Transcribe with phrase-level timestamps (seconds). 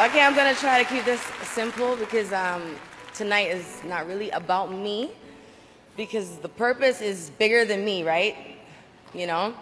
[0.00, 2.76] Okay, I'm gonna try to keep this simple because um,
[3.12, 5.10] tonight is not really about me
[5.94, 8.34] because the purpose is bigger than me, right?
[9.12, 9.52] You know,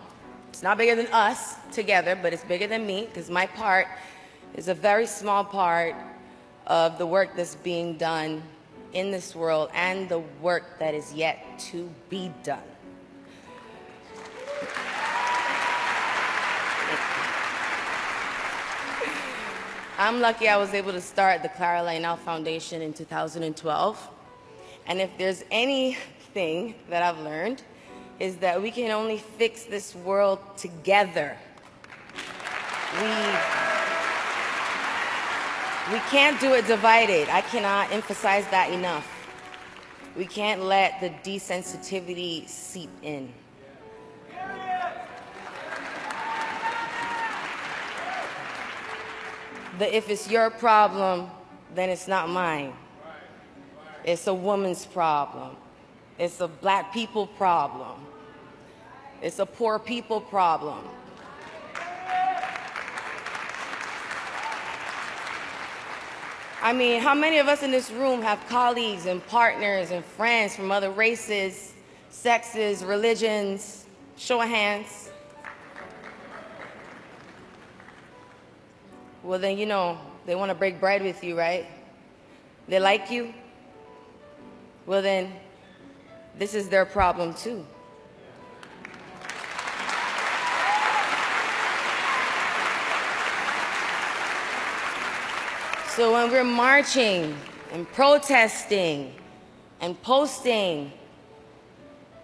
[0.48, 3.88] it's not bigger than us together, but it's bigger than me because my part
[4.54, 5.96] is a very small part
[6.68, 8.40] of the work that's being done
[8.92, 12.62] in this world and the work that is yet to be done.
[20.00, 24.10] I'm lucky I was able to start the Clara Lionel Foundation in 2012.
[24.86, 27.64] And if there's anything that I've learned,
[28.20, 31.36] is that we can only fix this world together.
[32.94, 33.08] We,
[35.92, 37.28] we can't do it divided.
[37.28, 39.04] I cannot emphasize that enough.
[40.16, 43.32] We can't let the desensitivity seep in.
[49.78, 51.30] The if it's your problem,
[51.74, 52.72] then it's not mine.
[54.04, 55.56] It's a woman's problem.
[56.18, 58.00] It's a black people problem.
[59.22, 60.78] It's a poor people problem.
[66.60, 70.56] I mean, how many of us in this room have colleagues and partners and friends
[70.56, 71.72] from other races,
[72.10, 73.86] sexes, religions?
[74.16, 75.10] Show of hands.
[79.28, 81.66] Well, then, you know, they want to break bread with you, right?
[82.66, 83.34] They like you?
[84.86, 85.34] Well, then,
[86.38, 87.66] this is their problem too.
[95.90, 97.36] So when we're marching
[97.70, 99.12] and protesting
[99.82, 100.90] and posting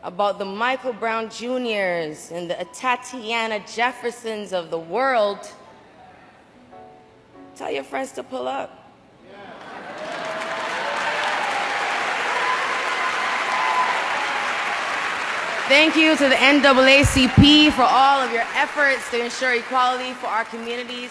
[0.02, 5.52] about the Michael Brown Juniors and the Atatiana Jeffersons of the world,
[7.55, 8.80] tell your friends to pull up.
[15.67, 20.45] Thank you to the NAACP for all of your efforts to ensure equality for our
[20.45, 21.11] communities.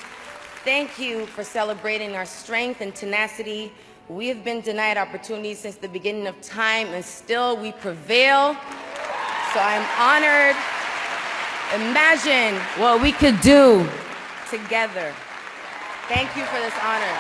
[0.63, 3.72] Thank you for celebrating our strength and tenacity.
[4.09, 8.53] We have been denied opportunities since the beginning of time, and still we prevail.
[9.53, 10.56] So I'm honored.
[11.89, 13.89] Imagine what we could do
[14.51, 15.13] together.
[16.09, 17.16] Thank you for this honor.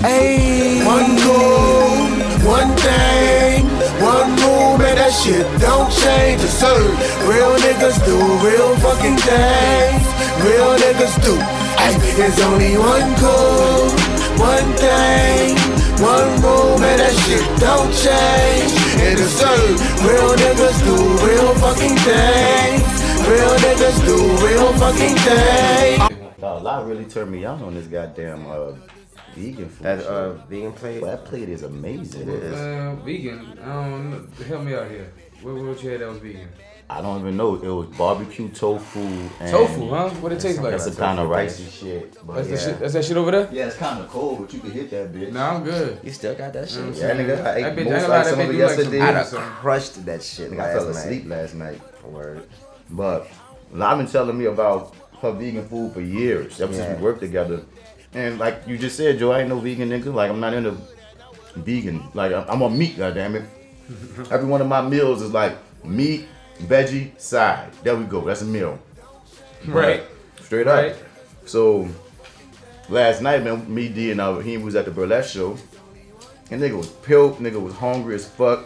[0.00, 2.08] Hey, one goal,
[2.48, 3.64] one thing,
[4.00, 6.42] one rule, man, that shit don't change.
[6.42, 6.96] It's serve.
[7.28, 10.04] Real niggas do real fucking things.
[10.44, 11.36] Real niggas do.
[11.76, 13.88] Hey, there's only one goal,
[14.40, 15.56] one thing,
[16.00, 18.72] one rule, man, that shit don't change.
[19.00, 19.78] And it's serve.
[20.02, 22.82] Real niggas do real fucking things.
[23.28, 26.42] Real niggas do real fucking things.
[26.42, 28.72] A lot really turned me on on this goddamn uh,
[29.34, 29.84] vegan food.
[29.84, 31.00] That uh, vegan plate.
[31.00, 32.28] Boy, that plate is amazing.
[32.28, 32.54] It is.
[32.54, 33.58] Uh, vegan.
[33.60, 34.44] I.
[34.44, 35.12] Help me out here.
[35.42, 36.48] What, what you had that was vegan?
[36.88, 37.54] I don't even know.
[37.56, 38.98] It was barbecue tofu
[39.40, 40.10] and Tofu, huh?
[40.20, 40.72] What it tastes like?
[40.72, 42.14] That's some kind of ricey shit.
[42.26, 42.54] But That's, yeah.
[42.54, 43.48] the shit, that's that shit over there?
[43.50, 45.32] Yeah, it's kind of cold, but you can hit that bitch.
[45.32, 45.98] Nah, I'm good.
[46.02, 46.94] You still got that shit?
[46.96, 48.52] Yeah, nigga, I That ate bitch- I most gonna lie, like that some of it
[48.52, 49.00] do like some yesterday.
[49.00, 50.96] I done crushed that shit Nigga, last I fell night.
[50.96, 51.80] asleep last night.
[52.04, 52.42] Word.
[52.90, 53.28] But
[53.80, 57.62] I've been telling me about her vegan food for years, ever since we worked together.
[58.12, 60.12] And like you just said, Joe, I ain't no vegan nigga.
[60.12, 60.76] Like I'm not into
[61.56, 62.02] vegan.
[62.14, 63.46] Like I'm, I'm on meat, goddammit.
[64.30, 66.26] Every one of my meals is like meat,
[66.62, 67.72] veggie, side.
[67.82, 68.20] There we go.
[68.22, 68.78] That's a meal.
[69.66, 70.02] Right.
[70.42, 70.76] Straight up.
[70.76, 70.96] Right.
[71.46, 71.88] So
[72.88, 75.56] last night, man, me D and uh, he was at the burlesque show,
[76.50, 78.64] and nigga was pilled, nigga was hungry as fuck,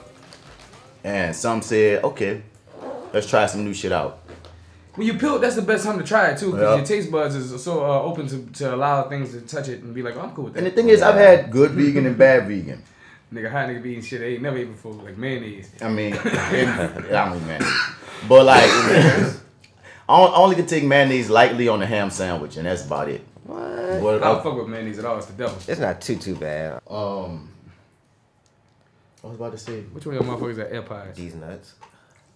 [1.04, 2.42] and some said, okay,
[3.12, 4.20] let's try some new shit out.
[4.94, 6.76] When you peel, that's the best time to try it too, because Yeah.
[6.76, 9.94] your taste buds is so uh, open to, to allow things to touch it and
[9.94, 10.58] be like, oh, I'm cool with that.
[10.58, 12.82] And the thing is, I've had good vegan and bad vegan.
[13.32, 15.70] Nigga, hot nigga be eating shit they ain't never ate before, like mayonnaise.
[15.80, 17.62] I mean, and, I mean, man,
[18.28, 18.64] but like,
[20.08, 23.22] I only can take mayonnaise lightly on a ham sandwich, and that's about it.
[23.44, 23.58] What?
[24.02, 25.16] But, I don't fuck with mayonnaise at all.
[25.18, 25.56] It's the devil.
[25.66, 26.80] It's not too too bad.
[26.88, 27.50] um,
[29.22, 31.14] I was about to say, Which one of y'all motherfuckers at AirPods?
[31.16, 31.74] These nuts.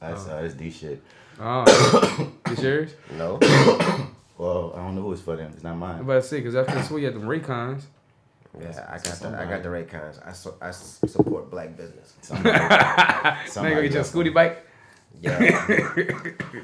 [0.00, 1.02] that's, uh, that's D shit.
[1.40, 2.94] Oh, it's yours?
[3.16, 3.38] No.
[4.38, 5.52] Well, I don't know who it's for them.
[5.54, 5.90] It's not mine.
[5.90, 6.04] I'm mine.
[6.04, 7.82] about to say, because after can swear you had them Raycons.
[8.60, 9.48] Yeah, I got the I Somebody.
[9.48, 10.26] got the Raycons.
[10.26, 12.12] I su- I support black business.
[12.20, 14.66] Somebody, Now you somebody get your scooty bike?
[15.20, 15.38] Yeah.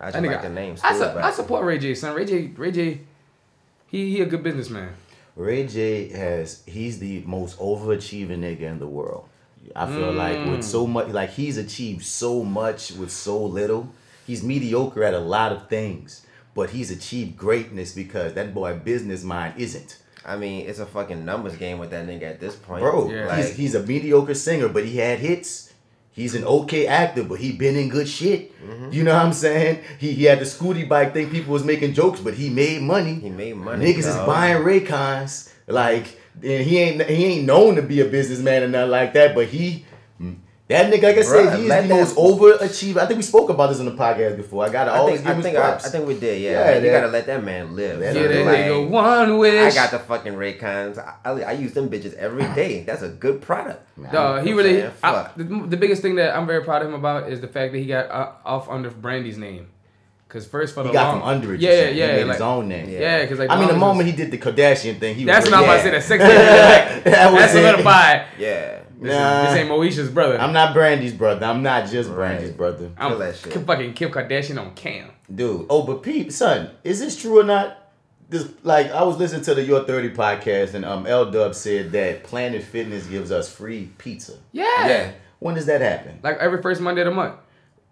[0.00, 0.76] I just nigga- like the name.
[0.82, 2.14] I, su- I support Ray J, son.
[2.14, 3.00] Ray J, Ray J,
[3.86, 4.94] he he a good businessman.
[5.36, 9.28] Ray J has he's the most overachieving nigga in the world.
[9.76, 10.90] I feel like with so mm.
[10.90, 13.88] much, like he's achieved so much with so little.
[14.26, 16.26] He's mediocre at a lot of things,
[16.58, 19.98] but he's achieved greatness because that boy business mind isn't.
[20.26, 22.82] I mean, it's a fucking numbers game with that nigga at this point.
[22.82, 23.36] Bro, Yeah.
[23.36, 25.72] he's, Like, he's a mediocre singer, but he had hits.
[26.10, 28.40] He's an okay actor, but he been in good shit.
[28.60, 28.90] Mm-hmm.
[28.92, 29.84] You know what I'm saying?
[30.00, 31.30] He, he had the scooty bike thing.
[31.30, 33.14] People was making jokes, but he made money.
[33.14, 34.26] He made money, Niggas is dog.
[34.26, 35.52] buying Raycons.
[35.68, 36.06] Like,
[36.42, 39.32] he ain't he ain't known to be a businessman and nothing like that.
[39.36, 39.84] But he,
[40.68, 42.98] that nigga, like I said, Bruh, he's let the most overachiever.
[42.98, 44.64] I think we spoke about this on the podcast before.
[44.66, 45.86] I gotta I always think give I him think his I, props.
[45.86, 46.42] I think we did.
[46.42, 48.00] Yeah, Yeah, Like, you gotta let that man live.
[48.00, 49.72] that Yeah, that Like- nigga one wish.
[49.72, 50.98] I got the fucking Raycons.
[50.98, 52.82] I, I, I use them bitches every day.
[52.84, 53.80] That's a good product.
[54.12, 54.84] Dog, he You know what really.
[54.84, 54.94] I'm saying?
[55.02, 57.72] I, the, the biggest thing that I'm very proud of him about is the fact
[57.72, 59.68] that he got uh, off under Brandy's name.
[60.28, 61.60] Cause first for the he got long, from under it.
[61.62, 62.06] Yeah, yeah, yeah.
[62.08, 62.90] He made like, his own name.
[62.90, 65.32] Yeah, because like I mean, the moment as- he did the Kardashian thing, he was.
[65.32, 66.18] That's what I'm about to say.
[66.18, 66.98] yeah.
[66.98, 67.62] The sex like, That was that's it.
[67.62, 68.26] solidified.
[68.38, 68.80] Yeah.
[69.00, 69.42] This, Nah.
[69.44, 70.38] is, this ain't Moesha's brother.
[70.40, 71.46] I'm not Brandy's brother.
[71.46, 72.16] I'm not just Right.
[72.36, 72.90] Brandy's brother.
[72.98, 73.52] I'm Kill that shit.
[73.52, 75.10] Fucking Kim Kardashian on cam.
[75.32, 75.66] Dude.
[75.70, 77.76] Oh, but Pete, son, is this true or not?
[78.30, 81.92] This like I was listening to the Your 30 podcast and um L Dub said
[81.92, 84.34] that Planet Fitness gives us free pizza.
[84.52, 84.64] Yeah.
[84.88, 85.10] Yeah.
[85.38, 86.18] When does that happen?
[86.22, 87.36] Like every first Monday of the month.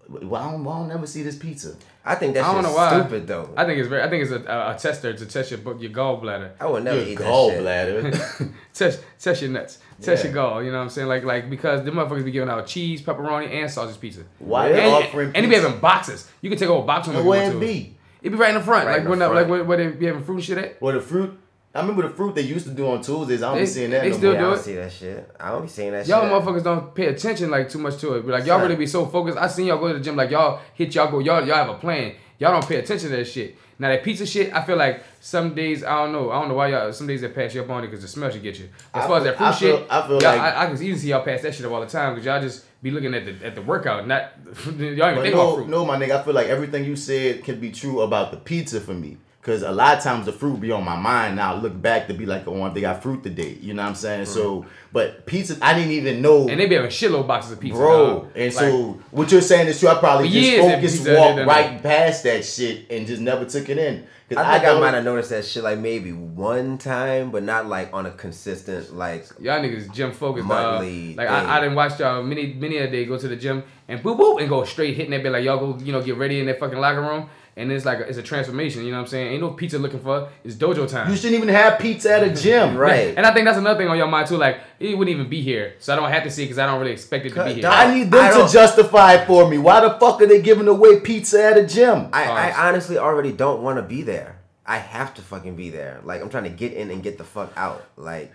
[0.09, 1.75] Well, I don't, I don't never see this pizza.
[2.05, 3.01] I think that I don't shit's know why.
[3.01, 3.51] stupid though.
[3.57, 4.03] I think it's very.
[4.03, 6.53] I think it's a, a, a tester to test your your gallbladder.
[6.61, 7.63] I would never Your eat that shit.
[7.65, 8.53] gallbladder.
[8.75, 9.79] test test your nuts.
[10.01, 10.31] Test Yeah.
[10.31, 10.63] your gall.
[10.63, 11.09] You know what I'm saying?
[11.09, 14.23] Like like because the motherfuckers be giving out cheese, pepperoni, and sausage pizza.
[14.39, 16.29] Why And, they offering and they be having boxes.
[16.43, 17.59] You can take a whole box home if And you want it to.
[17.61, 17.97] be?
[18.23, 19.41] It be right in the front, Right like in the when the, front.
[19.43, 20.83] like where, where they be having fruit and shit at.
[20.83, 21.39] Well, the fruit.
[21.75, 23.43] I remember the fruit they used to do on Tuesdays.
[23.43, 24.41] I don't They- be seeing that they no still more.
[24.41, 25.31] Yeah, I do don't see that shit.
[25.39, 26.09] I don't be seeing that shit.
[26.09, 26.33] Y'all shit.
[26.47, 28.21] motherfuckers don't pay attention like too much to it.
[28.25, 29.37] But like y'all really be so focused.
[29.39, 31.69] I seen y'all go to the gym like y'all hit y'all go y'all y'all have
[31.69, 32.15] a plan.
[32.39, 33.57] Y'all don't pay attention to that shit.
[33.79, 36.31] Now that pizza shit, I feel like some days I don't know.
[36.31, 38.09] I don't know why y'all some days they pass you up on it because the
[38.09, 38.69] smell should get you.
[38.95, 40.75] As I far as that fruit I feel- shit, I feel like- I, I can
[40.75, 43.15] easily see y'all pass that shit up all the time because y'all just be looking
[43.15, 44.33] at the at the workout, not
[44.67, 44.93] y'all even
[45.23, 45.69] think about no, fruit.
[45.69, 46.13] no, my nigga.
[46.21, 49.19] I feel like everything you said can be true about the pizza for me.
[49.47, 51.55] Cause a lot of times the fruit be on my mind now.
[51.55, 53.57] I look back to be like, oh, they got fruit today.
[53.61, 54.27] You know what I'm saying?
[54.27, 57.79] So, but pizza, I didn't even know, And they be having shitload boxes of pizza,
[57.79, 58.07] bro.
[58.23, 58.33] dog.
[58.35, 59.89] And Like, so what you're saying is true.
[59.89, 63.45] I probably just years, focused, pizza walked didn't right past that shit, and just never
[63.45, 64.05] took it in.
[64.29, 67.45] Cause I think I, don't- might have noticed that shit like maybe one time, but
[67.45, 69.27] not like on a consistent like.
[69.39, 70.81] Y'all niggas gym focused, dog.
[70.81, 71.37] Monthly Like thing.
[71.37, 74.19] I, I didn't watch y'all many many a day go to the gym and boop
[74.19, 76.47] boop and go straight hitting that bit like y'all go you know get ready in
[76.47, 78.85] that fucking locker room and it's like a, it's a transformation.
[78.85, 79.33] You know what I'm saying?
[79.33, 80.29] Ain't no pizza looking for.
[80.45, 81.11] It's dojo time.
[81.11, 83.15] You shouldn't even have pizza at a gym, Right.
[83.17, 84.37] And I think that's another thing on your mind too.
[84.37, 86.79] Like it wouldn't even be here, so I don't have to see because I don't
[86.79, 87.67] really expect it to be here.
[87.67, 89.59] I need them I to justify it for me.
[89.59, 92.09] Why the fuck are they giving away pizza at a gym?
[92.13, 94.39] I, I honestly already don't want to be there.
[94.67, 96.01] I have to fucking be there.
[96.05, 97.87] Like I'm trying to get in and get the fuck out.
[97.97, 98.33] Like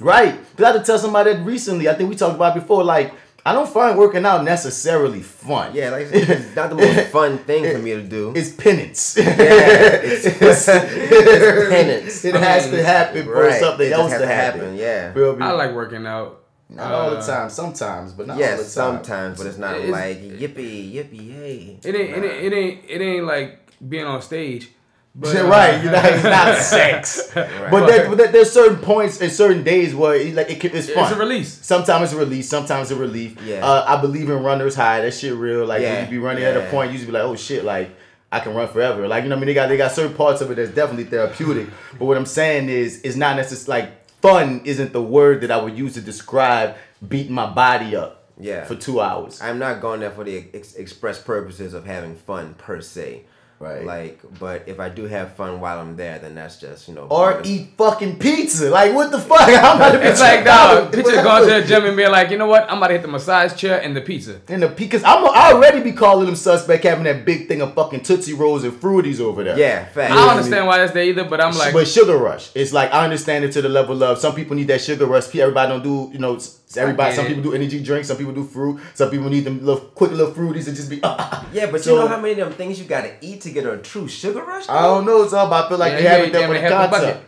[0.00, 0.34] Right.
[0.56, 1.88] Cause I had to tell somebody that recently.
[1.88, 2.84] I think we talked about it before.
[2.84, 3.12] Like,
[3.46, 5.72] I don't find working out necessarily fun.
[5.74, 8.32] yeah, like it's not the most fun thing for me to do.
[8.34, 9.16] It's penance.
[9.16, 9.26] it's,
[10.26, 12.24] it's, it's penance.
[12.24, 13.60] It has to happen for Right.
[13.60, 14.60] something It else has to to happen.
[14.60, 15.12] happen, yeah.
[15.12, 15.38] Feel?
[15.40, 16.42] I like working out.
[16.68, 17.48] not all the Uh, time.
[17.50, 18.96] Sometimes, but not all the Yes, time.
[18.96, 21.78] sometimes, but it's not It's- like yippee, yippee, hey.
[21.84, 24.70] It ain't, it ain't it ain't it ain't like being on stage.
[25.18, 28.76] But, Yeah, uh, right, you know, it's not sex, but, there, but there- there's certain
[28.78, 31.04] points and certain days where it, like it, it's fun.
[31.04, 31.64] It's a release.
[31.64, 33.40] Sometimes it's a release, sometimes it's a relief.
[33.42, 33.64] Yeah.
[33.64, 35.00] Uh, I believe in runners high.
[35.00, 35.64] That shit real.
[35.64, 37.64] Like when Yeah, you be running at a point, you just be like, oh shit,
[37.64, 37.90] like
[38.30, 39.08] I can run forever.
[39.08, 40.70] Like you know, what I mean, they got they got certain parts of it that's
[40.72, 41.68] definitely therapeutic.
[41.98, 44.60] But what I'm saying is, it's not necessarily like fun.
[44.64, 46.76] Isn't the word that I would use to describe
[47.08, 48.24] beating my body up.
[48.38, 48.66] Yeah.
[48.66, 49.40] For two hours.
[49.40, 53.22] I'm not going there for the ex- express purposes of having fun per se.
[53.58, 53.84] Right.
[53.84, 57.06] Like, but if I do have fun while I'm there, then that's just you know.
[57.08, 57.48] or bonus.
[57.48, 58.68] eat fucking pizza.
[58.68, 59.40] Like what the fuck?
[59.48, 60.74] I'm about to be It's like tripped out.
[60.84, 62.70] dog, picture going to the gym and being like, you know what?
[62.70, 64.40] I'm about to hit the massage chair and the pizza.
[64.48, 67.72] And the because I'm I already be calling them suspect having that big thing of
[67.74, 69.58] fucking Tootsie Rolls and Fruities over there.
[69.58, 70.12] Yeah, fact.
[70.12, 72.50] I don't understand why that's there either, but I'm like, but sugar rush.
[72.54, 75.34] It's like I understand it to the level of some people need that sugar rush.
[75.34, 76.38] Everybody don't do you know.
[76.68, 77.14] S- Everybody.
[77.16, 78.08] Some people do energy drinks.
[78.08, 78.80] Some people do fruit.
[78.94, 81.00] Some people need them little quick little fruities and just be.
[81.52, 83.64] Yeah, but So- you know how many of them things you gotta eat to get
[83.66, 84.68] a true sugar rush?
[84.68, 85.22] I don't know.
[85.22, 85.66] It's all about.
[85.66, 87.22] I feel like Yeah, they yeah, have it there yeah, for the concept.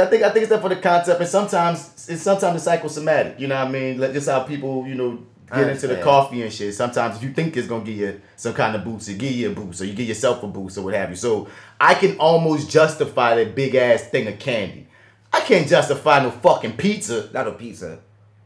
[0.00, 3.38] I think I think it's there for the concept, and sometimes it's sometimes it's psychosomatic.
[3.40, 3.98] You know what I mean?
[4.00, 5.18] Like just how people you know
[5.54, 6.74] get into the coffee and shit.
[6.74, 9.50] Sometimes if you think it's gonna give you some kind of boost, it give you
[9.50, 11.16] a boost, or you give yourself a boost, or what have you.
[11.16, 11.48] So
[11.80, 14.88] I can almost justify that big ass thing of candy.
[15.32, 17.98] I can't justify no fucking pizza, Not a pizza.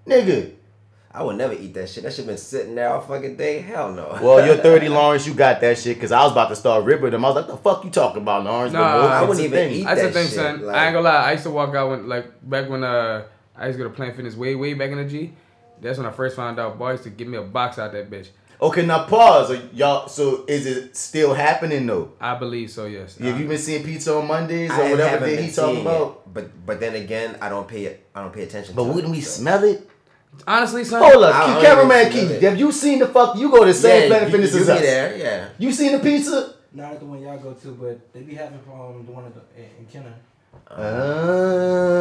[0.09, 0.53] Nigga.
[1.11, 2.05] I would never eat that shit.
[2.05, 3.61] That shit been sitting there all fucking day.
[3.61, 4.19] Hell no.
[4.23, 5.27] Well, you're 30, Lawrence.
[5.27, 5.99] You got that shit.
[6.00, 7.25] Cause I was about to start ripping them.
[7.25, 8.73] I was like, the fuck you talking about, Lawrence?
[8.73, 9.73] But Nah, no, I it's wouldn't even thing.
[9.81, 10.62] eat That's the that thing, shit, son.
[10.67, 11.29] like- I ain't gonna lie.
[11.29, 13.25] I used to walk out when, like, back when uh,
[13.57, 15.33] I used to go to Planet Fitness way, way back in the G,
[15.81, 18.29] That's when I first found out boys to give me a box out that bitch.
[18.61, 19.53] Okay, now pause.
[19.53, 22.12] Are Y'all, so is it still happening though?
[22.21, 22.87] I believe so.
[22.87, 23.17] Yes.
[23.19, 25.81] Have you been seeing pizza on Mondays or I whatever haven't day been he talking
[25.83, 26.23] about?
[26.27, 28.05] it, but but then again, I don't pay it.
[28.15, 28.75] I don't pay attention.
[28.75, 29.41] But to wouldn't it, we so.
[29.43, 29.88] smell it?
[30.47, 31.02] Honestly, son.
[31.02, 32.30] Hold I up, don't cameraman even Keith.
[32.30, 32.42] it.
[32.42, 33.37] Have you seen the fuck?
[33.37, 34.80] You go to the same Yeah, Planet you, Fitness you as us.
[34.80, 35.49] there, yeah.
[35.59, 36.54] You seen the pizza?
[36.73, 40.14] Not the one y'all go to, but they be having um the one in Kenner.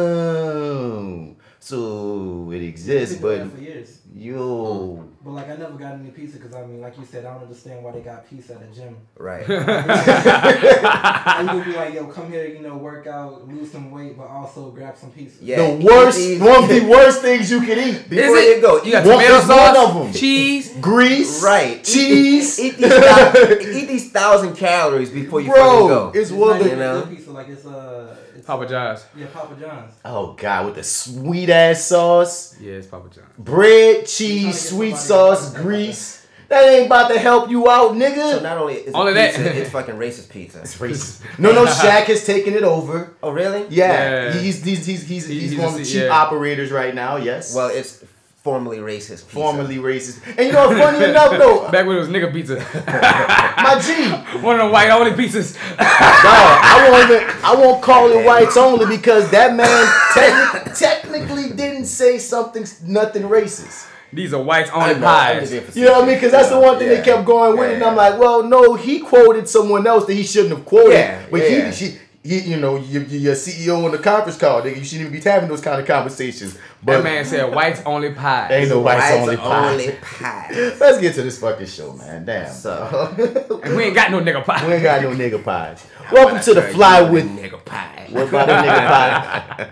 [0.00, 1.34] Oh,
[1.68, 3.98] so it exists, They've been but doing that for years.
[4.14, 7.34] yo, But like I never got any pizza because I mean, like you said, I
[7.34, 8.96] don't understand why they got pizza at the gym.
[9.16, 9.44] Right.
[11.38, 14.16] And you could be like, yo, come here, you know, work out, lose some weight,
[14.18, 15.36] but also grab some pizza.
[15.44, 15.56] Yeah.
[15.76, 18.08] the worst, these- one of the worst things you can eat.
[18.08, 18.56] Before it?
[18.56, 20.12] you go, You got eat- One- tomato it's sauce, one of 'em.
[20.14, 20.74] cheese.
[20.80, 21.84] Grease, right.
[21.84, 22.58] cheese.
[22.58, 26.08] Eat, these, thou- eat these thousand calories before you Bro, fucking go.
[26.14, 26.70] it's It's one of the.
[26.70, 27.02] you know?
[27.08, 28.17] pizza, like it's uh, it's,
[28.48, 29.04] Papa John's.
[29.14, 29.92] Yeah, Papa John's.
[30.06, 33.28] Oh god, with the sweet ass sauce, Yeah, it's Papa John's.
[33.38, 36.26] bread, You trying to cheese, sweet sauce, grease.
[36.48, 38.32] That ain't about to help you out, nigga.
[38.36, 40.60] So not only is Only it that- pizza, it's fucking racist pizza.
[40.62, 41.20] It's racist.
[41.38, 43.14] No, no, Shaq has taken it over.
[43.22, 43.66] Oh really?
[43.68, 44.32] Yeah, Yeah.
[44.32, 46.08] he's he's he's he's, He- he's he's one of a the C- chief yeah.
[46.08, 47.16] operators right now.
[47.16, 48.02] Yes, Well, it's
[48.42, 49.26] formerly racist pizza.
[49.26, 50.20] formerly racist.
[50.36, 52.54] And you know, what's funny enough though, Back when it was nigga pizza.
[52.86, 55.54] my G, One of the white only pizzas.
[55.54, 61.50] dog, I won't even, I won't call it whites only because that man techni- technically
[61.54, 63.86] didn't say something nothing racist.
[64.10, 65.52] These are whites only pies.
[65.76, 66.16] You know what I mean?
[66.16, 66.94] Because that's the one thing Yeah.
[67.00, 70.14] they kept going with, Yeah, and I'm like, well, no, he quoted someone else that
[70.14, 70.94] he shouldn't have quoted.
[70.94, 71.70] Yeah, but yeah.
[71.70, 74.84] he, he, he, you know, you, you- your CEO on the conference call, nigga, you
[74.84, 76.58] shouldn't even be having those kind of conversations.
[76.82, 78.50] But That man said whites only pies.
[78.52, 79.70] ain't no whites Whites only pie.
[79.72, 80.48] only pie.
[80.80, 82.24] Let's get to this fucking show, man.
[82.24, 82.52] Damn.
[82.52, 84.66] So And we ain't got no nigga pie.
[84.66, 85.84] we ain't got no nigga pies.
[86.12, 87.24] Welcome to the Fly with.
[87.24, 88.06] nigga pie.
[88.10, 89.70] What about the nigga pie?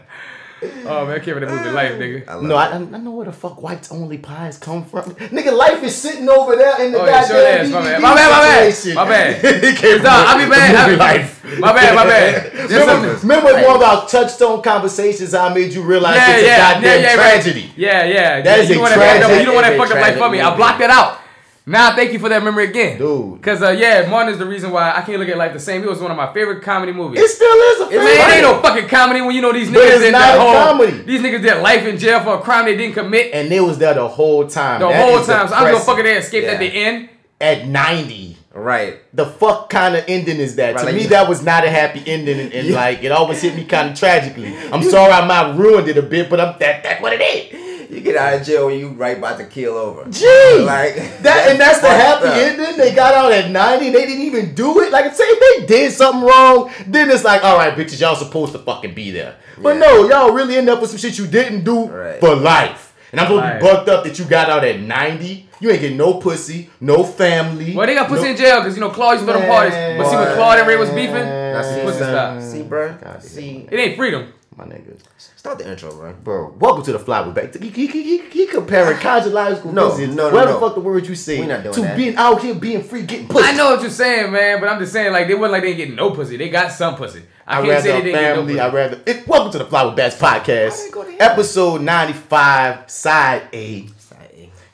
[0.63, 2.29] Oh man, I can't remember the movie Life, nigga.
[2.29, 5.03] I No, I, I know where the fuck whites only pies come from.
[5.17, 7.71] Nigga, life is sitting over there in the Oh yeah, show goddamn ass.
[7.73, 8.01] My bad.
[8.01, 8.95] DVD My bad.
[8.95, 9.41] My bad.
[9.43, 9.65] My bad.
[9.65, 10.75] he came Nah, from I'll be bad.
[10.75, 11.45] the I'll movie be life.
[11.61, 11.95] My bad.
[11.95, 12.53] My bad.
[12.53, 16.47] There's Remember, something- remember one of our touchstone conversations I made you realize Yeah, it's
[16.47, 17.15] yeah, yeah, goddamn yeah, right.
[17.43, 17.73] tragedy.
[17.77, 18.41] Yeah, yeah.
[18.41, 18.63] That yeah.
[18.63, 20.31] is you a want tragic- You don't want that that is a up life for
[20.31, 20.41] me.
[20.41, 21.21] I blocked that out.
[21.69, 23.43] Now thank you for that memory again, Dude.
[23.43, 25.83] Cause uh, yeah, Martin is the reason why I can't look at life the same.
[25.83, 27.19] It was one of my favorite comedy movies.
[27.21, 28.13] It still is a Man, favorite.
[28.13, 30.41] it ain't no fucking comedy when you know these But niggas it's did that a
[30.41, 31.03] whole comedy.
[31.03, 33.79] These niggas did life in jail for a crime they didn't commit And they was
[33.79, 34.81] there the whole time.
[34.81, 35.49] the That whole is time.
[35.49, 37.09] So I'm gonna fucking they escaped at the end.
[37.41, 38.37] At 90.
[38.55, 38.99] Right.
[39.15, 40.77] The fuck kind of ending is that?
[40.77, 43.11] Right, to like me, you- that was not a happy ending, and, and like it
[43.13, 44.57] always hit me kind of tragically.
[44.73, 47.21] I'm sorry I might have ruined it a bit, but I'm that that's what it
[47.21, 47.66] is.
[47.91, 50.05] You get out of jail when you right about to kill over.
[50.11, 52.35] Gee, Like that and that's the happy up.
[52.37, 52.77] ending.
[52.77, 53.91] They got out at 90.
[53.91, 54.91] They didn't even do it.
[54.93, 58.53] Like say if they did something wrong, then it's like, all right, bitches, y'all supposed
[58.53, 59.37] to fucking be there.
[59.59, 59.81] But Yeah.
[59.81, 62.21] no, y'all really end up with some shit you didn't do Right.
[62.21, 62.93] for life.
[63.13, 63.63] And I'm supposed to be Right.
[63.63, 65.49] bucked up that you got out at 90.
[65.61, 67.75] You ain't getting no pussy, no family.
[67.75, 69.73] Well, they got pussy no- in jail because you know Claude used to them parties.
[69.97, 72.43] But see, when Claude and Ray was beefing, that's see, pussy stop.
[72.43, 72.93] see, bro.
[73.03, 74.33] God, See, It ain't freedom.
[74.57, 74.99] my niggas.
[75.47, 76.13] Start the intro, bro.
[76.13, 77.55] Bro, welcome to the fly with back.
[77.55, 80.61] He, he, he, he comparing conjugal No, visits, no, no, whatever no.
[80.61, 81.97] the fuck the word you say, We not doing to that.
[81.97, 83.45] being out here, being free, getting pussy.
[83.49, 85.69] I know what you're saying, man, but I'm just saying like they wasn't like they
[85.69, 86.37] ain't getting no pussy.
[86.37, 87.23] They got some pussy.
[87.47, 88.55] I I can't rather say they a didn't family.
[88.55, 88.77] get I no pussy.
[88.77, 89.03] rather.
[89.21, 91.17] It, welcome to the Fly with Bats podcast, go to him?
[91.21, 93.87] episode ninety five, side A.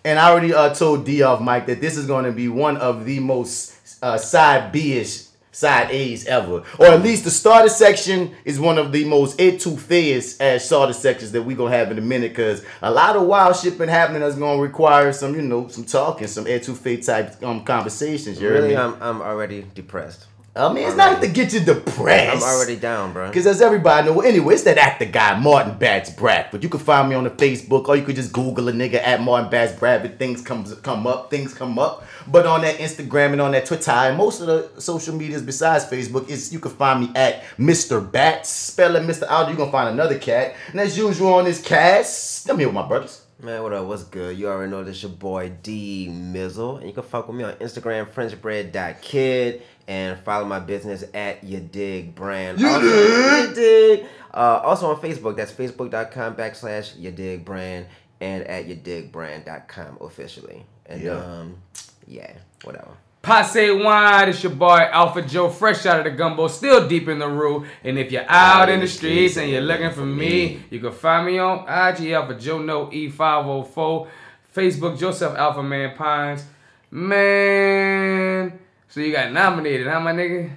[0.05, 2.77] And I already uh, told D off Mike that this is going to be one
[2.79, 8.35] of the most uh, side B-ish side A's ever, or at least the starter section
[8.45, 12.03] is one of the most etouffeest as starter sections that we gonna have in a
[12.03, 15.69] minute, because a lot of wild shit been happening that's gonna require some, you know,
[15.69, 18.41] some talking, some etouffee type um conversations.
[18.41, 18.77] You Really?
[18.77, 20.27] I'm I'm already depressed.
[20.55, 22.37] I mean, it's not to get you depressed.
[22.37, 23.29] I'm already down, bro.
[23.29, 26.63] Because as everybody know, anyway, it's that actor guy, Martin Bats Bradford.
[26.63, 29.23] You can find me on the Facebook, or you could just Google a nigga at
[29.23, 30.19] Martin Bats Bradford.
[30.19, 32.05] Things comes come up, things come up.
[32.27, 35.87] But on that Instagram and on that Twitter and most of the social medias besides
[35.87, 38.13] Facebook, is you can find me at Mr.
[38.13, 38.51] Bats.
[38.51, 39.23] Spelling Mr.
[39.29, 40.55] Out, you're gonna find another cat.
[40.71, 43.23] And as usual on this cast, I'm here with my brothers.
[43.43, 43.87] Man, what up?
[43.87, 44.39] What's good?
[44.39, 47.55] You already know this your boy D Mizzle, and you can fuck with me on
[47.55, 52.59] Instagram, FrenchBread.kid, and follow my business at Ya Dig Brand.
[52.61, 53.49] You also, dig?
[53.49, 54.07] Ya Dig.
[54.35, 57.87] Uh, also on Facebook, that's facebook.com backslash Ya Dig Brand,
[58.21, 60.65] and at YaDigBrand.com officially.
[60.87, 61.13] And Yeah.
[61.19, 61.57] um,
[62.07, 62.33] yeah,
[62.65, 62.93] whatever.
[63.21, 67.19] Passe wine, it's your boy Alpha Joe, fresh out of the gumbo, still deep in
[67.21, 67.65] the roux.
[67.85, 71.27] And if you're out in the streets and you're looking for me, you can find
[71.27, 74.09] me on IG Alpha Joe No E504,
[74.57, 76.45] Facebook Joseph Alpha Man Pines.
[76.91, 78.59] Man,
[78.93, 80.51] so you got nominated, huh, my nigga?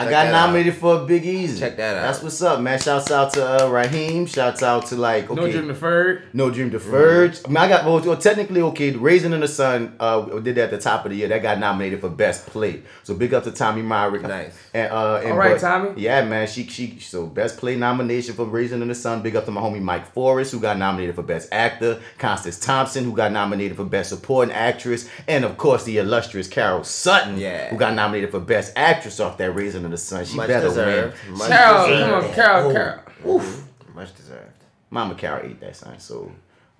[0.00, 0.46] I Check got that out.
[0.46, 1.58] nominated for a Big Easy.
[1.60, 2.02] Check that out.
[2.02, 2.78] That's what's up, man.
[2.80, 4.26] Shouts out to uh, Raheem.
[4.26, 6.22] Shouts out to like okay, No Dream Deferred.
[6.32, 7.38] No Dream Deferred.
[7.44, 8.92] I mean, I got well, well, technically okay.
[8.92, 11.28] Raisin in the Sun uh, did that at the top of the year.
[11.28, 12.82] That got nominated for Best Play.
[13.02, 14.22] So big up to Tommy Myrick.
[14.22, 14.56] Nice.
[14.72, 16.00] And, uh, and All right, but- Tommy.
[16.00, 16.46] Yeah, man.
[16.46, 19.22] She she so Best Play nomination for Raisin in the Sun.
[19.22, 22.00] Big up to my homie Mike Forrest who got nominated for Best Actor.
[22.18, 26.84] Constance Thompson who got nominated for Best Supporting Actress, and of course the illustrious Carol
[26.84, 27.68] Sutton Yeah.
[27.68, 30.24] who got nominated for Best Actress off that Raisin in the Sun.
[30.24, 31.16] She Much better deserved.
[31.28, 31.38] win.
[31.38, 32.10] Much Carol, deserved.
[32.10, 33.00] come on, Carol, Carol.
[33.36, 33.64] Oof.
[33.94, 34.46] Much deserved.
[34.90, 35.98] Mama Carol ate that son.
[35.98, 36.30] So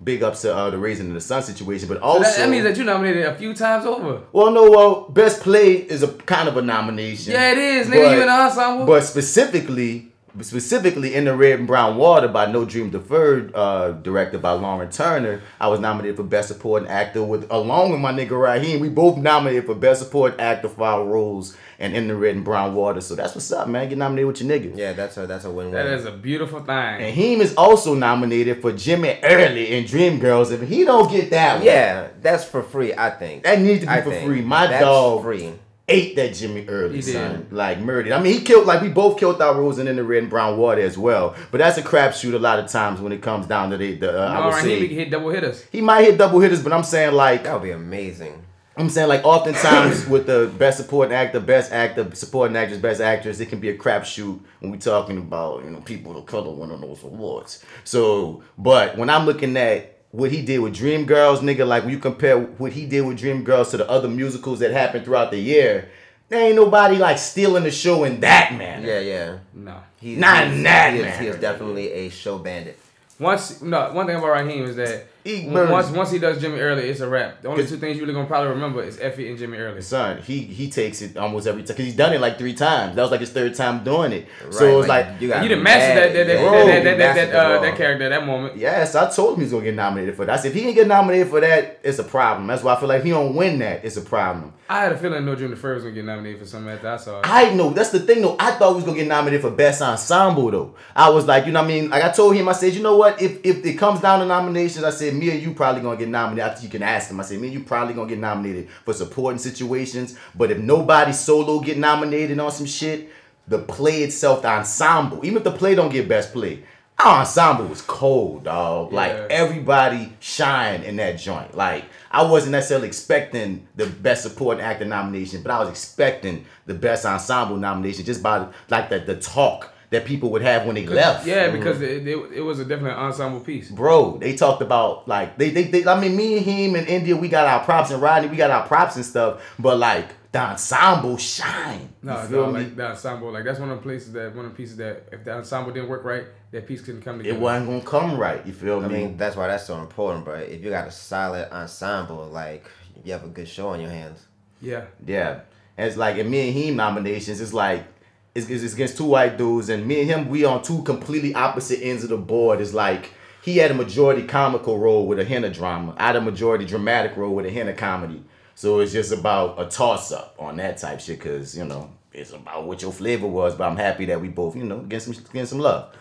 [0.03, 2.49] big ups to uh, the Raisin in the Sun situation, but So also that, that
[2.49, 4.21] means that you nominated a few times over.
[4.31, 7.33] well, no, well, best play is a kind of a nomination.
[7.33, 8.15] Yeah, it is, nigga.
[8.15, 8.85] you in the ensemble.
[8.85, 10.10] But specifically,
[10.41, 14.89] specifically in the Red and Brown Water by No Dream Deferred, uh, directed by Lauren
[14.89, 18.79] Turner, I was nominated for Best Supporting Actor with along with my nigga Raheem.
[18.79, 22.45] We both nominated for Best Supporting Actor for our roles and in the Red and
[22.45, 23.01] Brown Water.
[23.01, 23.89] So that's what's up, man.
[23.89, 24.77] Get nominated with your nigga.
[24.77, 25.73] Yeah, that's a that's a win-win.
[25.73, 26.67] that is a beautiful thing.
[26.75, 30.51] And Heem is also nominated for Jimmy Early in Dreamgirls.
[30.51, 32.93] If he don't get that one, yeah, that's for free.
[32.93, 34.27] I think that needs to be I for think.
[34.27, 34.41] free.
[34.41, 35.53] My That's dog free.
[35.87, 37.13] Ate that Jimmy Early, He did.
[37.13, 37.47] son.
[37.51, 38.13] Like murdered.
[38.13, 40.29] I mean, he killed like we both killed our rules and in the red and
[40.29, 41.35] brown water as well.
[41.51, 43.95] But that's a crapshoot a lot of times when it comes down to the.
[43.95, 45.65] the uh, I would right, say he can hit double hitters.
[45.71, 48.45] he might hit double hitters, but I'm saying like That would be amazing.
[48.77, 53.39] I'm saying like oftentimes with the best supporting actor, best actor, supporting actress, best actress,
[53.39, 56.79] it can be a crapshoot when we talking about you know people of color winning
[56.81, 57.63] those awards.
[57.83, 61.99] So, but when I'm looking at what he did with Dreamgirls, nigga, like when you
[61.99, 65.89] compare what he did with Dreamgirls to the other musicals that happened throughout the year,
[66.29, 68.85] there ain't nobody like stealing the show in that manner.
[68.87, 69.37] Yeah, yeah.
[69.53, 69.77] No.
[69.99, 71.21] He's, Not he's- in that he is, manner.
[71.21, 72.77] he is definitely a show bandit.
[73.19, 75.71] Once no, one thing about Raheem is that He w- murders.
[75.71, 77.41] once once he does Jimmy Early, it's a wrap.
[77.41, 79.81] The only two things you really gonna probably remember is Effie and Jimmy Early.
[79.81, 82.95] Son, he he takes it almost every time because he's done it like three times.
[82.95, 84.27] That was like his third time doing it.
[84.49, 86.97] so it was like, you got You didn't master that that that, Bro, that, that,
[86.97, 88.57] that, that, uh, that character at that moment.
[88.57, 90.39] Yes, I told him he's gonna get nominated for that.
[90.39, 92.47] I said if he didn't get nominated for that, it's a problem.
[92.47, 94.53] That's why I feel like he don't win that, it's a problem.
[94.69, 96.95] I had a feeling No Dream Deferred was gonna get nominated for something after I
[96.95, 97.25] saw it.
[97.27, 98.37] I know that's the thing though.
[98.39, 100.75] I thought he was gonna get nominated for best ensemble though.
[100.95, 101.89] I was like, you know what I mean?
[101.89, 103.21] Like I told him, I said, you know what?
[103.21, 106.09] If if it comes down to nominations, I said me and you probably gonna get
[106.09, 106.51] nominated.
[106.51, 108.93] After you can ask him, I said me and you probably gonna get nominated for
[108.93, 110.17] supporting situations.
[110.35, 113.09] But if nobody solo get nominated on some shit,
[113.47, 116.63] the play itself, the ensemble, even if the play don't get best play.
[117.03, 118.93] Our ensemble was cold, dog.
[118.93, 121.55] Like everybody shine in that joint.
[121.55, 126.75] Like I wasn't necessarily expecting the best supporting actor nomination, but I was expecting the
[126.75, 130.87] best ensemble nomination just by like the, the talk that people would have when they
[130.87, 131.27] left.
[131.27, 131.57] Yeah, mm-hmm.
[131.57, 133.69] because it, it, it was a definite ensemble piece.
[133.69, 137.15] Bro, they talked about like they, they they I mean me and him and India
[137.15, 140.39] we got our props and Rodney we got our props and stuff, but like the
[140.39, 141.93] ensemble shine.
[142.01, 142.63] No, you feel no, me?
[142.63, 145.09] like the ensemble, like that's one of the places that one of the pieces that
[145.11, 147.37] if the ensemble didn't work right, that piece couldn't come together.
[147.37, 148.45] it wasn't gonna come right.
[148.45, 148.93] You feel I me?
[148.93, 150.35] mean, that's why that's so important, bro.
[150.35, 152.65] If you got a solid ensemble, like
[153.03, 154.25] you have a good show on your hands.
[154.61, 155.41] Yeah, Yeah.
[155.77, 157.85] And it's like, and me and him nominations, it's like,
[158.33, 161.33] it's, it's it's against two white dudes, and me and him, we on two completely
[161.33, 162.61] opposite ends of the board.
[162.61, 163.13] It's like,
[163.43, 165.95] he had a majority comical role with a hint of drama.
[165.97, 168.23] I had a majority dramatic role with a hint of comedy.
[168.55, 172.31] So it's just about a toss up on that type shit, because, you know, it's
[172.31, 175.23] about what your flavor was, but I'm happy that we both, you know, getting some,
[175.31, 175.95] getting some love.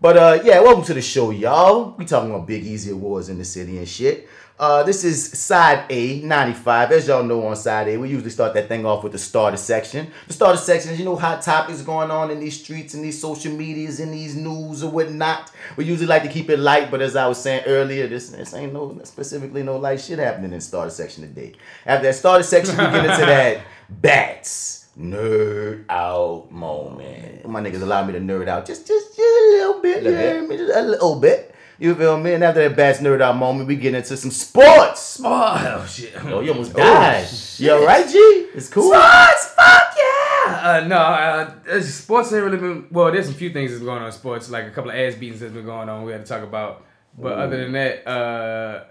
[0.00, 1.94] But uh, yeah, welcome to the show, y'all.
[1.96, 4.28] We talking about Big Easy Awards in the city and shit.
[4.62, 6.92] Uh, this is side A, 95.
[6.92, 9.56] As y'all know on side A, we usually start that thing off with the starter
[9.56, 10.06] section.
[10.28, 13.20] The starter section is, you know, hot topics going on in these streets and these
[13.20, 15.50] social medias and these news or whatnot.
[15.76, 18.54] We usually like to keep it light, but as I was saying earlier, this, this
[18.54, 21.54] ain't no specifically no light shit happening in the starter section today.
[21.84, 27.48] After that starter section, we get into that bats nerd out moment.
[27.48, 30.04] My niggas allow me to nerd out just just, just a little bit.
[30.04, 30.32] You Little bit.
[30.34, 30.56] hear me?
[30.56, 31.48] Just a little bit.
[31.82, 32.34] You feel me?
[32.34, 35.20] And after that bats nerd out moment, we get into some sports.
[35.24, 36.12] Oh shit!
[36.26, 37.26] Oh, you almost died.
[37.58, 38.18] You alright, G?
[38.54, 38.84] It's cool.
[38.84, 40.60] Sports, fuck yeah!
[40.62, 42.86] Uh, no, uh, uh, sports ain't really been.
[42.92, 45.16] Well, there's a few things that's going on in sports, like a couple of ass
[45.16, 46.04] beatings that's been going on.
[46.04, 46.84] We had to talk about,
[47.18, 48.84] but other than that, uh,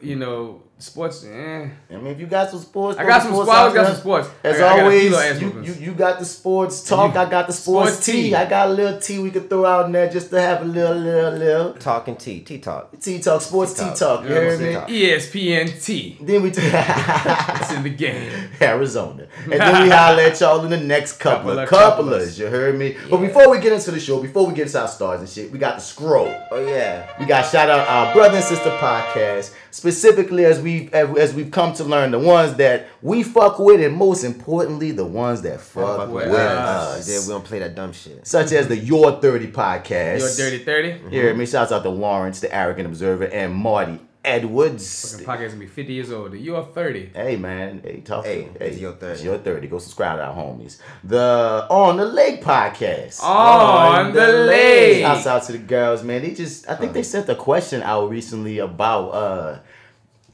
[0.00, 1.24] you know, sports.
[1.24, 1.68] Eh.
[1.90, 3.50] I mean, if you got some sports, I got some sports sports.
[3.50, 4.28] I always got some sports.
[4.42, 7.14] As I got- I got always, you, you you got the sports talk.
[7.16, 8.12] I got the sports, Sports tea.
[8.30, 8.34] tea.
[8.34, 10.64] I got a little tea we could throw out in there just to have a
[10.64, 12.98] little little little Talking tea, T talk.
[13.00, 13.98] tea talk, sports tea Tea talk.
[13.98, 14.24] talk.
[14.24, 15.02] You Yeah, hear tea me?
[15.02, 16.18] ESPN T.
[16.20, 16.50] Then we.
[16.50, 16.64] talk.
[17.60, 18.30] It's in the game.
[18.60, 19.26] Arizona.
[19.44, 22.38] And then we holler at y'all in the next couple, Couple of of couplers.
[22.38, 22.96] You heard me?
[23.10, 25.50] But before we get into the show, before we get into our stars and shit,
[25.52, 26.34] we got the scroll.
[26.50, 27.06] Oh yeah.
[27.18, 31.50] We got shout out our brother and sister podcast, specifically as we as, as we've
[31.50, 35.60] come to learn, the ones that we fuck with, and most importantly, the ones that
[35.60, 37.08] fuck, Fuck with with us.
[37.08, 38.26] Uh, yeah, we don't play that dumb shit.
[38.26, 40.18] Such as the Your 30 podcast.
[40.20, 41.10] Your dirty 30.
[41.10, 45.16] Here, me shouts out to Lawrence, the Arrogant Observer, and Marty Edwards.
[45.16, 46.34] The podcast gonna be 50 years old.
[46.34, 47.12] You're 30.
[47.14, 49.12] Hey man, hey talk Hey, to it's your 30.
[49.12, 49.66] It's your 30.
[49.68, 50.78] Go subscribe to our homies.
[51.04, 53.22] The On the Lake podcast.
[53.22, 55.00] On the lake.
[55.02, 56.22] Shouts out to the girls, man.
[56.22, 59.58] They just I think they sent a question out recently about uh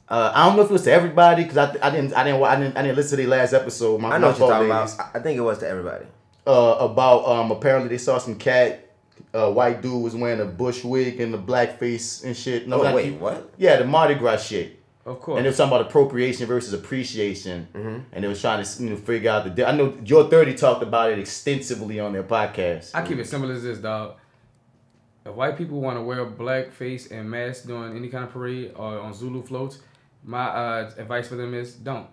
[0.09, 2.41] uh, I don't know if it was to everybody because I, I didn't I didn't
[2.43, 3.99] I didn't I didn't listen to the last episode.
[3.99, 4.93] My, I know what you're talking ladies.
[4.95, 5.09] about.
[5.13, 6.05] I I think it was to everybody.
[6.45, 8.86] Uh, about um apparently they saw some cat
[9.33, 12.67] uh, white dude was wearing a bush wig and the black face and shit.
[12.67, 13.51] No, Oh, not wait, he- what?
[13.57, 14.73] Yeah, the Mardi Gras shit.
[15.05, 15.37] Of course.
[15.37, 17.97] And they was talking about appropriation versus appreciation, Mm-hmm.
[18.11, 19.49] and they was trying to you know, figure out the.
[19.51, 22.91] di- I know Your Thirty talked about it extensively on their podcast.
[22.93, 24.15] I keep it simple as this, dog.
[25.25, 28.73] If white people want to wear black face and mask during any kind of parade
[28.75, 29.79] or on Zulu floats,
[30.23, 32.07] my uh, advice for them is don't.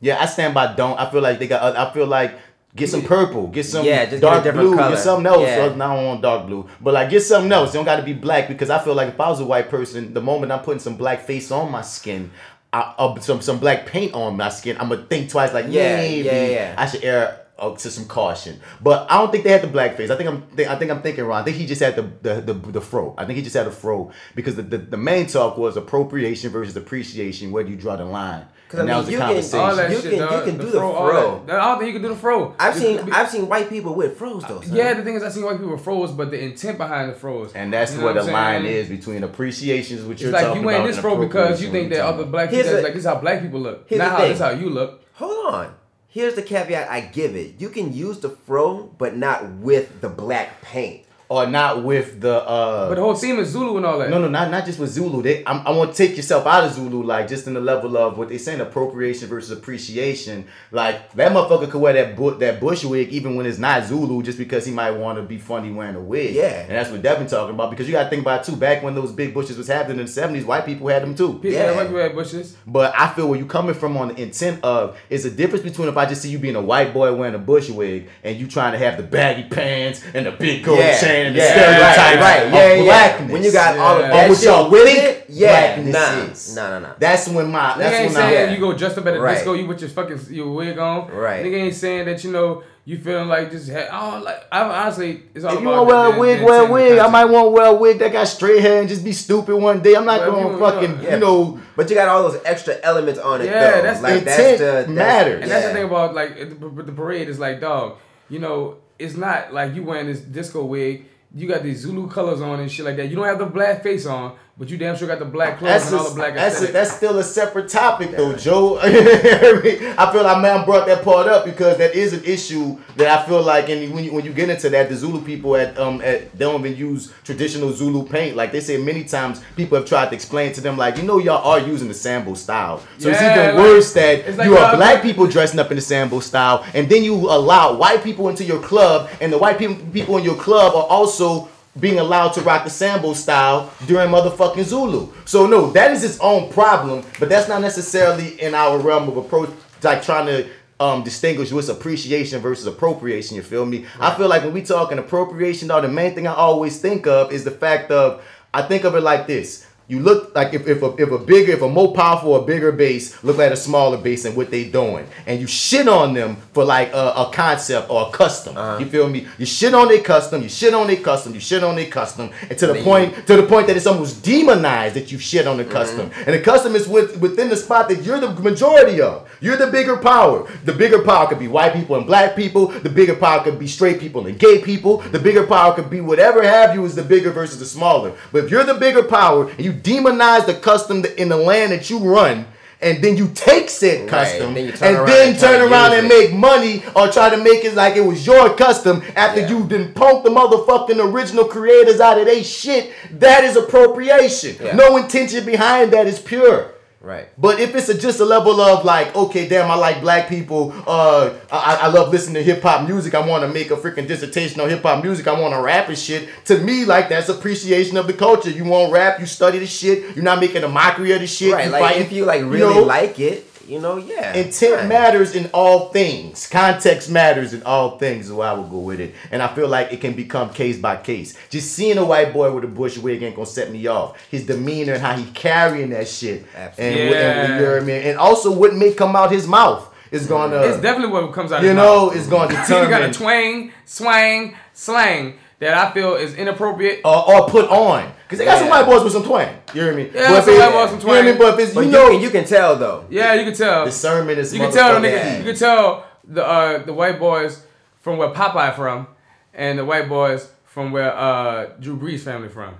[0.00, 0.74] Yeah, I stand by.
[0.74, 1.76] Don't I feel like they got?
[1.76, 2.32] I feel like
[2.76, 4.94] get some purple, get some Yeah, just get dark different blue, color.
[4.94, 5.42] get something else.
[5.42, 5.68] Yeah.
[5.68, 7.70] So now I don't want dark blue, but like get something else.
[7.70, 9.68] It don't got to be black because I feel like if I was a white
[9.70, 12.30] person, the moment I'm putting some black face on my skin.
[12.72, 14.76] I, uh, some some black paint on my skin.
[14.78, 15.52] I'm gonna think twice.
[15.52, 16.74] Like Yeah, maybe yeah, yeah.
[16.78, 18.58] I should err uh, to some caution.
[18.80, 20.10] But I don't think they had the blackface.
[20.10, 21.40] I think I'm think, I think I'm thinking wrong.
[21.40, 23.14] I think he just had the the, the, the fro.
[23.18, 26.50] I think he just had a fro because the, the, the main talk was appropriation
[26.50, 27.52] versus appreciation.
[27.52, 28.46] Where do you draw the line?
[28.66, 29.60] Because I that mean, was the you can- conversation.
[29.60, 30.44] All that You shit, can- you dog.
[30.44, 31.42] can do the all fro.
[31.46, 32.54] that- I don't think you can do the fro.
[32.58, 34.60] I've Just seen be- I've seen white people with fros though.
[34.60, 34.76] Son.
[34.76, 37.52] Yeah, the thing is, I've seen white people froze, but the intent behind the froze.
[37.52, 40.22] And that's You know where the what I'm line is between appreciation, is what It's
[40.22, 42.72] you're like talking you wearing this and fro because you think that other black people,
[42.74, 43.90] like this is how black people look.
[43.90, 45.02] Not how this is how you look.
[45.14, 45.74] Hold on.
[46.12, 47.60] Here's the caveat I give it.
[47.60, 51.04] You can use the fro, but not with the black paint.
[51.30, 52.42] Or not with the.
[52.42, 54.10] uh But the whole theme is Zulu and all that.
[54.10, 55.22] No, no, not not just with Zulu.
[55.22, 57.96] They, I'm, I want to take yourself out of Zulu, like just in the level
[57.96, 60.46] of what they saying appropriation versus appreciation.
[60.72, 64.24] Like that motherfucker could wear that bu- that bush wig even when it's not Zulu,
[64.24, 66.34] just because he might want to be funny wearing a wig.
[66.34, 66.62] Yeah.
[66.62, 67.70] and that's what Devin talking about.
[67.70, 68.56] Because you got to think about it too.
[68.56, 71.34] Back when those big bushes was happening in the '70s, white people had them too.
[71.34, 71.76] People Yeah.
[71.76, 72.56] white people had bushes.
[72.66, 75.86] But I feel where you coming from on the intent of is a difference between
[75.88, 78.48] if I just see you being a white boy wearing a bush wig and you
[78.48, 81.50] trying to have the baggy pants and the big gold Yeah, chain and the yeah,
[81.50, 82.82] stereotypes right, right, of yeah, yeah.
[82.84, 83.32] blackness.
[83.32, 86.32] When you got all of that Or what shit with think it, yeah, blackness nah,
[86.32, 86.56] is.
[86.56, 86.94] nah, nah, nah.
[86.98, 89.34] That's when my Nigga ain't when saying I you go dressed up at a Right.
[89.34, 91.10] disco, you put your fucking your wig on.
[91.10, 91.44] Right.
[91.44, 94.42] Nigga ain't saying that you know you feeling like just ha- I don't like.
[94.50, 96.98] I honestly, it's all if you want to wear a wig, wear a wig.
[96.98, 99.54] I might want to wear a wig that got straight hair and just be stupid
[99.56, 99.94] one day.
[99.94, 102.74] I'm not Well, going to fucking, Yeah, you know, But you got all those extra
[102.82, 103.44] elements on it.
[103.44, 103.82] Yeah, though.
[103.82, 105.42] that's- like intent that's the that's, matters.
[105.42, 109.16] And that's the thing about like the, the parade is like, dog, you know, it's
[109.16, 111.06] not like you wearing this disco wig.
[111.34, 113.08] You got these Zulu colors on and shit like that.
[113.08, 115.70] You don't have the black face on, but you damn sure got the black clothes
[115.72, 118.78] That's, and all the black that's, a- that's still a separate topic though, Joe.
[118.82, 123.26] I feel like man brought that part up because that is an issue that I
[123.26, 126.00] feel like, and when you, when you get into that, the Zulu people at um
[126.02, 128.36] at they don't even use traditional Zulu paint.
[128.36, 131.18] Like they say many times, people have tried to explain to them like, you know,
[131.18, 134.76] y'all are using the Sambo style, so it's even like- worse that like you are
[134.76, 138.44] black people dressing up in the Sambo style, and then you allow white people into
[138.44, 141.48] your club, and the white people people in your club are also
[141.80, 145.08] being allowed to rock the Sambo style during motherfucking Zulu.
[145.24, 149.16] So no, that is its own problem, but that's not necessarily in our realm of
[149.16, 149.50] approach,
[149.82, 153.36] like trying to um, distinguish what's appreciation versus appropriation.
[153.36, 153.86] You feel me?
[153.98, 157.32] I feel like when we talking appropriation, though, the main thing I always think of
[157.32, 159.66] is the fact of I think of it like this.
[159.90, 162.70] You look like if, if, a, if a bigger, if a more powerful or bigger
[162.70, 166.36] base look like a smaller base and what they doing, and you shit on them
[166.52, 168.56] for like a, a concept or a custom.
[168.56, 168.78] Uh-huh.
[168.78, 169.26] You feel me?
[169.36, 172.30] You shit on their custom, you shit on their custom, you shit on their custom,
[172.48, 175.56] and to the point to the point that it's almost demonized that you shit on
[175.56, 175.72] the mm-hmm.
[175.72, 179.28] custom, and the custom is with, within the spot that you're the majority of.
[179.40, 180.48] You're the bigger power.
[180.66, 182.68] The bigger power could be white people and black people.
[182.68, 184.98] The bigger power could be straight people and gay people.
[184.98, 188.14] The bigger power could be whatever have you is the bigger versus the smaller.
[188.30, 191.90] But if you're the bigger power and you demonize the custom in the land that
[191.90, 192.46] you run.
[192.82, 195.92] And then you take said Right, custom then turn and then and turn to around
[195.92, 196.08] and it.
[196.08, 199.48] make money or try to make it like it was your custom after Yeah.
[199.50, 202.90] you done punked the motherfucking original creators out of they shit.
[203.18, 204.56] That is appropriation.
[204.62, 204.76] Yeah.
[204.76, 206.70] No intention behind that is pure.
[207.02, 207.28] Right.
[207.38, 210.74] But if it's a, just a level of like, okay, damn, I like black people.
[210.86, 213.14] Uh, I, I love listening to hip hop music.
[213.14, 215.26] I want to make a freaking dissertation on hip hop music.
[215.26, 216.28] I want to rap and shit.
[216.46, 218.50] To me, like that's appreciation of the culture.
[218.50, 220.14] You want rap, you study the shit.
[220.14, 221.54] You're not making a mockery of the shit.
[221.54, 221.66] Right.
[221.66, 222.82] You Like if you like you really know?
[222.82, 224.34] like it, you know, yeah.
[224.34, 224.86] Intent Right.
[224.88, 226.46] matters in all things.
[226.48, 228.26] Context matters in all things.
[228.26, 230.76] Is why I would go with it, and I feel like it can become case
[230.78, 231.34] by case.
[231.48, 234.16] Just seeing a white boy with a bush wig ain't gonna set me off.
[234.30, 237.06] His demeanor and how he carrying that shit, and, Absolutely.
[237.06, 237.58] what- and Yeah.
[237.58, 238.02] you know what I mean.
[238.02, 240.30] And also, what may come out his mouth is mm.
[240.30, 240.56] gonna.
[240.62, 241.62] It's definitely what comes out.
[241.62, 242.16] you his know, mouth.
[242.16, 247.00] is gonna you got a twang, swang, slang that I feel is inappropriate.
[247.04, 248.12] or, or put on.
[248.30, 249.54] Cause they got some white boys with some twang.
[249.74, 250.04] You hear me?
[250.14, 251.38] Yeah, But if some it- white boys with some You know what I twang.
[251.38, 253.04] But if it's But you you, know, can, you can tell though.
[253.10, 253.84] Yeah, you can tell.
[253.84, 254.54] discernment is.
[254.54, 255.38] You can tell the motherfucking niggas.
[255.38, 257.62] You can tell the uh, the white boys
[258.00, 259.08] from where Popeye from,
[259.52, 262.74] and the white boys from where uh, Drew Brees family from.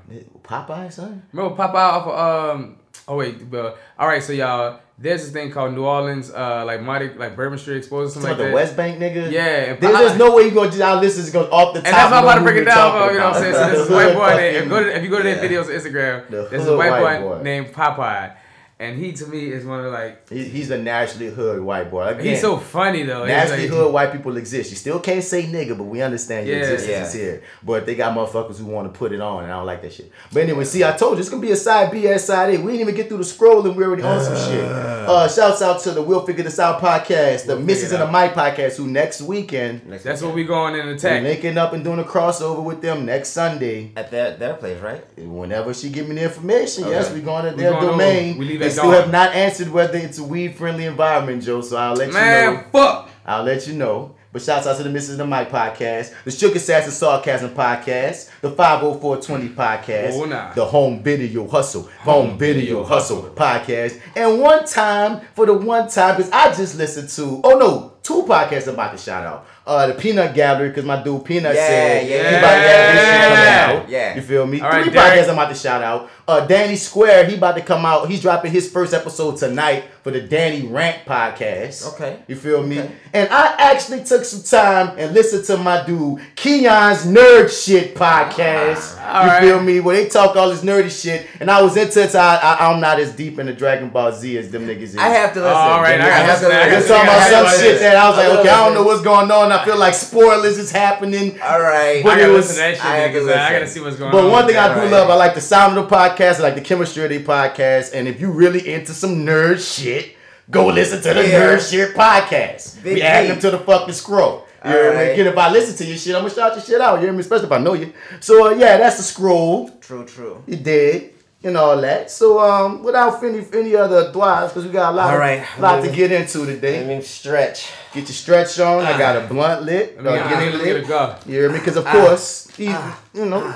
[0.45, 1.23] Popeye, son.
[1.33, 2.77] Remember Popeye off of um.
[3.09, 4.23] Oh wait, but all right.
[4.23, 8.11] So y'all, there's this thing called New Orleans, uh, like Marty, like Bourbon Street Exposure,
[8.11, 8.49] something like about that.
[8.51, 9.31] the West Bank nigga.
[9.33, 11.87] Yeah, There's, there's no way you gonna just our listeners going off the top.
[11.87, 13.13] And that's why I'm about to break it down.
[13.13, 13.55] You know what I'm saying?
[13.55, 15.51] So this The white boy named, fucking- go to, if you go to their Yeah.
[15.51, 17.43] videos on Instagram, The there's a white, white boy, boy.
[17.43, 18.33] named Popeye.
[18.81, 22.05] And he to me is one of like He- He's a naturally hood white boy.
[22.07, 23.25] Again, he's so funny though.
[23.25, 24.71] He's Naturally like- hood white people exist.
[24.71, 26.63] You still can't say nigga, but we understand your Yeah.
[26.65, 27.03] existence Yeah.
[27.05, 27.43] is here.
[27.63, 29.93] But they got motherfuckers who want to put it on, and I don't like that
[29.93, 30.11] shit.
[30.33, 32.59] But anyway, see, I told you it's gonna be a side B as side A.
[32.59, 34.65] We didn't even get through the scroll, and we already on some shit.
[34.65, 37.81] Uh, shouts out to the We'll Figure This Out podcast, the We'll Mrs.
[37.83, 40.95] Figure and the Mike podcast, who next weekend Next That's what we going in we're
[40.95, 41.23] attack.
[41.23, 43.91] linking up and doing a crossover with them next Sunday.
[43.97, 45.03] at their their place, right?
[45.19, 46.93] Whenever she give me the information, Okay.
[46.93, 47.93] yes, we're going to We their going over.
[47.93, 48.39] domain.
[48.39, 51.61] We leave they still have not answered whether it's a weed friendly environment, Joe.
[51.61, 52.21] So I'll let you know.
[52.21, 53.09] Man, fuck.
[53.27, 54.15] I'll let you know.
[54.33, 55.11] But shouts out to the Mrs.
[55.11, 60.53] and the Mike podcast, the Shook Assassin Sarcasm podcast, the 50420 podcast, Oh, nah.
[60.55, 66.17] the Home Video Hustle, Home, Video, Hustle podcast, and one time for the one time
[66.17, 69.47] because I just listened to oh no two podcasts I'm about to shout out.
[69.67, 72.39] Uh, the Peanut Gallery because my dude Peanut Yeah, said yeah, he yeah.
[72.39, 73.89] about to have his shit coming out.
[73.91, 74.15] Yeah.
[74.17, 74.61] you feel me?
[74.61, 75.21] All right, Three Derek.
[75.21, 76.11] podcasts I'm about to shout out.
[76.27, 78.09] Uh, Danny Square he about to come out.
[78.09, 81.93] He's dropping his first episode tonight for the Danny Rant podcast.
[81.95, 82.21] Okay.
[82.27, 82.81] You feel me?
[82.81, 82.91] Okay.
[83.13, 88.97] And I actually took some time and listened to my dude Keon's Nerd Shit podcast.
[89.05, 89.41] All you right.
[89.43, 89.81] feel me?
[89.81, 92.11] Where they talk all this nerdy shit, and I was into it.
[92.11, 94.97] So I, I, I'm not as deep into Dragon Ball Z as them niggas is.
[94.97, 95.55] I have to listen.
[95.57, 96.97] All right, I I gotta have to listen, I They're gotta listen.
[96.97, 99.50] talking about some shit that I was like, okay, I don't know what's going on.
[99.53, 101.41] I feel like spoilers is happening.
[101.41, 102.03] All right.
[102.03, 102.85] But I gotta was- listen to that shit.
[102.85, 103.37] I have to niggas.
[103.37, 104.25] I gotta see what's going But on.
[104.25, 104.91] But one thing I do Alright.
[104.91, 107.93] love, I like the sound of the podcast, I like the chemistry of the podcast,
[107.95, 110.17] and if you really into some nerd shit,
[110.51, 111.41] go listen to the Yeah.
[111.41, 112.83] nerd shit podcast.
[112.83, 114.47] Big we add them to the fucking scroll.
[114.65, 114.89] You hear me?
[114.91, 115.13] Alright.
[115.13, 116.97] Again, if I listen to your shit, I'm gonna shout your shit out.
[116.99, 117.21] You hear me?
[117.21, 117.93] Especially if I know you.
[118.21, 119.71] So uh, yeah, that's the scroll.
[119.81, 120.43] True, true.
[120.47, 121.11] You did.
[121.43, 122.11] And all that.
[122.11, 125.43] So um, without any any other thoughts, because we got a lot, Alright.
[125.59, 126.85] lot to get into today.
[126.85, 127.71] Let me stretch.
[127.95, 128.85] Get your stretch on.
[128.85, 129.97] I got a blunt lit.
[130.03, 130.87] Let me Uh, get, get it lit.
[130.89, 131.15] go.
[131.25, 131.59] You hear me?
[131.59, 131.81] Because Ah.
[131.81, 132.77] of course, these,
[133.15, 133.55] you know,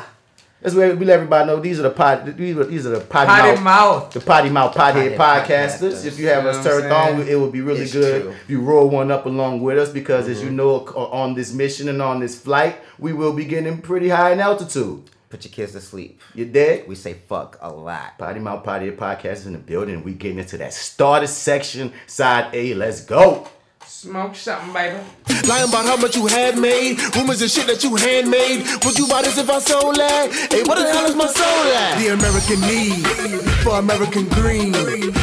[0.62, 2.24] that's where we let everybody know these are the pot.
[2.38, 4.12] These are these are the potty, Potty mouth, mouth.
[4.14, 5.92] the potty mouth pothead Pothead podcasters.
[5.92, 6.04] podcasters.
[6.06, 8.30] If you have You us know turned on, it would be really It's good true.
[8.30, 9.90] if you roll one up along with us.
[9.90, 10.56] Because as you Mm-hmm.
[10.56, 10.76] know,
[11.12, 15.02] on this mission and on this flight, we will be getting pretty high in altitude.
[15.34, 16.20] Put your kids to sleep.
[16.36, 16.86] You dead?
[16.86, 18.18] We say fuck a lot.
[18.18, 20.04] Potty Mouth Pothead podcast is in the building.
[20.04, 22.72] We getting into that starter section, side A.
[22.74, 23.48] Let's go.
[23.84, 25.02] Smoke something, baby.
[25.48, 27.00] Lying about how much you had made.
[27.16, 28.62] Rumors and shit that you handmade.
[28.84, 30.30] Would you buy this if I sold that?
[30.52, 31.98] Hey, what the hell is my soul at?
[31.98, 34.74] The American need for American green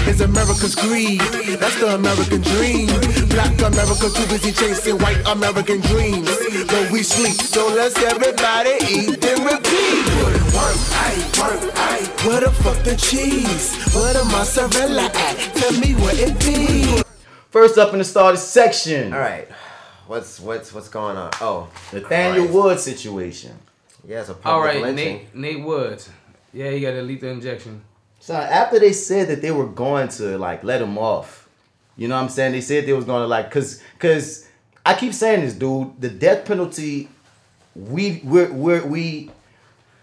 [0.09, 1.21] is America's greed.
[1.61, 2.87] That's the American dream.
[3.29, 6.29] Black America too busy chasing white American dreams.
[6.67, 10.00] But we sleep, so let's everybody eat and repeat.
[11.01, 12.05] Put work, aye.
[12.27, 13.75] Where the fuck the cheese?
[13.95, 15.37] Where the mozzarella at?
[15.55, 17.01] Tell me what it be.
[17.49, 19.47] First up in the starter section, All right.
[20.07, 21.31] What's what's what's going on?
[21.41, 22.53] Oh, Nathaniel Christ.
[22.53, 23.57] Wood situation.
[24.07, 25.17] Yeah, it's a public All right, lynching.
[25.33, 25.35] Nate.
[25.35, 26.09] Nate Woods.
[26.53, 27.81] Yeah, he got a lethal injection.
[28.19, 31.49] So after they said that they were going to like let him off,
[31.97, 32.51] you know what I'm saying?
[32.51, 34.47] They said they was going to like cause cause
[34.85, 35.99] I keep saying this, dude.
[35.99, 37.09] The death penalty,
[37.75, 39.31] we we're, we're we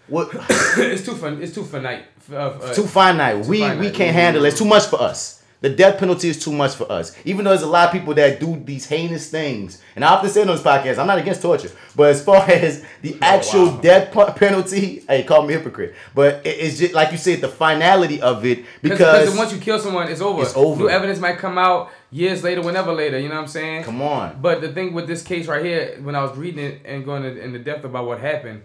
[0.09, 0.29] what
[0.77, 1.41] it's too fun.
[1.41, 2.05] It's too finite.
[2.31, 3.45] Uh, uh, too finite.
[3.45, 3.93] we we finite.
[3.93, 4.49] can't handle it.
[4.49, 5.37] It's too much for us.
[5.61, 7.13] The death penalty is too much for us.
[7.25, 10.19] Even though there's a lot of people that do these heinous things, and I have
[10.19, 13.65] often say on this podcast, I'm not against torture, but as far as the actual
[13.65, 13.81] wow.
[13.81, 15.95] death penalty, hey, call me hypocrite.
[16.15, 19.59] But it- it's just like you said, the finality of it Because because once you
[19.59, 20.43] kill someone, it's over.
[20.43, 20.83] It's over.
[20.83, 23.19] New evidence might come out years later, whenever later.
[23.19, 23.83] You know what I'm saying?
[23.83, 24.39] come on.
[24.41, 27.25] But the thing with this case right here, when I was reading it and going
[27.25, 28.61] in- into depth about what happened,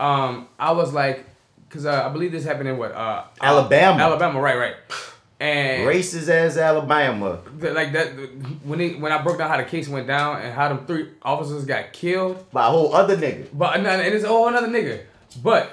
[0.00, 1.24] um, I was like,
[1.68, 2.92] because uh, I believe this happened in what?
[2.92, 4.02] Uh, Alabama.
[4.02, 4.74] Alabama, right, right.
[5.40, 7.40] And Racist as Alabama.
[7.60, 8.08] like that
[8.64, 11.10] when they when I broke down how the case went down and how them three
[11.22, 13.46] officers got killed, By a whole other nigga.
[13.52, 15.02] but and it's a whole another nigga.
[15.42, 15.70] But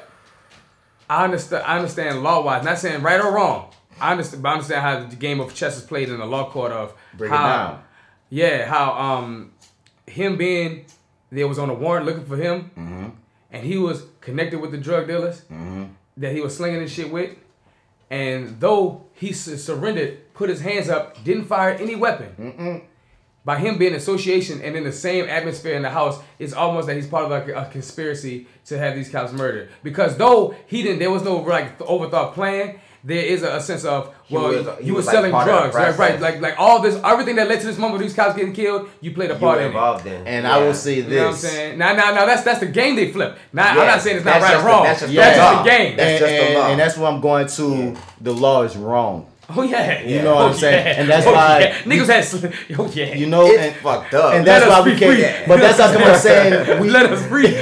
[1.10, 1.64] I understand.
[1.66, 2.64] I understand law wise.
[2.64, 3.72] Not saying right or wrong.
[4.00, 6.50] I understand, but I understand how the game of chess is played in the law
[6.52, 7.84] court of Break it how, down.
[8.30, 9.52] yeah, how um,
[10.06, 10.86] him being
[11.32, 13.06] there was on a warrant looking for him, Mm-hmm.
[13.52, 15.86] and he was connected with the drug dealers mm-hmm.
[16.18, 17.38] that he was slinging this shit with,
[18.10, 22.82] and though he surrendered, put his hands up, didn't fire any weapon.
[23.46, 26.96] By him being association and in the same atmosphere in the house, it's almost that
[26.96, 29.70] he's part of like a conspiracy to have these cops murdered.
[29.84, 32.80] Because though he didn't, there was no like overthought plan.
[33.08, 35.54] There is a, a sense of well, was- you were was, like, selling part of
[35.56, 36.12] the drugs, right?
[36.14, 38.90] Right, like like all this, everything that led to this moment, these cops getting killed,
[39.00, 39.76] you played a You part were in it.
[39.76, 40.26] involved in.
[40.26, 41.42] And I will say You know what I'm this.
[41.52, 41.78] saying?
[41.78, 43.38] Now, now, now, that's that's the game they flip.
[43.54, 44.84] Now, I'm not saying it's not that's right just or the- wrong.
[44.86, 45.98] that's just that's the just the game.
[45.98, 46.68] That's and, just the law.
[46.72, 47.96] and that's what I'm going to.
[48.22, 49.28] The law is wrong.
[49.56, 50.86] oh yeah, You know what Oh, I'm saying?
[50.88, 51.00] yeah.
[51.02, 51.78] And that's Oh, why- yeah.
[51.84, 52.26] niggas had.
[52.26, 52.48] sl-
[52.82, 53.14] Oh yeah.
[53.14, 54.34] You know, It's and, fucked up.
[54.34, 55.14] and that's why we can't.
[55.14, 55.46] free.
[55.48, 57.54] But that's how come I'm saying we, Let us free.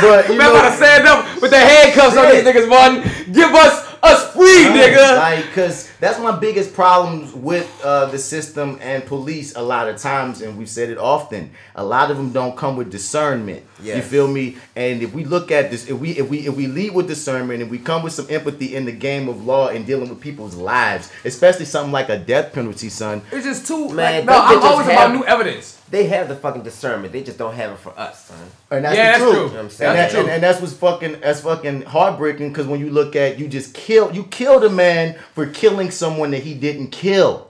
[0.00, 3.32] But you Man, know, about to stand up with the handcuffs on these niggas, Martin.
[3.32, 5.18] Give us us free, nigga.
[5.18, 9.54] Like, cause that's my biggest problems with uh, the system and police.
[9.56, 11.50] A lot of times, and we've said it often.
[11.74, 13.62] A lot of them don't come with discernment.
[13.82, 14.56] You feel me?
[14.74, 17.60] And if we look at this, if we if we if we lead with discernment
[17.62, 20.54] and we come with some empathy in the game of law and dealing with people's
[20.54, 23.20] lives, especially something like a death penalty, son.
[23.32, 23.88] It's just too.
[23.92, 25.79] Man, like, no, I'm always have- about new evidence.
[25.90, 27.12] They have the fucking discernment.
[27.12, 28.38] They just don't have it for us, son.
[28.70, 29.32] And that's Yeah, the that's truth.
[29.34, 29.40] true.
[29.42, 29.92] You know what I'm And, saying?
[29.92, 30.32] that, That's and, true.
[30.34, 34.14] and that's what's fucking that's fucking heartbreaking because when you look at you just killed
[34.14, 37.48] you killed a man for killing someone that he didn't kill.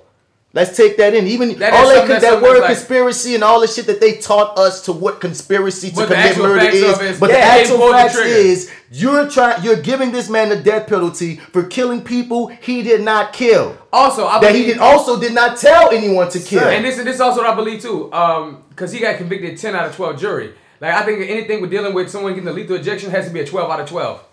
[0.53, 1.29] Let's take that in.
[1.29, 4.15] Even That all is that, that word like- conspiracy and all the shit that they
[4.17, 6.93] taught us to what conspiracy to commit murder facts is.
[6.93, 10.29] of it is- but yeah, the actual pulled facts is you're trying you're giving this
[10.29, 13.77] man the death penalty for killing people he did not kill.
[13.93, 16.65] Also, I That he did also did not tell anyone to kill.
[16.65, 18.13] And this this is also what I believe too.
[18.13, 20.53] Um, because he got convicted ten out of twelve jury.
[20.81, 23.41] Like I think anything with dealing with someone getting a lethal injection has to be
[23.41, 24.25] a twelve out of twelve.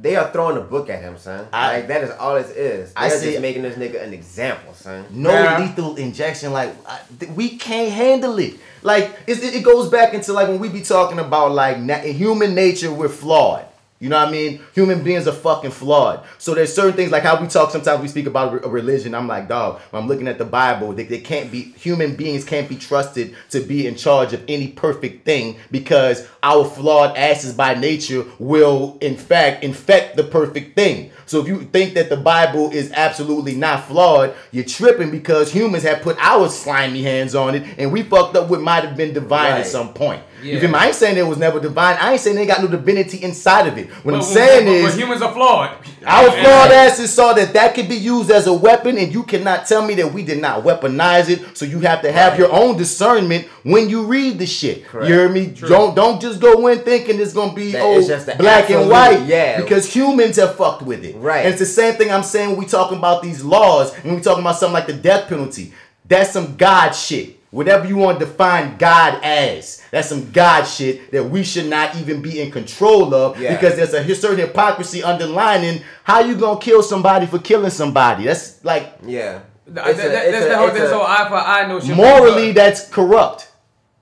[0.00, 1.48] They are throwing a book at him, son.
[1.52, 2.92] I- like that is all it is.
[2.94, 5.06] I They're see- just making this nigga an example, son.
[5.10, 5.58] no Yeah.
[5.60, 6.52] lethal injection.
[6.52, 8.54] Like I, th- we can't handle it.
[8.82, 11.98] Like it, it it goes back into like when we be talking about like na-
[12.00, 13.64] human nature, we're flawed.
[14.00, 14.60] You know what I mean?
[14.74, 16.24] Human beings are fucking flawed.
[16.38, 17.72] So there's certain things like how we talk.
[17.72, 19.12] Sometimes we speak about re- religion.
[19.12, 19.80] I'm like, dog.
[19.92, 23.60] I'm looking at the Bible, they, they can't be human beings can't be trusted to
[23.60, 29.16] be in charge of any perfect thing because our flawed asses by nature will in
[29.16, 31.10] fact infect the perfect thing.
[31.28, 35.82] So if you think that the Bible is absolutely not flawed, you're tripping because humans
[35.84, 39.12] have put our slimy hands on it and we fucked up what might have been
[39.12, 39.60] divine Right.
[39.60, 40.22] at some point.
[40.42, 40.76] You feel me?
[40.76, 41.96] I ain't saying it was never divine.
[42.00, 43.88] I ain't saying they got no divinity inside of it.
[44.04, 45.70] What I'm saying but- is but humans are flawed.
[46.06, 49.66] our flawed asses saw that that could be used as a weapon, and you cannot
[49.66, 51.40] tell me that we did not weaponize it.
[51.58, 52.38] So you have to have Right.
[52.38, 54.86] your own discernment when you read the shit.
[54.86, 55.08] Correct.
[55.08, 55.46] You hear me?
[55.46, 58.70] Don't don't just go in thinking it's gonna be That oh it's just the black
[58.70, 59.22] and white.
[59.26, 59.60] yeah.
[59.60, 61.16] Because humans have fucked with it.
[61.18, 61.40] Right.
[61.44, 64.20] And it's the same thing I'm saying when we talking about these laws and we
[64.22, 65.72] talking about something like the death penalty.
[66.06, 67.36] That's some God shit.
[67.50, 71.96] Whatever you want to define God as, that's some God shit that we should not
[71.96, 73.54] even be in control of Yeah.
[73.54, 78.24] because there's a certain hypocrisy underlining how you gonna kill somebody for killing somebody.
[78.24, 79.40] That's like Yeah.
[79.66, 81.34] It's that- a- that- it's that's a- the whole it's that's a- whole eye for
[81.36, 81.94] eye notion.
[81.94, 83.47] morally that's corrupt.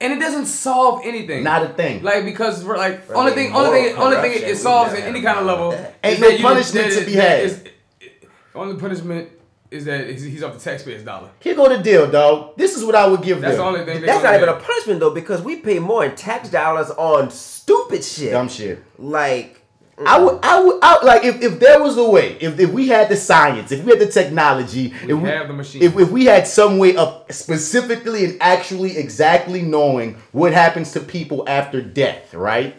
[0.01, 1.43] And it doesn't solve anything.
[1.45, 2.03] Not a thing.
[2.03, 4.99] Like because we're like Bro, only thing, only thing, only thing it, it solves we
[4.99, 5.73] at any kind of level.
[5.73, 5.87] of.
[6.05, 7.41] Ain't no that you- punishment to be had.
[7.41, 7.65] is-
[8.55, 9.31] only punishment
[9.71, 11.29] is that he's he's off the taxpayer's dollar.
[11.41, 12.57] Here go the deal, dog.
[12.57, 13.65] This is what I would give That's them.
[13.75, 14.01] the only thing.
[14.07, 17.31] That's gonna not even a punishment though, because we pay more in tax dollars on
[17.31, 18.31] stupid shit.
[18.33, 18.83] Dumb shit.
[18.99, 19.56] Like
[20.05, 22.89] I would, I would, I, like if, if there was a way, if, if we
[22.89, 25.83] had the science, if we had the technology, We if we have the machine.
[25.83, 31.01] if, if we had some way of specifically and actually exactly knowing what happens to
[31.01, 32.75] people after death, right?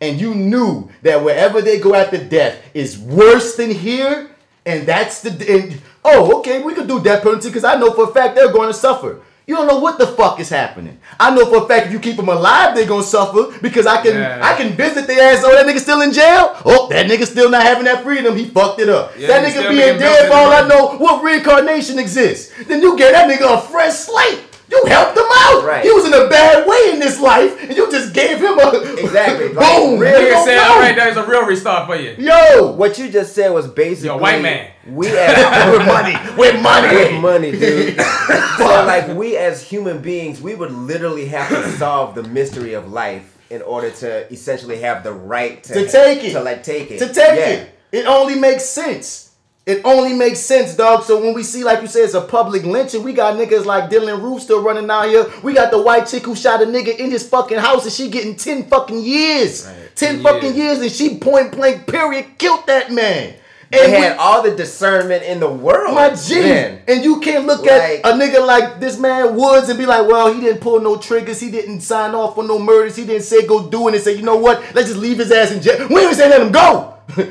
[0.00, 4.30] And you knew that wherever they go after death is worse than here,
[4.64, 8.04] and that's the and, oh, okay, we could do death penalty because I know for
[8.04, 9.20] a fact they're going to suffer.
[9.50, 11.00] You don't know what the fuck is happening.
[11.18, 14.00] I know for a fact if you keep them alive, they're gonna suffer because I
[14.00, 14.38] can Yeah.
[14.40, 15.42] I can visit their ass.
[15.44, 16.54] Oh, that nigga still in jail.
[16.64, 18.36] Oh, that nigga still not having that freedom.
[18.36, 19.12] He fucked it up.
[19.18, 20.94] Yeah, that nigga being dead for all I know.
[20.98, 22.52] What reincarnation exists?
[22.68, 24.38] Then you get that nigga a fresh slate.
[24.70, 25.64] You helped him out.
[25.64, 25.82] Right.
[25.84, 28.94] He was in a bad way in this life, and you just gave him a
[28.98, 29.48] Exactly.
[29.48, 29.56] boom.
[29.56, 32.14] Like, There really you Nigga said, all right, there's a real restart for you.
[32.18, 34.70] Yo, what you just said was basically You're white man.
[34.86, 38.00] We as with money, with money, with money, dude.
[38.58, 42.90] so like we as human beings, we would literally have to solve the mystery of
[42.92, 46.32] life in order to essentially have the right to, To take it.
[46.32, 46.98] To like take it.
[47.00, 47.48] to take Yeah.
[47.48, 47.70] it.
[47.92, 49.29] It only makes sense.
[49.66, 51.04] It only makes sense, dog.
[51.04, 53.90] So when we see, like you said, it's a public lynching, we got niggas like
[53.90, 55.26] Dylann Roof still running out here.
[55.42, 58.08] We got the white chick who shot a nigga in his fucking house and she
[58.08, 59.64] getting 10 fucking years.
[59.94, 60.80] 10 10 fucking years.
[60.80, 63.34] and she point blank period killed that man.
[63.70, 65.94] They And we- had all the discernment in the world.
[65.94, 66.40] my G.
[66.40, 66.80] man.
[66.88, 70.08] And you can't look Like- at a nigga like this man Woods and be like,
[70.08, 73.22] well, he didn't pull no triggers, he didn't sign off on no murders, he didn't
[73.24, 75.60] say go do it and say, you know what, let's just leave his ass in
[75.62, 75.86] jail.
[75.88, 76.94] We didn't say let him go.
[77.08, 77.28] just leave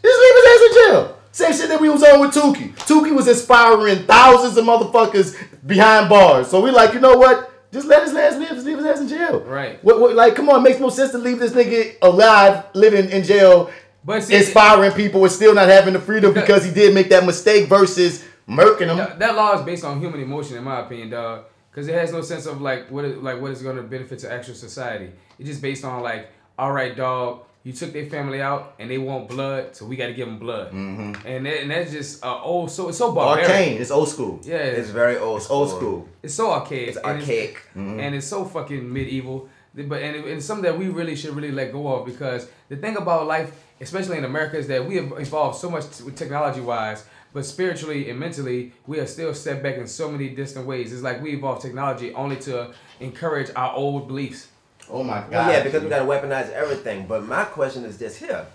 [0.00, 1.16] his ass in jail.
[1.32, 2.74] Same shit that we was on with Tookie.
[2.86, 5.34] Tookie was inspiring thousands of motherfuckers
[5.66, 6.48] behind bars.
[6.48, 7.50] So we like, you know what?
[7.72, 8.50] Just let his ass live.
[8.50, 9.40] Just leave his ass in jail.
[9.40, 9.82] Right.
[9.82, 13.08] What, what, like, come on, it makes no sense to leave this nigga alive, living
[13.10, 13.70] in jail,
[14.04, 17.08] But see, inspiring people and still not having the freedom Because- because he did make
[17.08, 18.98] that mistake versus murking them.
[18.98, 21.44] That, that law is based on human emotion, in my opinion, dog.
[21.70, 24.18] Because it has no sense of like what it, like what is going to benefit
[24.18, 25.10] to actual society.
[25.38, 26.28] It's just based on like,
[26.58, 30.06] all right, dog, you took their family out and they want blood, so we got
[30.08, 30.72] to give them blood.
[30.72, 31.14] And
[31.46, 32.70] that, and that's just uh, old.
[32.70, 33.48] So it's so barbaric.
[33.50, 34.40] Arcane, it's old school.
[34.42, 36.08] Yeah, It's very old It's old school.
[36.22, 36.88] It's so archaic.
[36.88, 37.62] It's and archaic.
[37.74, 39.48] and it's so fucking medieval.
[39.74, 42.46] But and, it- and it's something that we really should really let go of because
[42.68, 43.50] the thing about life,
[43.80, 45.84] especially in America, is that we have evolved so much
[46.14, 50.66] technology wise, but spiritually and mentally, we are still set back in so many distant
[50.66, 50.92] ways.
[50.92, 54.48] It's like we evolved technology only to encourage our old beliefs.
[54.92, 55.30] Oh my god.
[55.30, 57.06] Well, yeah, because we gotta weaponize everything.
[57.06, 58.46] But my question is this here: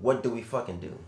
[0.00, 0.98] What do we fucking do?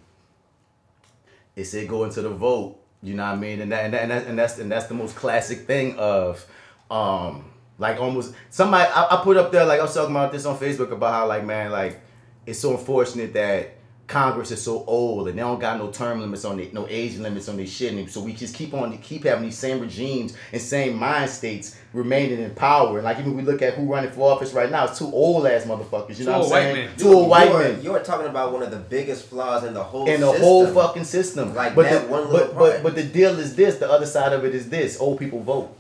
[1.56, 2.76] Is it said go into the vote.
[3.02, 3.60] You know what I mean?
[3.60, 6.46] And that, and, that, and, that, and that's and that's the most classic thing of
[6.90, 10.44] um like almost somebody I, I put up there like I was talking about this
[10.44, 12.00] on Facebook about how like man like
[12.46, 13.74] it's so unfortunate that
[14.10, 17.16] Congress is so old and they don't got no term limits on it, no age
[17.16, 17.94] limits on their shit.
[17.94, 21.76] And so we just keep on keep having these same regimes and same mind states
[21.92, 22.98] remaining in power.
[22.98, 25.46] And like even we look at who running for office right now, it's two old
[25.46, 26.10] ass motherfuckers.
[26.18, 26.86] You Two know what I'm saying?
[26.86, 26.96] men.
[26.96, 29.82] Two old white you're, men You're talking about one of the biggest flaws in the
[29.84, 30.42] whole in the system.
[30.44, 31.54] whole fucking system.
[31.54, 33.76] Like but that the, one little but, but but the deal is this.
[33.78, 34.98] The other side of it is this.
[35.00, 35.76] Old people vote.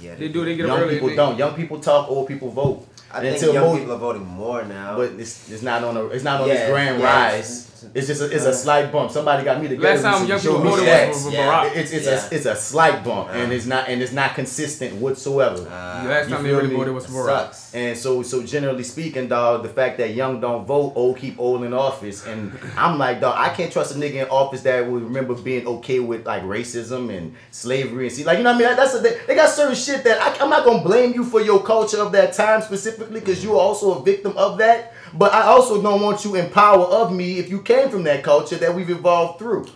[0.00, 0.44] Yeah, They do.
[0.44, 0.94] They get up Young early.
[0.94, 1.38] people they- don't.
[1.38, 2.08] Young people talk.
[2.10, 2.86] Old people vote.
[3.12, 4.96] I And think until young most- people are voting more now.
[4.96, 7.68] But it's, it's not on a it's not on Yeah, this grand yeah, rise.
[7.84, 9.10] It's- It's just a, it's a slight bump.
[9.10, 9.88] Somebody got me together.
[9.94, 11.08] Last time and young showed people me voted stats.
[11.08, 11.64] was for Yeah.
[11.68, 11.76] Barack.
[11.76, 12.28] It's it's Yeah.
[12.30, 13.54] a it's a slight bump, and Uh.
[13.54, 15.56] it's not and it's not consistent whatsoever.
[15.68, 16.76] Uh, Last You time they feel really me?
[16.76, 17.26] voted was Barack.
[17.26, 17.74] sucks.
[17.74, 21.64] And so, so generally speaking, dog, the fact that young don't vote, old keep old
[21.64, 25.00] in office, and I'm like, dog, I can't trust a nigga in office that will
[25.00, 28.58] remember being okay with like racism and slavery and see, like, you know what I
[28.58, 28.68] mean?
[28.68, 31.24] That- That's a, they, they got certain shit that I, I'm not gonna blame you
[31.24, 34.92] for your culture of that time specifically because you are also a victim of that.
[35.14, 38.22] But I also don't want you in power of me if you came from that
[38.22, 39.66] culture that we've evolved through.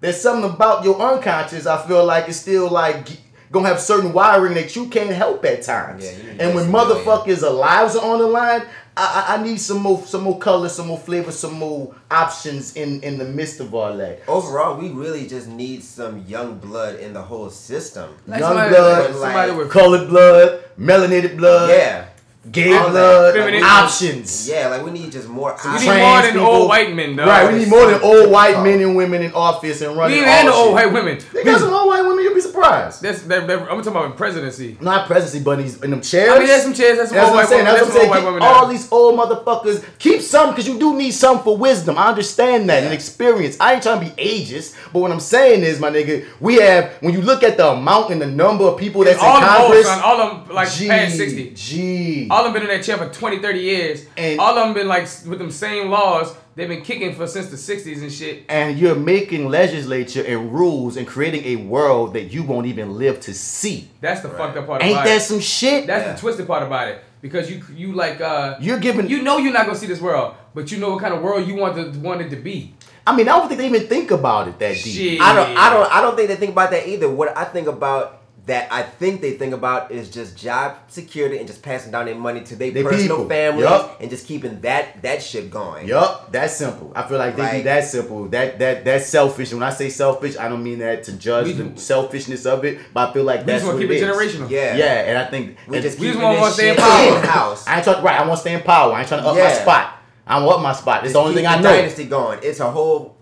[0.00, 3.06] There's something about your unconscious I feel like it's still like
[3.52, 6.04] gonna have certain wiring that you can't help at times.
[6.04, 8.62] Yeah, and when motherfuckers' lives are on the line,
[8.96, 12.74] I, I, I need some more some more color, some more flavor, some more options
[12.76, 14.22] in in the midst of all that.
[14.26, 18.10] Overall, we really just need some young blood in the whole system.
[18.26, 22.06] Like Young somebody, blood, like somebody like- with Colored blood, melanated blood, yeah,
[22.50, 24.48] gay All blood, Feminine- options.
[24.48, 25.56] yeah, like we need just more.
[25.64, 26.46] We need Trans more than people.
[26.46, 27.24] old white men, though.
[27.26, 28.64] Right, we need more than old white Oh.
[28.64, 30.18] men and women in office and We running.
[30.18, 31.18] ain't had all old white women.
[31.32, 32.24] They got some old white women.
[32.24, 33.00] You'll be surprised.
[33.02, 34.76] That's that, that, I'm talking about presidency.
[34.80, 36.30] Not presidency, but he's in them chairs.
[36.32, 36.98] I mean, there's some chairs.
[36.98, 37.64] That's some That's old what I'm saying.
[37.64, 37.74] women.
[37.74, 38.34] That's That's what I'm saying.
[38.34, 38.72] Keep all now.
[38.72, 39.84] these old motherfuckers.
[40.00, 41.96] Keep some because you do need some for wisdom.
[41.96, 43.56] I understand that and experience.
[43.60, 46.90] I ain't trying to be ageist, but what I'm saying is, my nigga, we have
[47.00, 49.50] when you look at the amount and the number of people that's all in them
[49.52, 49.86] old, Congress.
[49.86, 50.00] son.
[50.02, 51.50] All of them like G, past 60.
[51.54, 52.28] G.
[52.32, 54.06] All of them been in that chair for 20, 30 years.
[54.16, 56.34] And- all of them been like with them same laws.
[56.54, 58.44] They've been kicking for since the 60s and shit.
[58.48, 63.20] and you're making legislature and rules and creating a world that you won't even live
[63.20, 63.88] to see.
[64.02, 65.86] That's the fucked up part Ain't about that some shit?
[65.86, 66.12] That's Yeah.
[66.12, 67.02] the twisted part about it.
[67.22, 69.08] Because you you like uh You're giving.
[69.08, 71.46] you know you're not gonna see this world, but you know what kind of world
[71.46, 72.74] you want to want it to be.
[73.06, 74.94] I mean, I don't think they even think about it that deep.
[74.94, 75.20] Shit.
[75.20, 77.08] I don't, I don't, I don't think they think about that either.
[77.08, 81.46] What I think about that, I think they think about is just job security and
[81.46, 83.28] just passing down their money to their They personal people.
[83.28, 83.98] families Yup.
[84.00, 85.86] and just keeping that that shit going.
[85.86, 86.92] Yup, that's simple.
[86.96, 88.24] I feel like they be Like- that simple.
[88.28, 89.52] That that that's selfish.
[89.52, 93.10] When I say selfish, I don't mean that to judge the selfishness of it, but
[93.10, 94.34] I feel like We that's just want what to keep it it is.
[94.34, 94.50] generational.
[94.50, 97.16] Yeah, Yeah, and I think We just We just wanna stay in power.
[97.18, 97.64] in house.
[97.68, 98.18] I ain't trying right.
[98.18, 98.92] I want to stay in power.
[98.92, 99.98] I ain't trying to up my spot.
[100.26, 101.04] I want up my spot.
[101.04, 101.76] It's the only Keep thing I the know.
[101.76, 102.38] Dynasty going.
[102.42, 103.14] It's a whole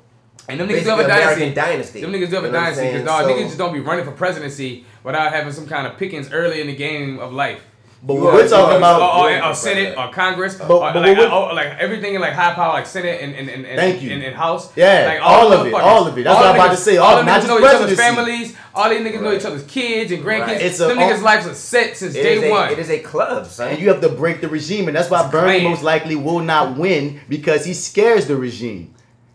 [0.48, 1.54] And them niggas do have a American dynasty.
[1.54, 2.00] dynasty.
[2.00, 3.04] Them niggas do have a You know what I'm dynasty because saying?
[3.06, 6.32] dog, So- niggas just don't be running for presidency without having some kind of pickings
[6.32, 7.62] early in the game of life.
[8.02, 9.50] But what we're talking about, or, or, Yeah.
[9.50, 12.54] or Senate or Congress, But- or but like, what- or, like everything in like high
[12.54, 14.10] power, like Senate and and and, and, Thank you.
[14.12, 14.72] and, and House.
[14.74, 16.24] Yeah, like all of it, all of it.
[16.24, 18.56] That's what I'm about to say, All all- them not just know each other's families.
[18.74, 20.46] All these niggas know each other's kids and grandkids.
[20.46, 20.62] Right.
[20.62, 22.70] It's a- them niggas' lives are set since It day a, one.
[22.70, 23.68] It is a club, son.
[23.68, 25.70] and you have to break the regime, and that's why It's Bernie clan.
[25.70, 28.94] most likely will not win because he scares the regime.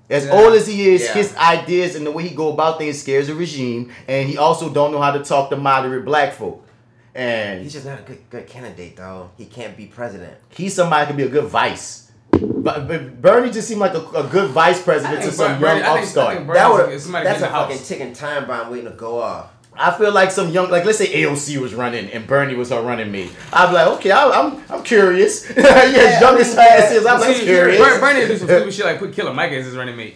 [0.10, 0.34] As Yeah.
[0.34, 1.14] old as he is, Yeah.
[1.14, 4.70] his ideas and the way he go about things scares the regime, and he also
[4.70, 6.62] don't know how to talk to moderate black folk.
[7.16, 9.30] And He's just not a good good candidate though.
[9.38, 10.34] He can't be president.
[10.49, 12.03] he's somebody who can be a good vice.
[12.32, 15.89] But, but Bernie just seemed like a, a good vice president to some Bernie- young
[15.89, 16.36] I think- upstart.
[16.36, 18.95] That Bernie's would a- somebody that's get a in fucking ticking time bomb waiting to
[18.97, 19.47] go off.
[19.78, 22.82] I feel like some young, like let's say AOC was running and Bernie was her
[22.82, 23.32] running mate.
[23.51, 25.49] I'd be like, okay, I, I'm I'm curious.
[25.57, 27.80] yeah, young as ass is, I'm See, curious.
[27.80, 30.15] Bernie, Bernie would do some stupid shit like put Killer Mike as his running mate.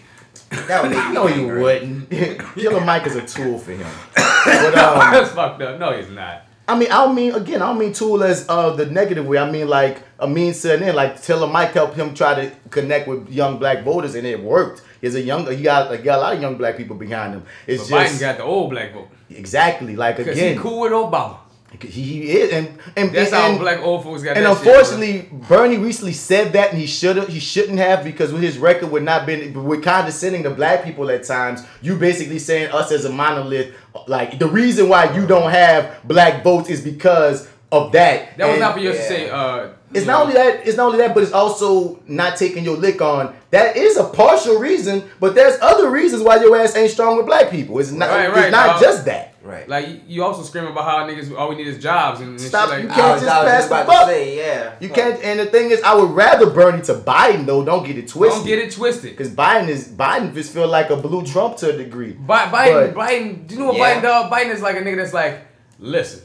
[0.50, 2.10] That would no, you wouldn't.
[2.56, 3.88] Killer Mike is a tool for him.
[4.16, 5.80] But um, That's fucked up.
[5.80, 6.46] No, he's not.
[6.68, 7.62] I mean, I don't mean again.
[7.62, 9.38] I don't mean tool as uh, the negative way.
[9.40, 10.96] I mean like a means to an end.
[10.96, 14.84] Like Killer Mike helped him try to connect with young black voters, and it worked.
[15.02, 15.50] He's a young.
[15.50, 17.44] He got like, got a lot of young black people behind him.
[17.66, 19.10] It's But just Biden got the old black vote.
[19.30, 20.56] exactly like again.
[20.56, 21.38] he cool with Obama.
[21.80, 22.68] He, he is, and
[22.98, 26.54] and That's and, how black old folks got And that shit, unfortunately, Bernie recently said
[26.54, 29.54] that, and he should have, he shouldn't have, because with his record would not been,
[29.66, 31.64] with condescending to black people at times.
[31.84, 33.76] You basically saying us as a monolith,
[34.08, 38.36] like the reason why you don't have black votes is because of that.
[38.38, 39.30] That was And not for you to say.
[39.30, 40.68] Uh, It's you not only that.
[40.68, 43.36] It's not only that, but it's also not taking your lick on.
[43.52, 47.26] That is a partial reason, but there's other reasons why your ass ain't strong with
[47.26, 47.80] black people.
[47.80, 48.10] It's not.
[48.10, 48.82] Right, it's not dog.
[48.82, 49.26] just that.
[49.42, 49.68] Right.
[49.68, 52.70] Like you also screaming about how niggas all we need is jobs and, and Stop,
[52.70, 54.08] shit you can't I was, just I was pass just the about buck.
[54.08, 54.76] to say, yeah.
[54.82, 55.24] You can't.
[55.24, 57.64] And the thing is, I would rather Bernie to Biden though.
[57.66, 58.40] Don't get it twisted.
[58.42, 59.12] Don't get it twisted.
[59.12, 62.12] Because Biden is Biden just feel like a blue Trump to a degree.
[62.12, 64.00] Bi- Biden, But- Biden, do you know what Yeah.
[64.00, 64.32] Biden dog?
[64.32, 65.40] Biden is like a nigga that's like,
[65.80, 66.22] listen,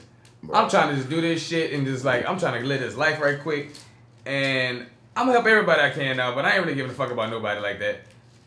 [0.53, 2.97] I'm trying to just do this shit and just like I'm trying to live this
[2.97, 3.70] life right quick,
[4.26, 4.86] and
[5.16, 7.30] I'm gonna help everybody I can now, but I ain't really giving a fuck about
[7.30, 8.01] nobody like that.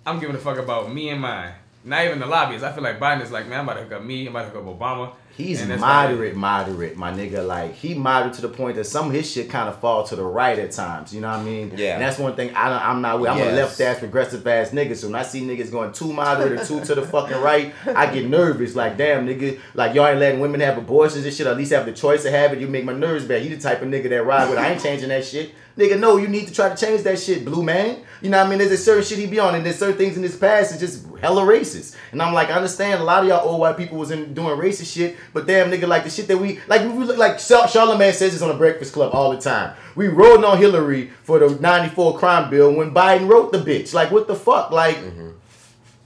[0.05, 1.53] I'm giving a fuck about me and mine.
[1.83, 2.63] Not even the lobbyists.
[2.65, 4.27] I feel like Biden is like, man, I'm about to hook up me.
[4.27, 5.13] I'm about to hook up Obama.
[5.37, 7.45] He's moderate, moderate, my nigga.
[7.45, 10.15] Like he moderate to the point that some of his shit kind of fall to
[10.15, 11.13] the right at times.
[11.13, 11.73] You know what I mean?
[11.77, 11.93] Yeah.
[11.93, 13.29] And that's one thing I, I'm not with.
[13.29, 14.95] I'm a left ass progressive ass nigga.
[14.95, 18.11] So when I see niggas going too moderate or too to the fucking right, I
[18.11, 18.75] get nervous.
[18.75, 19.59] Like damn, nigga.
[19.75, 21.45] Like y'all ain't letting women have abortions and shit.
[21.45, 22.59] At least have the choice to have it.
[22.59, 23.43] You make my nerves bad.
[23.43, 24.57] You the type of nigga that ride with.
[24.57, 25.53] I ain't changing that shit.
[25.77, 28.01] Nigga, no, you need to try to change that shit, blue man.
[28.19, 28.57] You know what I mean?
[28.57, 30.81] There's a certain shit he be on, and there's certain things in his past that's
[30.81, 31.95] just hella racist.
[32.11, 34.57] And I'm like, I understand a lot of y'all old white people was in doing
[34.57, 37.67] racist shit, but damn nigga, like the shit that we like, we look like Char-
[37.67, 39.75] Charlamagne says this on the Breakfast Club all the time.
[39.95, 43.93] We rode on Hillary for the '94 crime bill when Biden wrote the bitch.
[43.93, 44.71] Like, what the fuck?
[44.71, 44.97] Like.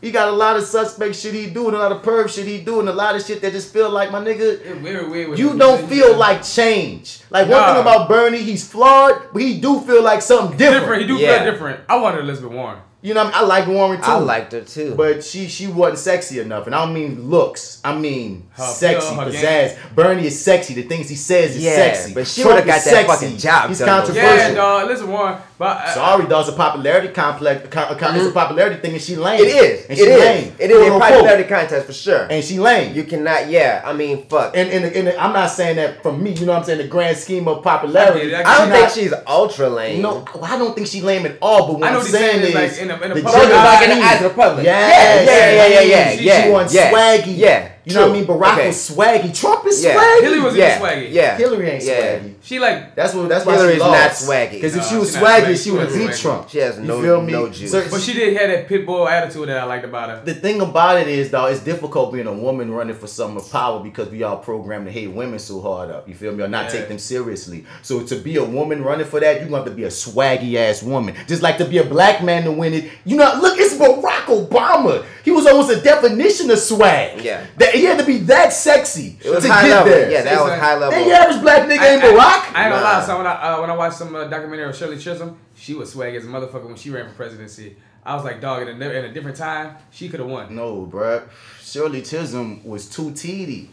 [0.02, 2.48] He got a lot of suspect shit he do, and a lot of perv shit
[2.48, 4.60] he do, and a lot of shit that just feel like my nigga.
[4.60, 5.30] It's very weird.
[5.30, 5.60] with You him.
[5.60, 7.20] don't feel like change.
[7.30, 10.82] Like one thing about Bernie, he's flawed, but he do feel like something different.
[10.86, 11.02] different.
[11.04, 11.44] He do Yeah.
[11.44, 11.82] feel different.
[11.88, 12.80] I wanted Elizabeth Warren.
[13.04, 13.34] You know, I, mean?
[13.36, 14.06] I like Warren too.
[14.06, 14.94] I liked her too.
[14.96, 17.82] but she she wasn't sexy enough, and I don't mean looks.
[17.84, 19.96] I mean Her sexy, appeal, her pizzazz.
[19.96, 20.76] Bernie is sexy.
[20.76, 22.14] The things he says is Yeah, sexy.
[22.14, 23.08] but she would've got is that sexy.
[23.26, 24.38] fucking job He's done controversial.
[24.38, 24.84] Yeah, dog.
[24.86, 25.38] Elizabeth Warren.
[25.58, 26.42] But uh, Sorry, dog.
[26.42, 27.64] It's a popularity complex.
[27.66, 29.40] It's a popularity thing, and she lame.
[29.42, 29.86] it is.
[29.90, 30.20] And It she is.
[30.20, 30.56] lame.
[30.60, 32.28] It is Quote, a popularity contest for sure.
[32.30, 32.96] And she lame.
[32.96, 33.50] you cannot.
[33.50, 33.82] Yeah.
[33.84, 34.56] I mean, fuck.
[34.56, 36.34] and, and, and I'm not saying that from me.
[36.34, 36.78] You know what I'm saying?
[36.80, 38.28] The grand scheme of popularity.
[38.36, 40.02] I get I don't She think not- she's ultra lame.
[40.04, 41.66] No, I don't think she lame at all.
[41.68, 43.16] But what I know I'm what saying saying is, is, like, in a- in a
[43.16, 44.66] the public eye- in the eyes of the public.
[44.66, 44.90] Yeah,
[45.24, 47.38] yeah, yeah, yeah, She, yeah, she wants yeah, swaggy.
[47.38, 48.26] yeah, You know what I mean?
[48.28, 48.68] Barack Okay.
[48.68, 49.40] was swaggy.
[49.40, 49.96] Trump is Yeah.
[49.96, 50.22] swaggy.
[50.22, 51.08] Hillary was yeah, swaggy.
[51.12, 51.38] Yeah.
[51.38, 51.96] Hillary ain't Yeah.
[52.20, 52.34] swaggy.
[52.44, 53.28] she like That's what.
[53.30, 54.28] That's why Hillary's she not lost.
[54.30, 54.52] swaggy.
[54.52, 55.42] Because if she was she swaggy.
[55.42, 56.22] swaggy, She she would have wasn't beat swaggy.
[56.22, 56.50] Trump.
[56.50, 57.32] She has You no- feel me?
[57.34, 57.72] no juice.
[57.72, 60.22] So- But she did have that pit bull attitude that I liked about her.
[60.24, 63.52] the thing about it is, though, it's difficult being a woman running for some of
[63.52, 66.08] power because we all programmed to hate women so hard up.
[66.08, 66.44] You feel me?
[66.44, 66.72] Or not Yeah.
[66.80, 67.66] take them seriously.
[67.82, 70.56] So to be a woman running for that, you're gonna have to be a swaggy
[70.56, 71.16] ass woman.
[71.28, 72.86] Just like to be a black man to win it.
[73.06, 75.06] You know, look, it's Barack Obama.
[75.24, 77.22] He was almost a definition of swag.
[77.24, 77.46] Yeah.
[77.58, 79.92] That he had to be that sexy It was to high get level.
[79.92, 80.12] there.
[80.12, 81.10] Yeah, that was It's high like- Then level.
[81.10, 82.56] the average black nigga ain't I, Barack.
[82.56, 82.82] I ain't gonna Nah.
[83.00, 83.06] lie.
[83.06, 85.92] So when I uh, when I watched some uh, documentary of Shirley Chisholm, she was
[85.92, 87.76] swag as a motherfucker when she ran for presidency.
[88.04, 90.56] I was like, dog, in a, in a different time, she could have won.
[90.56, 91.22] no, bruh.
[91.62, 93.68] Shirley Chisholm was too teedy.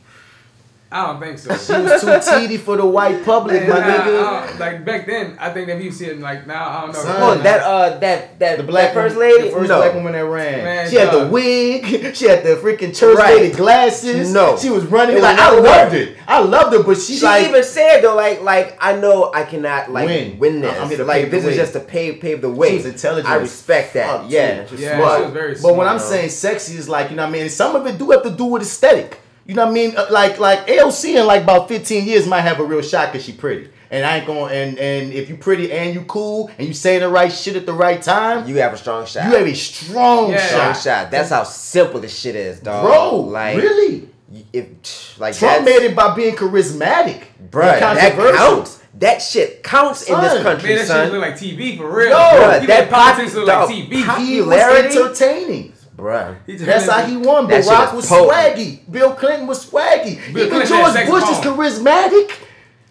[0.91, 1.51] I don't think so.
[1.55, 4.59] She was too teedy for the white public, Man, my nah, nigga.
[4.59, 6.99] like back then, I think if you see it like now, I don't know.
[7.03, 7.43] Son.
[7.43, 9.49] That uh, that that The black that first lady.
[9.49, 9.76] the first no.
[9.80, 10.64] black woman that ran.
[10.64, 11.84] Man, she had the wig.
[12.16, 13.36] She had the freaking church Right.
[13.36, 14.32] lady glasses.
[14.32, 14.57] No.
[14.57, 15.16] she was running.
[15.16, 15.99] Was like I loved her.
[15.99, 16.16] it.
[16.26, 19.45] I loved her, but she, She like even said though, like, like I know I
[19.45, 20.39] cannot like Win.
[20.39, 20.74] win, this.
[20.78, 21.51] I'm here to like this way.
[21.51, 22.70] is just to pave pave the way.
[22.70, 24.22] She was intelligent I respect that.
[24.22, 24.70] fuck, yeah, too.
[24.76, 25.18] she's Yeah, smart.
[25.18, 26.05] she was very But when I'm though.
[26.05, 27.51] saying sexy is like you know what I mean.
[27.51, 29.20] Some of it do have to do with aesthetic.
[29.49, 29.96] You know what I mean?
[29.96, 33.24] Uh, Like like AOC in like about 15 years might have a real shot because
[33.24, 33.70] she pretty.
[33.90, 37.01] And I ain't going and and if you pretty and you cool and you saying
[37.01, 39.24] the right shit at the right time, you, You have a strong shot.
[39.30, 40.46] You have a strong Yeah.
[40.46, 40.82] strong shot.
[40.82, 41.11] shot.
[41.11, 42.84] That's how simple this shit is, dog.
[42.84, 44.11] Bro, like really?
[44.53, 47.22] If like Trump that's- made it by being charismatic.
[47.51, 47.64] bro.
[47.64, 48.78] that counts.
[48.99, 51.05] That shit counts in this country, Man, that son.
[51.07, 52.11] shit look like TV for real.
[52.11, 54.05] Yo, He that made politics pop- look like dog, TV.
[54.05, 54.99] pop- He was Popularity?
[54.99, 55.72] entertaining.
[55.99, 56.36] Bruh.
[56.46, 57.49] That's how he won.
[57.49, 58.30] That Barack is was potent.
[58.57, 58.90] swaggy.
[58.90, 60.16] Bill Clinton was swaggy.
[60.32, 62.30] Bill Even Clinton George sex Bush is charismatic.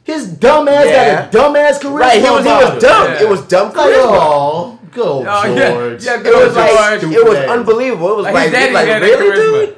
[0.03, 1.16] His dumb ass Yeah.
[1.16, 1.99] got a dumb ass charisma.
[1.99, 3.08] Right, he was he was dumb.
[3.12, 3.22] Yeah.
[3.24, 4.20] It was dumb Like, charisma.
[4.20, 5.70] oh, go Oh, yeah.
[5.72, 6.03] George.
[6.03, 6.99] Yeah, It go was like George.
[6.99, 8.12] Stupid it was unbelievable.
[8.12, 9.66] It was Like, like, his like really, charisma.
[9.68, 9.78] dude.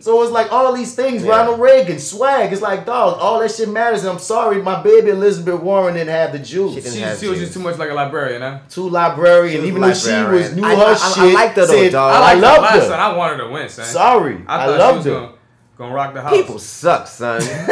[0.00, 1.30] So it's like all these things, Yeah.
[1.30, 2.52] Ronald Reagan, swag.
[2.52, 4.00] It's like, dog, all that shit matters.
[4.02, 6.74] And I'm sorry, my baby Elizabeth Warren didn't have the juice.
[6.74, 8.58] She didn't She, have she was just too much like a librarian, huh?
[8.68, 11.34] Two librarian, She was even though she was knew I- her I- I shit.
[11.34, 12.12] liked her though, said, dog.
[12.12, 12.80] I, I, liked her loved her.
[12.88, 13.00] son.
[13.00, 13.84] I wanted her to win, son.
[13.86, 15.14] Sorry, I I, thought loved she her.
[15.14, 15.32] was gonna,
[15.78, 16.36] gonna rock the house.
[16.36, 17.40] People suck, son.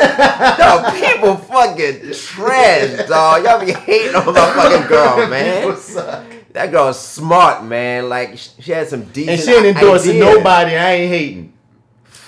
[0.59, 3.45] dog, people fucking trash, dog.
[3.45, 5.62] Y'all be hating on my fucking girl, man.
[5.62, 6.25] People suck.
[6.53, 8.09] That girl's smart, man.
[8.09, 9.31] Like she had some decent.
[9.31, 10.37] And she ain't endorsing ideas.
[10.37, 10.77] nobody.
[10.77, 11.54] I ain't hating.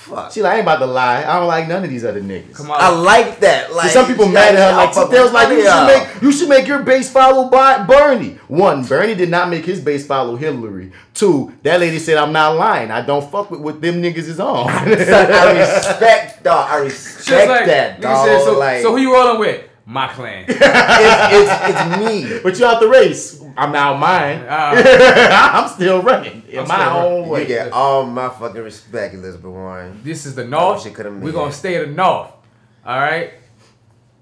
[0.07, 0.31] Fuck.
[0.31, 1.25] She like, I ain't about to lie.
[1.25, 2.55] I don't like none of these other niggas.
[2.55, 2.81] Come on.
[2.81, 3.73] I like that.
[3.73, 4.77] Like some people mad at her.
[4.77, 7.83] Like fuck they was like, you should make you should make your base follow by
[7.83, 8.39] Bernie.
[8.47, 10.93] One, Bernie did not make his base follow Hillary.
[11.13, 12.93] Two, that lady said, I'm not lying.
[12.93, 14.71] I don't fuck with what them niggas is on.
[14.71, 16.71] I respect, dog.
[16.71, 18.27] I respect like, that, dog.
[18.29, 19.69] said, so, like, so who you rolling with?
[19.89, 20.47] My clan.
[20.49, 21.99] it's, it's, it's
[22.33, 22.41] me.
[22.43, 23.41] but you out the race.
[23.57, 24.41] I'm now mine.
[24.41, 24.83] Uh,
[25.55, 27.13] I'm still running in I'm my still running.
[27.13, 27.47] own You way.
[27.47, 30.01] get all my fucking respect, Elizabeth Warren.
[30.03, 30.83] this is the North.
[30.83, 31.53] she We're gonna it.
[31.53, 32.33] stay the North.
[32.85, 33.35] All right?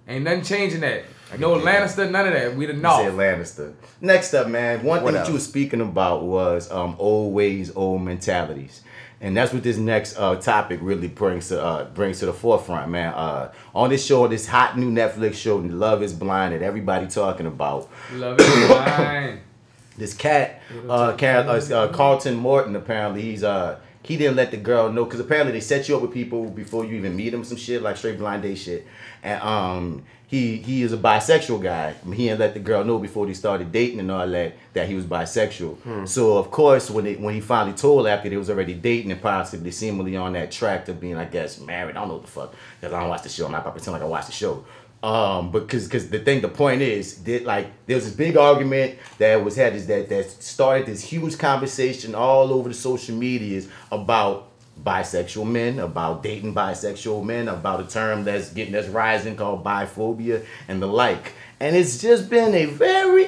[0.06, 1.04] Ain't nothing changing that.
[1.38, 2.54] No Lannister, none of that.
[2.54, 3.14] We the Said North.
[3.14, 3.72] Lannister.
[4.02, 4.84] Next up, man.
[4.84, 5.28] One What thing that else?
[5.28, 8.82] you were speaking about was um, old ways, old mentalities,
[9.20, 12.90] and that's what this next uh, topic really brings to uh, brings to the forefront,
[12.90, 13.14] man.
[13.14, 17.46] Uh, on this show, this hot new Netflix show, Love Is Blind, that everybody talking
[17.46, 17.88] about.
[18.12, 18.68] Love it.
[18.68, 19.40] Fine.
[19.96, 24.56] This cat, uh, Car- uh, uh, Carlton Morton, apparently he's uh he didn't let the
[24.58, 27.42] girl know because apparently they set you up with people before you even meet them,
[27.42, 28.86] some shit like straight blind date shit,
[29.22, 31.92] and um he he is a bisexual guy.
[32.12, 34.94] He didn't let the girl know before they started dating and all that that he
[34.94, 36.08] was bisexual.
[36.08, 39.20] So of course when it when he finally told after they was already dating and
[39.22, 42.30] possibly seemingly on that track to being I guess married, I don't know what the
[42.30, 43.46] fuck because I don't watch the show.
[43.46, 44.64] I'm not about to pretend like I watch the show.
[45.04, 48.98] Um, because because the thing, the point is that like there was this big argument
[49.18, 53.68] that was had is that that started this huge conversation all over the social medias
[53.92, 54.48] about
[54.82, 60.42] bisexual men, about dating bisexual men, about a term that's getting that's rising called biphobia
[60.68, 61.34] and the like.
[61.60, 63.26] And it's just been a very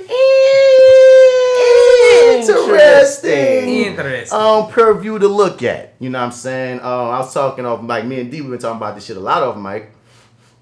[2.66, 4.38] interesting Interesting.
[4.38, 5.94] um purview to look at.
[5.98, 6.80] You know what I'm saying?
[6.80, 8.40] Um, I was talking off like me and D.
[8.40, 9.90] We've been talking about this shit a lot off mic,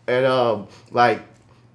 [0.06, 1.18] and um, like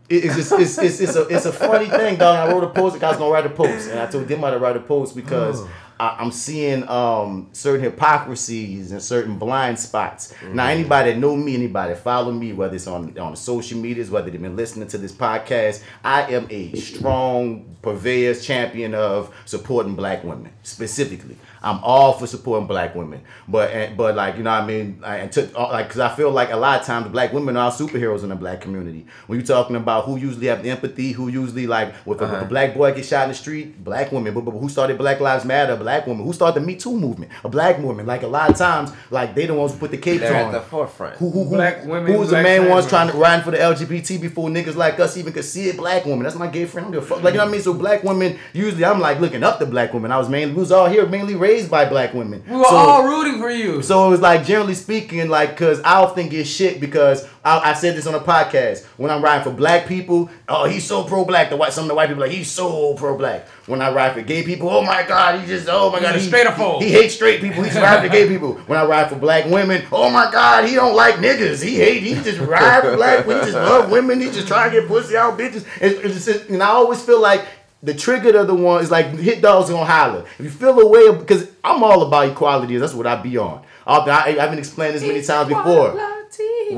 [0.10, 2.50] it- it's just it's, it's it's a it's a funny thing, dog.
[2.50, 3.02] I wrote a post.
[3.04, 5.16] I was gonna write a post, and I told them how to write a post
[5.16, 5.62] because.
[6.02, 10.34] I, I'm seeing um, certain hypocrisies and certain blind spots.
[10.54, 14.10] Now, anybody that know me, anybody that follow me, whether it's on on social medias,
[14.10, 19.96] whether they've been listening to this podcast, I am a strong purveyor, champion of supporting
[19.96, 21.36] black women specifically.
[21.62, 25.02] I'm all for supporting black women, but and, but like you know what I mean,
[25.06, 27.72] and to, uh, like because I feel like a lot of times black women are
[27.72, 29.06] superheroes in the black community.
[29.28, 32.36] When you're talking about who usually have the empathy, who usually like with a, Uh-huh.
[32.38, 34.34] if a black boy get shot in the street, black women.
[34.34, 35.76] But, but who started Black Lives Matter?
[35.76, 36.26] Black woman.
[36.26, 37.32] Who started the Me Too movement?
[37.44, 38.06] A black woman.
[38.06, 40.48] Like a lot of times, like they the ones who put the capes They're on.
[40.48, 41.16] at the forefront.
[41.18, 43.52] Who, who, who, Black women, who was the black main ones trying to ride for
[43.52, 45.76] the LGBT before niggas like us even could see it?
[45.78, 46.24] Black woman.
[46.24, 46.88] That's my gay friend.
[46.88, 47.24] I don't give a fuck.
[47.24, 47.62] Like you know what I mean?
[47.62, 48.40] So black women.
[48.54, 50.12] Usually, I'm like looking up to black women.
[50.12, 52.44] I was mainly we was all here mainly raised by black women.
[52.48, 53.82] We were So- all rooting for you.
[53.82, 57.74] so it was like generally speaking, like because I often get shit because I, I
[57.74, 60.30] said this on a podcast when I'm riding for black people.
[60.48, 61.50] Oh, he's so pro black.
[61.50, 63.48] The white some of the white people like he's so pro black.
[63.66, 66.32] When I ride for gay people, oh my god, he just oh my god, He's
[66.34, 66.80] a he.
[66.80, 67.64] He, he hates straight people.
[67.64, 68.54] He's ride for gay people.
[68.68, 71.64] When I ride for black women, oh my god, he don't like niggas.
[71.64, 72.04] He hate.
[72.04, 73.26] He just ride for black.
[73.26, 74.20] He just love women.
[74.20, 75.66] He just try to get pussy out bitches.
[75.82, 77.46] And, it's just- and I always feel like.
[77.82, 80.26] The trigger of the one is like hit dogs gonna holler.
[80.38, 82.76] If you feel a way, because I'm all about equality.
[82.78, 83.64] That's what I be on.
[83.88, 85.96] I've been, I, I've been explaining this many times before.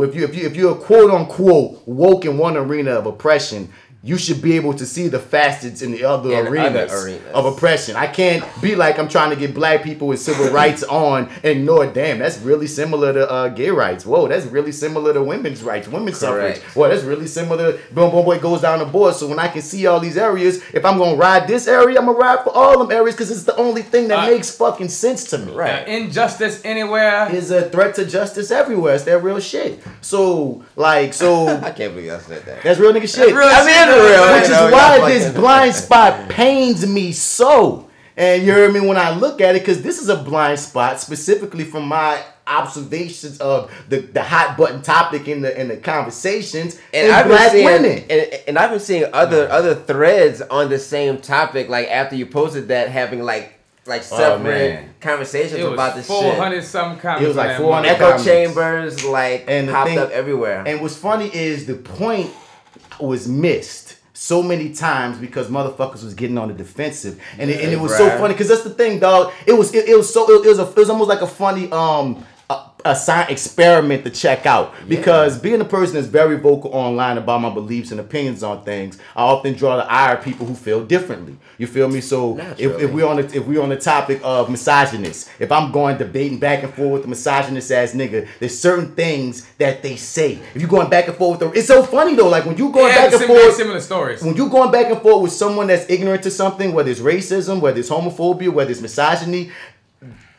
[0.08, 3.72] If you if you if you're a quote unquote woke in one arena of oppression,
[4.04, 7.22] you should be able to see the facets in the other In other arenas, arenas.
[7.36, 7.96] of oppression.
[7.96, 11.46] I can't be like I'm trying to get black people with civil rights on and
[11.60, 11.86] ignore.
[11.86, 14.04] Damn, that's really similar to uh, gay rights.
[14.06, 16.58] Whoa, that's really similar to women's rights, women's Correct.
[16.58, 16.76] suffrage.
[16.76, 17.74] Well, that's really similar.
[17.92, 19.14] Boom, boom, boy goes down the board.
[19.14, 22.06] So when I can see all these areas, if I'm gonna ride this area, I'm
[22.08, 24.90] gonna ride for all them areas because it's the only thing that Uh, makes fucking
[24.90, 25.88] sense to me Right.
[25.88, 27.30] Uh, injustice anywhere.
[27.32, 28.96] is a threat to justice everywhere.
[28.96, 29.80] It's that real shit.
[30.02, 32.64] So, like, so I can't believe I said that.
[32.64, 33.36] that's real nigga shit.
[33.36, 36.86] real I mean, shit, though, which is know, why y'all this fucking- blind spot pains
[36.88, 37.88] me so.
[38.18, 41.00] And you hear me when I look at it, because this is a blind spot,
[41.00, 46.80] specifically from my observations of the, the hot button topic in the in the conversations
[46.94, 48.04] And I've been black seeing, women.
[48.10, 51.70] and, and I've been seeing other other threads on the same topic.
[51.70, 53.54] Like after you posted that, having like
[53.88, 54.94] like oh, separate Oh, man.
[55.00, 56.38] conversations It was about this four shit.
[56.38, 57.24] hundred some comments.
[57.24, 57.88] It was like that 400.
[57.90, 58.26] Echo comments.
[58.26, 60.64] chambers like And the popped thing- up everywhere.
[60.68, 62.30] And what's funny is the point
[63.02, 67.74] was missed so many times because motherfuckers was getting on the defensive, and it, and
[67.74, 69.34] it was so funny because that's the thing, dog.
[69.48, 71.72] It was it, it was so it, was a, it was almost like a funny
[71.72, 72.24] um.
[72.86, 77.42] A, sign experiment to check out because being a person that's very vocal online about
[77.42, 80.84] my beliefs and opinions on things, I often draw the ire of people who feel
[80.84, 81.38] differently.
[81.58, 82.02] You feel me?
[82.02, 82.84] So if, Naturally.
[82.84, 86.40] if we're on the if we're on the topic of misogynist, if I'm going debating
[86.40, 90.40] back and forth with a misogynist ass nigga, there's certain things that they say.
[90.56, 92.30] If you're going back and forth with them, it's so funny though.
[92.30, 94.24] Like when you going Yeah, back and forth, similar stories.
[94.24, 97.60] when you going back and forth with someone that's ignorant to something, whether it's racism,
[97.62, 99.52] whether it's homophobia, whether it's misogyny,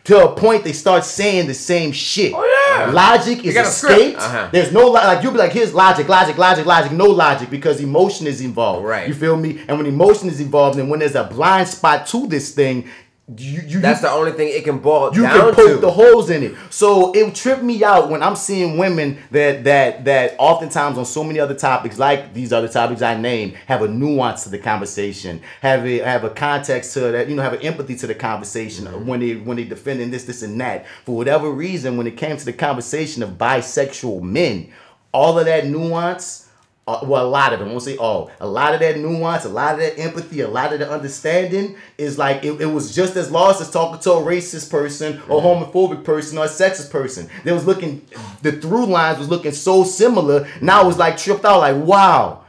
[0.05, 2.33] to a point they start saying the same shit.
[2.35, 2.45] Oh,
[2.77, 2.91] yeah.
[2.91, 4.19] Logic is escaped.
[4.19, 4.49] Uh-huh.
[4.51, 8.27] There's no like you'll be like here's logic, logic, logic, logic, no logic because emotion
[8.27, 8.85] is involved.
[8.85, 9.07] Right.
[9.07, 9.63] You feel me?
[9.69, 12.89] And when emotion is involved, and when there's a blind spot to this thing,
[13.39, 15.77] you you That's you, the only thing it can boil you down can poke to.
[15.79, 16.55] the holes in it.
[16.71, 21.23] So it tripped me out when I'm seeing women that that that oftentimes on so
[21.25, 25.41] many other topics, like these other topics I named, have a nuance to the conversation,
[25.61, 28.87] have a have a context to that, you know, have an empathy to the conversation
[28.87, 29.07] Mm-hmm.
[29.07, 30.87] when they when they defending this, this, and that.
[31.05, 34.73] For whatever reason, when it came to the conversation of bisexual men,
[35.13, 36.49] all of that nuance.
[36.85, 37.69] Uh, well, a lot of them.
[37.69, 38.29] I won't say all.
[38.41, 41.77] A lot of that nuance, a lot of that empathy, a lot of the understanding
[41.97, 45.41] is like it, it was just as lost as talking to a racist person or
[45.41, 47.29] homophobic person or a sexist person.
[47.45, 48.05] They was looking,
[48.43, 50.49] the through lines was looking so similar.
[50.61, 51.61] Now it was like tripped out.
[51.61, 52.45] Like wow,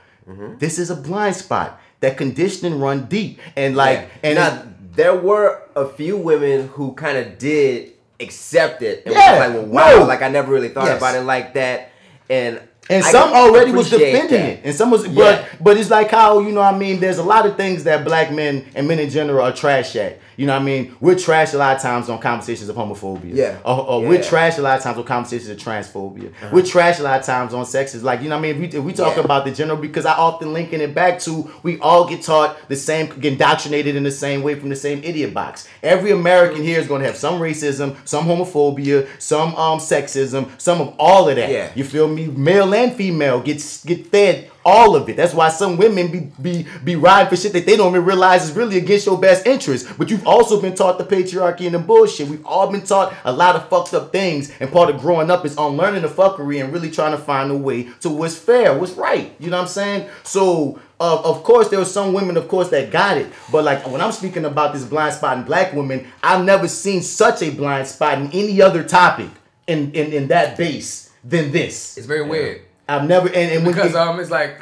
[0.57, 1.79] this is a blind spot.
[1.99, 4.07] That conditioning run deep and like Yeah.
[4.23, 9.13] and now, it- there were a few women who kind of did accept it and
[9.15, 10.05] Yeah, was like, well, wow, no.
[10.05, 10.97] like I never really thought Yes.
[10.97, 11.91] about it like that.
[12.29, 12.59] And
[12.89, 14.49] And I some already was defending that.
[14.49, 14.61] it.
[14.65, 15.13] And some was Yeah.
[15.13, 17.85] but but it's like how, you know what I mean, there's a lot of things
[17.85, 20.19] that black men and men in general are trash at.
[20.37, 20.95] You know what I mean?
[20.99, 23.35] We're trash a lot of times on conversations of homophobia.
[23.35, 23.57] Yeah.
[23.65, 24.09] Or, or Yeah.
[24.09, 26.31] we're trash a lot of times on conversations of transphobia.
[26.51, 27.93] We're trash a lot of times on sex.
[27.95, 28.63] It's like, you know what I mean?
[28.63, 29.19] If we, if we talk Uh-huh.
[29.19, 29.25] Yeah.
[29.25, 32.75] about the general, because I often linking it back to we all get taught the
[32.75, 35.67] same, get indoctrinated in the same way from the same idiot box.
[35.83, 40.81] Every American here is going to have some racism, some homophobia, some um sexism, some
[40.81, 41.49] of all of that.
[41.49, 41.69] Yeah.
[41.75, 42.27] You feel me?
[42.27, 45.17] Male and female gets get fed all of it.
[45.17, 48.49] That's why some women be be be riding for shit that they don't even realize
[48.49, 49.97] is really against your best interest.
[49.97, 52.27] But you've also been taught the patriarchy and the bullshit.
[52.27, 55.45] We've all been taught a lot of fucked up things, and part of growing up
[55.45, 58.93] is unlearning the fuckery and really trying to find a way to what's fair, what's
[58.93, 59.33] right.
[59.39, 60.09] You know what I'm saying?
[60.23, 60.79] So.
[60.99, 63.29] Uh, of course, there were some women, of course, that got it.
[63.51, 67.01] But like when I'm speaking about this blind spot in black women, I've never seen
[67.01, 69.27] such a blind spot in any other topic
[69.67, 71.97] in in, in that base than this.
[71.97, 72.61] It's very weird
[73.01, 74.61] I've never and, and because it- um, it's like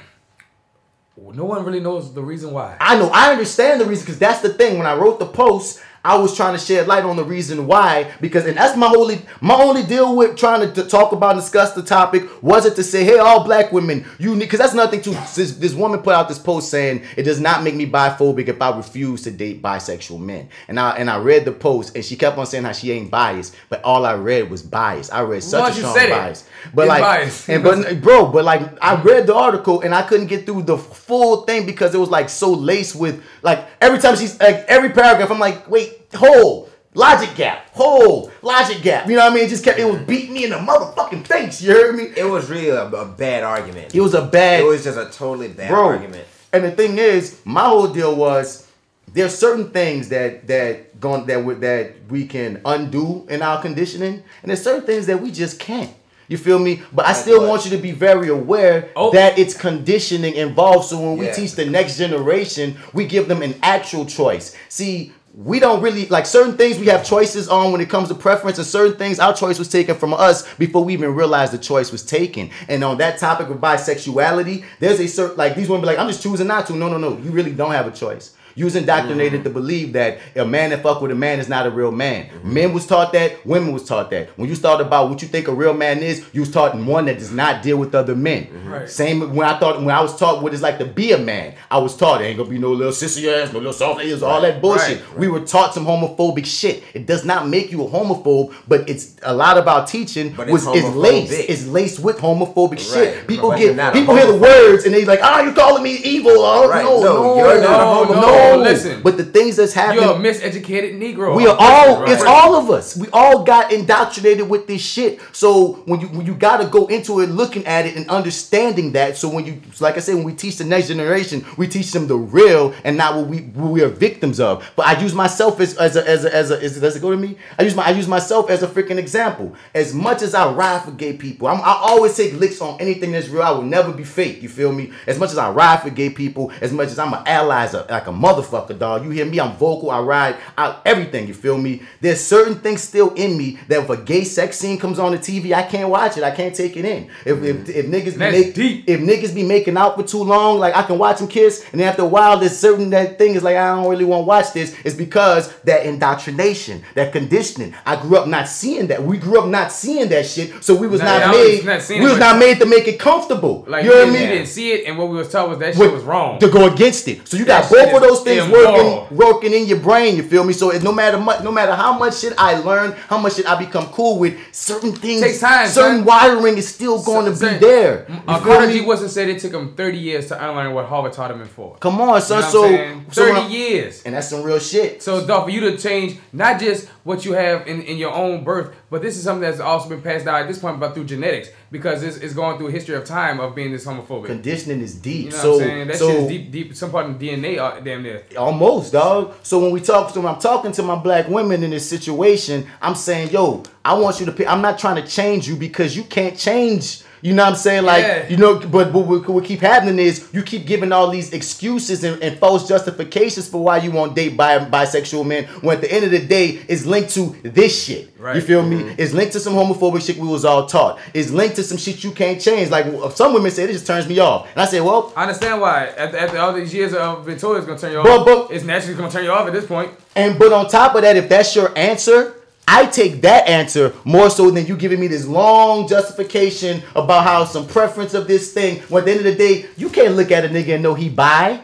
[1.17, 2.77] no one really knows the reason why.
[2.79, 4.77] I know I understand the reason because that's the thing.
[4.77, 8.11] When I wrote the post, I was trying to shed light on the reason why
[8.19, 11.41] because and that's my only my only deal with trying to, to talk about and
[11.41, 15.01] discuss the topic wasn't to say hey all black women you need because that's nothing
[15.01, 18.47] to this, this woman put out this post saying it does not make me biphobic
[18.47, 20.49] if I refuse to date bisexual men.
[20.67, 23.11] And I and I read the post and she kept on saying how she ain't
[23.11, 25.11] biased but all I read was bias.
[25.11, 26.47] I read such Once a strong said it, bias.
[26.73, 27.47] But like biased.
[27.47, 30.79] and but bro but like I read the article and I couldn't get through the
[30.79, 34.89] full thing because it was like so laced with like every time she's like every
[34.89, 39.45] paragraph I'm like wait hold logic gap hold logic gap you know what I mean
[39.45, 42.25] it just kept it was beating me in the motherfucking face you heard me it
[42.25, 43.95] was really a, a bad argument.
[43.95, 45.85] it was a bad It was just a totally bad bro.
[45.87, 46.25] argument.
[46.53, 48.67] And the thing is, my whole deal was
[49.13, 54.15] there's certain things that that going that we, that we can undo in our conditioning,
[54.41, 55.91] and there's certain things that we just can't.
[56.27, 56.81] You feel me?
[56.93, 59.11] But I still want you to be very aware Oh.
[59.11, 60.89] that it's conditioning involved.
[60.89, 64.53] So when we teach the next generation, we give them an actual choice.
[64.69, 68.15] See, we don't really like certain things we have choices on when it comes to
[68.15, 71.57] preference, and certain things our choice was taken from us before we even realized the
[71.57, 72.49] choice was taken.
[72.67, 76.07] And on that topic of bisexuality, there's a certain like these women be like, I'm
[76.07, 76.73] just choosing not to.
[76.73, 77.17] No, no, no.
[77.17, 78.35] You really don't have a choice.
[78.55, 79.43] You was indoctrinated mm.
[79.45, 82.25] to believe that a man that fuck with a man is not a real man.
[82.25, 82.53] Mm-hmm.
[82.53, 84.29] Men was taught that, women was taught that.
[84.37, 87.05] When you start about what you think a real man is, you was taught one
[87.05, 88.45] that does not deal with other men.
[88.45, 88.69] Mm-hmm.
[88.71, 88.89] Right.
[88.89, 91.55] Same when I thought when I was taught what it's like to be a man,
[91.69, 94.21] I was taught there ain't gonna be no little sissy ass, no little soft ass,
[94.21, 95.01] all that bullshit.
[95.09, 96.83] Right, We were taught some homophobic shit.
[96.93, 100.65] It does not make you a homophobe, but it's a lot about teaching But was
[100.67, 101.33] it's is laced.
[101.33, 101.45] homophobic.
[101.49, 103.27] It's laced with homophobic Right, shit.
[103.27, 105.95] People but get not people hear the words and they like, oh, you calling me
[106.03, 106.31] evil?
[106.35, 108.40] Oh, Right, no, no, no, you're no, not a no, homophobe.
[108.41, 109.01] No, listen.
[109.01, 110.03] But the things that's happening.
[110.03, 111.35] You're a miseducated Negro.
[111.35, 112.01] We are all.
[112.01, 112.11] Right.
[112.11, 112.95] It's all of us.
[112.97, 115.19] We all got indoctrinated with this shit.
[115.31, 118.91] So when you when you got to go into it, looking at it and understanding
[118.93, 119.17] that.
[119.17, 122.07] So when you, like I said, when we teach the next generation, we teach them
[122.07, 124.69] the real and not what we what we are victims of.
[124.75, 127.11] But I use myself as as a as a, as a is, does it go
[127.11, 127.37] to me?
[127.57, 129.55] I use my I use myself as a freaking example.
[129.73, 133.11] As much as I ride for gay people, I'm, I always take licks on anything
[133.11, 133.41] that's real.
[133.41, 134.41] I will never be fake.
[134.41, 134.91] You feel me?
[135.07, 137.73] As much as I ride for gay people, as much as I'm an ally, as
[137.73, 139.03] a, like a motherfucker, dog.
[139.03, 139.39] You hear me?
[139.39, 139.91] I'm vocal.
[139.91, 141.27] I ride out everything.
[141.27, 141.83] You feel me?
[141.99, 145.17] There's certain things still in me that if a gay sex scene comes on the
[145.17, 146.23] TV, I can't watch it.
[146.23, 147.09] I can't take it in.
[147.25, 147.69] If if, mm.
[147.69, 148.85] if niggas be make, deep.
[148.87, 151.79] if niggas be making out for too long, like I can watch them kiss, and
[151.79, 154.27] then after a while, there's certain that thing is like I don't really want to
[154.27, 154.75] watch this.
[154.83, 157.73] It's because that indoctrination, that conditioning.
[157.85, 159.03] I grew up not seeing that.
[159.03, 161.65] We grew up not seeing that shit, so we was not was made.
[161.65, 163.65] not we was not made to make it comfortable.
[163.67, 164.29] Like you know what I mean?
[164.29, 166.39] didn't see it, and what we was taught was that shit With- was wrong.
[166.39, 167.27] to go against it.
[167.27, 169.07] So you got both of those is things immoral.
[169.11, 170.15] working working in your brain.
[170.15, 170.53] You feel me?
[170.53, 173.45] So it, no matter much, no matter how much shit I learn, how much shit
[173.47, 176.05] I become cool with, certain things, time, certain son.
[176.05, 178.05] wiring is still going to be Son, there.
[178.09, 178.71] You Uh, feel Carter?
[178.71, 178.81] G.
[178.81, 181.75] Woodson said it took him 30 years to unlearn what Harvard taught him in four.
[181.79, 182.37] Come on, son.
[182.39, 183.05] You know so, saying?
[183.11, 184.01] so 30 years.
[184.03, 185.01] and that's some real shit.
[185.03, 188.43] So, dog, for you to change not just what you have in, in your own
[188.43, 191.05] birth, but this is something that's also been passed down at this point, but through
[191.05, 194.25] genetics, because it's, it's going through a history of time of being this homophobic.
[194.25, 195.25] Conditioning is deep.
[195.25, 195.87] You know so, what I'm saying?
[195.87, 196.75] That so shit is deep, deep.
[196.75, 198.23] Some part of the DNA, uh, damn near.
[198.37, 199.33] Almost, dog.
[199.43, 202.67] So when we talk, to when I'm talking to my black women in this situation,
[202.81, 204.51] I'm saying, yo, I want you to.
[204.51, 207.03] I'm not trying to change you because you can't change.
[207.23, 207.83] You know what I'm saying?
[207.83, 208.27] Like, Yeah.
[208.29, 212.03] you know, but, but what, what keep happening is you keep giving all these excuses
[212.03, 215.45] and, and false justifications for why you won't date bi- bisexual men.
[215.61, 218.09] When at the end of the day, it's linked to this shit.
[218.17, 218.35] Right.
[218.35, 218.77] You feel me?
[218.77, 218.95] Mm-hmm.
[218.97, 220.99] It's linked to some homophobic shit we was all taught.
[221.13, 222.69] It's linked to some shit you can't change.
[222.71, 224.47] Like some women say, it just turns me off.
[224.53, 225.87] And I say, well, I understand why.
[225.97, 228.25] After, after all these years of being told it's going to turn you off, But-
[228.25, 229.91] but- it's naturally going to turn you off at this point.
[230.15, 232.35] And but on top of that, if that's your answer,
[232.73, 237.43] I take that answer more so than you giving me this long justification about how
[237.43, 238.79] some preference of this thing.
[238.83, 240.93] When at the end of the day, you can't look at a nigga and know
[240.93, 241.59] he bi.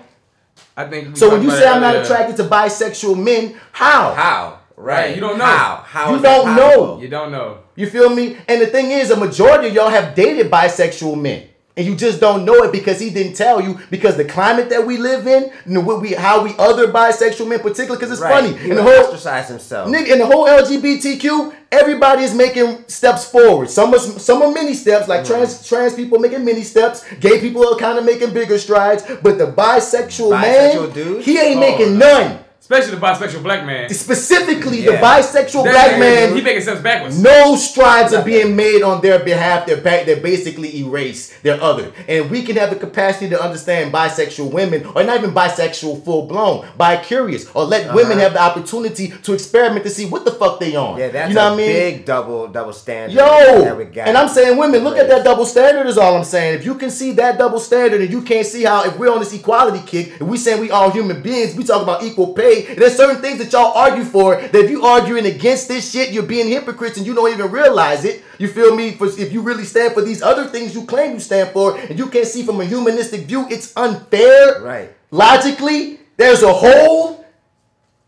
[0.75, 1.15] I think.
[1.15, 4.13] So when you say I'm not attracted to bisexual men, how?
[4.13, 4.59] How?
[4.75, 5.15] Right.
[5.15, 5.45] you don't know.
[5.45, 5.77] How?
[5.85, 6.99] How You don't know.
[6.99, 7.59] You don't know.
[7.75, 8.35] You feel me?
[8.45, 11.47] And the thing is, a majority of y'all have dated bisexual men.
[11.77, 14.85] And you just don't know it because he didn't tell you because the climate that
[14.87, 18.19] we live in, you know, what we how we other bisexual men, particularly because it's
[18.21, 18.33] Right.
[18.33, 18.57] funny.
[18.57, 19.87] He And the whole ostracize himself.
[19.87, 23.69] Nigga, in the whole LGBTQ, everybody is making steps forward.
[23.69, 27.05] Some are some are mini steps, like trans trans people making mini steps.
[27.19, 29.03] Gay people are kind of making bigger strides.
[29.21, 31.23] But the bisexual, man, dude?
[31.23, 32.07] he ain't Oh, making no.
[32.21, 32.39] none.
[32.69, 33.89] Especially the bisexual black man.
[33.89, 36.35] Specifically, the bisexual That black nigga, man.
[36.35, 37.17] He making steps backwards.
[37.23, 39.65] No strides are being made on their behalf.
[39.65, 40.05] They're back.
[40.05, 41.31] They're basically erased.
[41.43, 45.31] They're other, and we can have the capacity to understand bisexual women, or not even
[45.31, 50.05] bisexual full blown, bi curious, or let women have the opportunity to experiment to see
[50.05, 50.87] what the fuck they on.
[50.95, 50.99] Uh-huh.
[50.99, 51.71] Yeah, that's you know a what I mean?
[51.71, 53.15] big double double standard.
[53.15, 54.09] Yo, that we got.
[54.09, 55.87] and I'm saying, women, look at that double standard.
[55.87, 56.59] Is all I'm saying.
[56.59, 59.19] If you can see that double standard, and you can't see how, if we're on
[59.19, 62.56] this equality kick, and we saying we all human beings, we talk about equal pay.
[62.61, 64.35] There's certain things that y'all argue for.
[64.35, 68.05] That if you arguing against this shit, you're being hypocrites, and you don't even realize
[68.05, 68.23] it.
[68.37, 68.91] You feel me?
[68.91, 71.97] For if you really stand for these other things you claim you stand for, and
[71.97, 74.61] you can't see from a humanistic view, it's unfair.
[74.61, 74.89] Right.
[75.11, 77.16] Logically, there's a hole.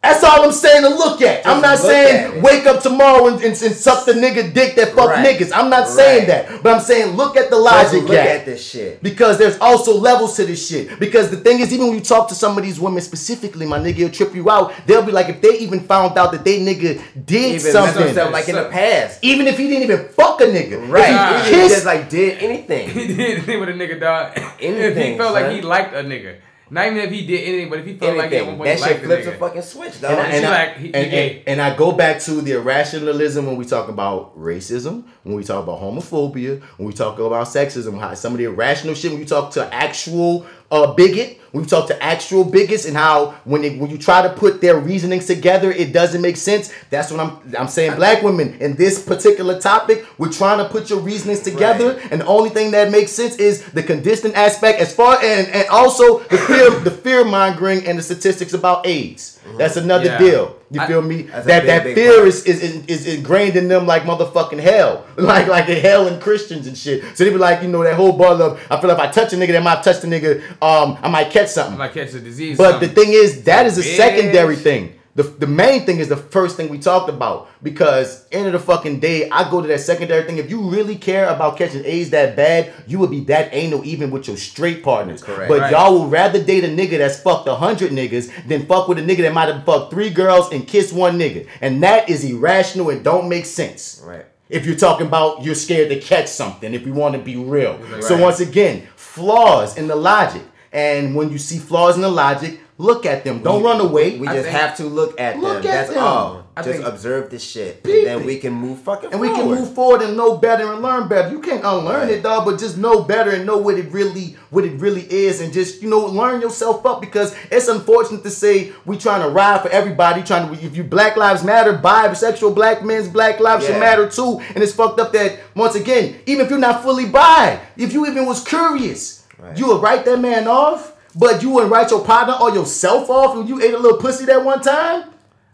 [0.02, 1.46] That's all I'm saying to look at.
[1.46, 5.10] I'm not saying wake up tomorrow and, and, and suck the nigga dick that fuck
[5.10, 5.26] Right.
[5.38, 5.52] niggas.
[5.54, 6.48] I'm not saying Right.
[6.48, 6.64] that.
[6.64, 8.28] But I'm saying look at the logic look gap.
[8.30, 9.04] at this shit.
[9.04, 10.98] Because there's also levels to this shit.
[11.02, 13.78] Because the thing is, even when you talk to some of these women specifically, my
[13.78, 14.72] nigga, it'll trip you out.
[14.88, 18.32] They'll be like, if they even found out that they nigga did Even something, himself
[18.32, 19.20] like in the past.
[19.22, 21.40] even if he didn't even fuck a nigga, Right.
[21.42, 22.90] If He he just like did anything.
[23.00, 24.32] He did anything with a nigga, dog.
[24.38, 26.36] if he Anything, felt like he liked a nigga.
[26.72, 28.58] Not even if he did anything, but if he felt like at one anything.
[28.58, 30.12] point That he shit liked the flips a fucking switch, dog.
[30.12, 31.30] And, I- And and, I, like, he- he and, gay.
[31.40, 35.44] and, and I go back to the irrationalism when we talk about racism, when we
[35.44, 39.20] talk about homophobia, when we talk about sexism, how some of the irrational shit when
[39.20, 43.62] you talk to actual uh, bigot, when you talk to actual bigots, and how when
[43.62, 46.72] they, when you try to put their reasonings together, it doesn't make sense.
[46.90, 47.96] That's what I'm I'm saying.
[47.96, 52.12] Black women in this particular topic, we're trying to put your reasonings together, Right.
[52.12, 55.68] and the only thing that makes sense is the conditioning aspect, as far and and
[55.70, 59.39] also the fear the fear mongering and the statistics about AIDS.
[59.58, 60.18] That's another Yeah.
[60.18, 60.56] deal.
[60.72, 61.24] You I- feel me?
[61.24, 62.28] That big, that big fear part.
[62.28, 66.68] is, is is ingrained in them like motherfucking hell, like like the hell in Christians
[66.68, 67.04] and shit.
[67.16, 69.12] So they be like, you know, that whole ball of I feel like if I
[69.12, 71.76] touch a nigga, that might touch the nigga, um, I might catch something.
[71.76, 72.58] I might catch a disease.
[72.58, 73.98] But the thing is, that is a Bitch.
[73.98, 74.94] secondary thing.
[75.20, 78.60] The, the main thing is the first thing we talked about because end of the
[78.60, 80.38] fucking day, I go to that secondary thing.
[80.38, 84.12] If you really care about catching AIDS that bad, you would be that anal even
[84.12, 85.22] with your straight partners.
[85.22, 85.50] Correct.
[85.50, 85.72] But Right.
[85.74, 89.02] y'all would rather date a nigga that's fucked a hundred niggas than fuck with a
[89.02, 91.48] nigga that might have fucked three girls and kissed one nigga.
[91.60, 94.02] And that is irrational and don't make sense.
[94.06, 94.26] Right.
[94.48, 97.78] If you're talking about you're scared to catch something, if we want to be real.
[98.00, 100.44] So once again, flaws in the logic.
[100.72, 103.44] And when you see flaws in the logic, look at them.
[103.44, 104.18] Don't run away.
[104.18, 105.72] We I just have to look at Look them.
[105.72, 106.04] at That's them.
[106.04, 106.46] all.
[106.58, 108.26] I just observe this shit, Peep and then it.
[108.26, 109.60] we can move fucking and we can forward.
[109.60, 111.30] move forward and know better and learn better.
[111.30, 112.18] You can't unlearn Right.
[112.18, 115.40] it, dog, but just know better and know what it really, what it really is,
[115.40, 119.30] and just you know learn yourself up because it's unfortunate to say we trying to
[119.30, 120.22] ride for everybody.
[120.22, 124.42] Trying to if you Black Lives Matter, bisexual black men's Black lives should matter too.
[124.54, 128.06] And it's fucked up that once again, even if you're not fully bi, if you
[128.08, 129.58] even was curious, Right.
[129.58, 133.36] you would write that man off, but you wouldn't write your partner or yourself off
[133.36, 135.06] when you ate a little pussy that one time.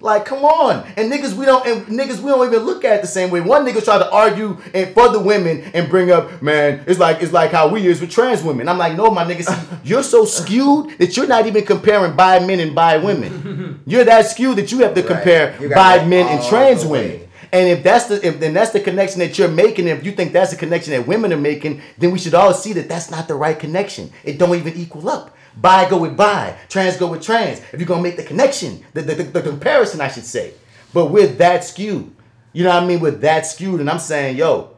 [0.01, 0.85] Like, come on.
[0.97, 3.39] And niggas, we don't and niggas we don't even look at it the same way.
[3.41, 7.23] One nigga try to argue and for the women and bring up, man, it's like
[7.23, 8.67] it's like how we is with trans women.
[8.67, 12.45] I'm like, no, my nigga, see, you're so skewed that you're not even comparing bi
[12.45, 13.81] men and bi women.
[13.87, 15.07] You're that skewed that you have to Right.
[15.07, 17.21] compare bi men and trans women.
[17.51, 20.33] And if that's the if then that's the connection that you're making, if you think
[20.33, 23.27] that's the connection that women are making, then we should all see that that's not
[23.27, 24.11] the right connection.
[24.23, 25.34] It don't even equal up.
[25.57, 27.59] Bi go with bi, trans go with trans.
[27.71, 30.53] If you're gonna make the connection, the, the, the, the comparison, I should say.
[30.93, 32.13] But we're that skewed.
[32.53, 32.99] You know what I mean?
[32.99, 34.75] We're that skewed, and I'm saying, yo,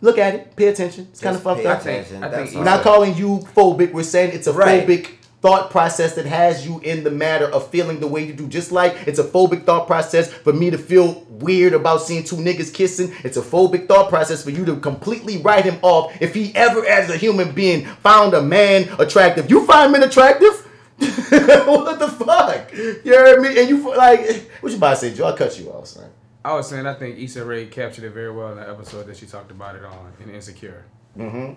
[0.00, 1.08] look at it, pay attention.
[1.10, 1.80] It's kind of Just fucked pay up.
[1.80, 2.22] attention.
[2.24, 3.92] I think- That's We're We're not calling you phobic.
[3.92, 4.86] We're saying it's a Right.
[4.86, 5.10] phobic
[5.40, 8.46] thought process that has you in the matter of feeling the way you do.
[8.46, 12.36] Just like it's a phobic thought process for me to feel weird about seeing two
[12.36, 13.14] niggas kissing.
[13.24, 16.84] It's a phobic thought process for you to completely write him off if he ever,
[16.86, 19.50] as a human being, found a man attractive.
[19.50, 20.66] You find men attractive?
[21.00, 22.72] what the fuck?
[22.72, 23.58] You heard me?
[23.58, 25.26] And you like, what you about to say, Joe?
[25.26, 26.10] I cut you off, son.
[26.44, 29.16] I was saying I think Issa Rae captured it very well in the episode that
[29.16, 30.84] she talked about it on in Insecure.
[31.16, 31.54] Mm-hmm.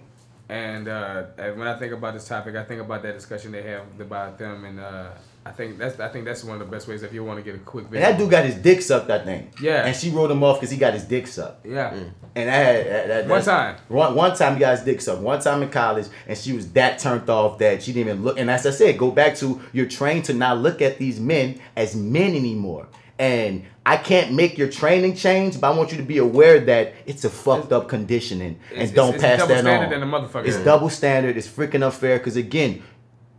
[0.49, 1.23] And, uh,
[1.55, 4.65] when I think about this topic, I think about that discussion they have about them,
[4.65, 5.09] and uh,
[5.45, 7.43] I think that's I think that's one of the best ways if you want to
[7.43, 9.59] get a quick And that dude got his dick sucked, I think.
[9.61, 9.85] Yeah.
[9.85, 11.65] And she wrote him off because he got his dick sucked.
[11.65, 11.93] yeah.
[12.35, 13.75] And I had that, that, One time.
[13.89, 15.21] One, one time, you guys dick sucked.
[15.21, 18.39] One time in college, and she was that turned off that she didn't even look.
[18.39, 21.59] And as I said, go back to you're trained to not look at these men
[21.75, 22.87] as men anymore.
[23.23, 26.93] And I can't make your training change, but I want you to be aware that
[27.05, 29.99] it's a fucked up conditioning, and It's- don't it's- it's pass double that standard on.
[30.01, 30.45] than a motherfucker.
[30.47, 31.37] It's double standard.
[31.37, 32.17] It's freaking unfair.
[32.17, 32.81] Because again,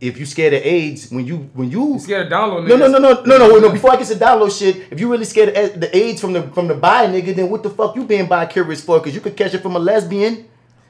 [0.01, 2.87] if you scared of AIDS, when you when you You scared of downloading no, no,
[2.87, 3.01] niggas?
[3.01, 3.69] no, no, no, no, no.
[3.69, 6.41] Before I get to download shit, if you really scared of the AIDS from the
[6.55, 8.97] from the bi nigga, then what the fuck you being bi curious for?
[8.99, 10.45] Because you could catch it from a lesbian,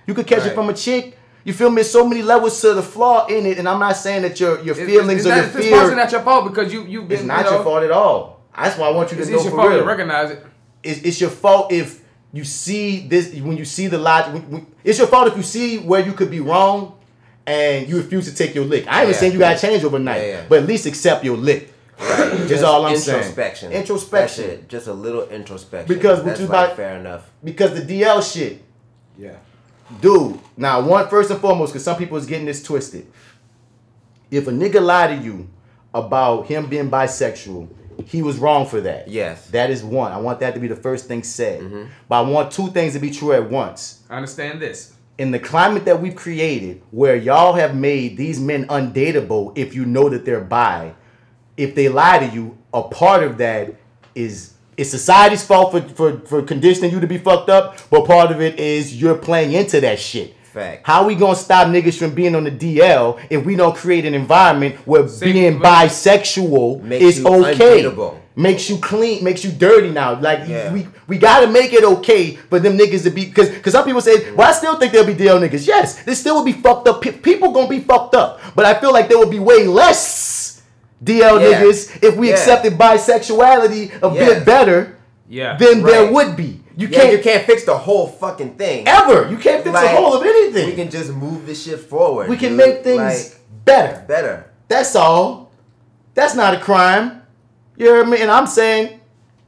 [0.07, 1.17] you could catch it from a chick.
[1.43, 1.75] You feel me?
[1.75, 4.55] There's so many levels to the flaw in it, and I'm not saying that your
[4.61, 5.95] your It's- feelings it's, or not, your it's fear.
[5.95, 8.34] not your fault because you you've been It's not you know, your fault at all.
[8.57, 9.79] That's why I want you to It's, know it's your for fault real.
[9.79, 10.45] to recognize it.
[10.83, 12.01] It's, it's your fault if
[12.31, 14.33] you see this when you see the logic.
[14.33, 16.93] when- when- It's your fault if you see where you could be wrong,
[17.47, 18.85] and you refuse to take your lick.
[18.87, 19.15] I ain't Yeah.
[19.17, 20.41] saying you gotta change overnight, Yeah, yeah.
[20.49, 21.71] but at least accept your lick.
[21.99, 22.45] Right.
[22.47, 23.19] Just all I'm saying.
[23.19, 23.71] introspection.
[23.71, 24.65] Introspection.
[24.67, 25.87] Just a little introspection.
[25.95, 27.29] Because what That's you like fair enough.
[27.43, 28.63] Because the DL shit,
[29.17, 29.33] Yeah.
[30.01, 30.39] dude.
[30.57, 33.05] Now, one first and foremost, because some people is getting this twisted.
[34.31, 35.47] If a nigga lie to you
[35.93, 37.67] about him being bisexual,
[38.05, 39.07] he was wrong for that.
[39.07, 39.47] Yes.
[39.49, 40.11] That is one.
[40.11, 41.61] I want that to be the first thing said.
[41.61, 41.85] Mm-hmm.
[42.07, 44.03] But I want two things to be true at once.
[44.09, 44.93] I understand this.
[45.17, 49.85] In the climate that we've created, where y'all have made these men undateable if you
[49.85, 50.93] know that they're bi,
[51.55, 53.75] if they lie to you, a part of that
[54.13, 58.31] is it's society's fault for, for, for conditioning you to be fucked up, but part
[58.31, 60.35] of it is you're playing into that shit.
[60.55, 60.81] Fact.
[60.87, 64.13] How we gonna stop niggas from being on the DL if we don't create an
[64.13, 67.83] environment where Safe- being bisexual is okay?
[67.83, 68.15] undateable.
[68.37, 70.17] Makes you clean, makes you dirty now.
[70.19, 70.71] Like Yeah.
[70.71, 73.99] we we gotta make it okay for them niggas to be because because some people
[73.99, 75.67] say, well, I still think there'll be DL niggas.
[75.67, 77.01] Yes, there still will be fucked up.
[77.01, 80.61] pe- People gonna be fucked up, but I feel like there will be way less
[81.03, 81.47] DL Yeah.
[81.61, 82.35] niggas if we Yeah.
[82.35, 84.95] accepted bisexuality a bit better
[85.29, 85.57] Yeah.
[85.57, 86.61] than there would be.
[86.77, 88.87] You Yeah, can't you can't fix the whole fucking thing.
[88.87, 89.29] ever.
[89.29, 90.67] You can't fix Like, the whole of anything.
[90.67, 92.27] We can just move this shit forward.
[92.29, 92.57] We can dude.
[92.57, 94.05] make things Like, better.
[94.07, 94.51] better.
[94.67, 95.51] That's all.
[96.13, 97.21] That's not a crime.
[97.77, 98.21] You hear me?
[98.21, 98.99] And I'm saying,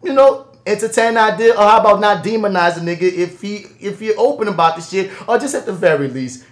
[0.03, 4.01] you know, entertain the idea, or how about not demonize a nigga if he if
[4.01, 6.43] you're open about the shit, or just at the very least,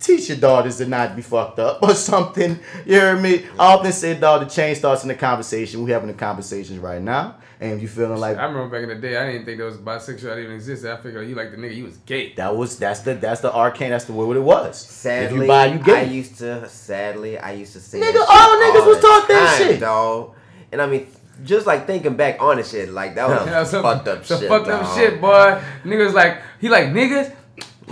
[0.00, 2.58] teach your daughters to not be fucked up or something.
[2.86, 3.44] You hear me?
[3.58, 5.82] I often say, dog, the change starts in the conversation.
[5.84, 8.88] We having the conversations right now, and if you feeling like I remember back in
[8.88, 10.90] the day, I didn't think there was bisexuality even existed.
[10.92, 12.32] I figured you like the nigga, you was gay.
[12.34, 14.78] that was that's the that's the arcane, that's the way what it was.
[14.80, 16.00] Sadly, if you buy, you gay.
[16.00, 16.68] I used to.
[16.68, 19.68] Sadly, I used to say Nigga, that shit all niggas was the taught that time,
[19.68, 19.80] shit.
[19.80, 20.34] dog.
[20.70, 21.06] And I mean,
[21.44, 24.40] just like thinking back on the shit, like that was Yeah, some, fucked up some
[24.40, 24.48] shit.
[24.48, 24.96] fucked up dog.
[24.96, 25.60] shit, boy.
[25.84, 27.34] Niggas like he like niggas.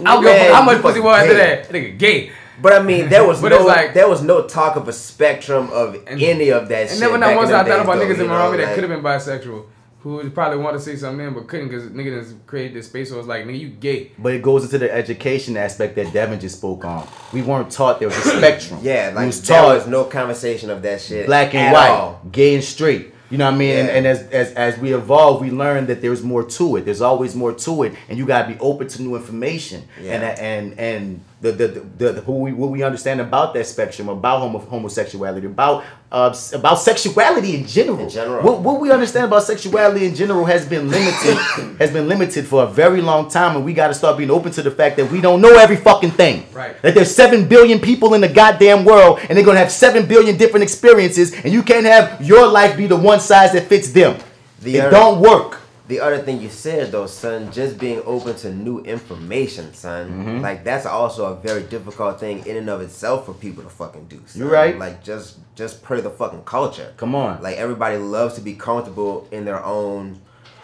[0.04, 1.68] I'll go for how much pussy was after that?
[1.70, 2.32] Nigga gay.
[2.60, 5.94] But I mean, there was no like- there was no talk of a spectrum of
[6.06, 7.00] And- any of that And shit.
[7.00, 8.90] never not once in I thought about though, niggas in Miami that like- could have
[8.90, 9.64] been bisexual.
[10.00, 13.08] Who probably want to say something then, but couldn't because niggas created this space.
[13.10, 14.12] So it's like, nigga, you gay.
[14.16, 17.08] But it goes into the education aspect that Devin just spoke on.
[17.32, 18.78] We weren't taught there was a spectrum.
[18.82, 21.26] Yeah, we like there taught was no conversation of that shit.
[21.26, 22.20] black and white, all.
[22.30, 23.12] gay and straight.
[23.30, 23.76] You know what I mean?
[23.76, 26.84] And, and as, as as we evolve, we learn that there's more to it.
[26.84, 29.88] There's always more to it, and you gotta be open to new information.
[30.00, 30.12] Yeah.
[30.12, 34.08] And and and the the, the, the who we what we understand about that spectrum,
[34.08, 38.00] about homo, homosexuality, about uh, about sexuality in general.
[38.00, 38.42] In general.
[38.42, 41.36] What, what we understand about sexuality in general has been limited
[41.78, 44.50] has been limited for a very long time, and we got to start being open
[44.52, 46.46] to the fact that we don't know every fucking thing.
[46.54, 46.80] Right.
[46.80, 50.38] That there's seven billion people in the goddamn world, and they're gonna have seven billion
[50.38, 54.18] different experiences, and you can't have your life be the one size that fits them.
[54.62, 55.60] The it other- don't work.
[55.88, 60.10] The other thing you said though, son, just being open to new information, son.
[60.10, 60.40] Mm-hmm.
[60.40, 64.06] Like that's also a very difficult thing in and of itself for people to fucking
[64.06, 64.20] do.
[64.26, 64.42] Son.
[64.42, 64.76] You're right.
[64.76, 66.92] Like just just per the fucking culture.
[66.96, 67.40] Come on.
[67.42, 70.20] Like everybody loves to be comfortable in their own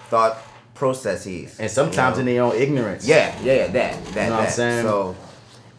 [0.08, 0.38] thought
[0.74, 1.60] processes.
[1.60, 3.06] And sometimes you in their own ignorance.
[3.06, 4.52] Yeah, yeah, yeah, that, that, know what I'm that.
[4.52, 4.82] saying?
[4.82, 5.16] So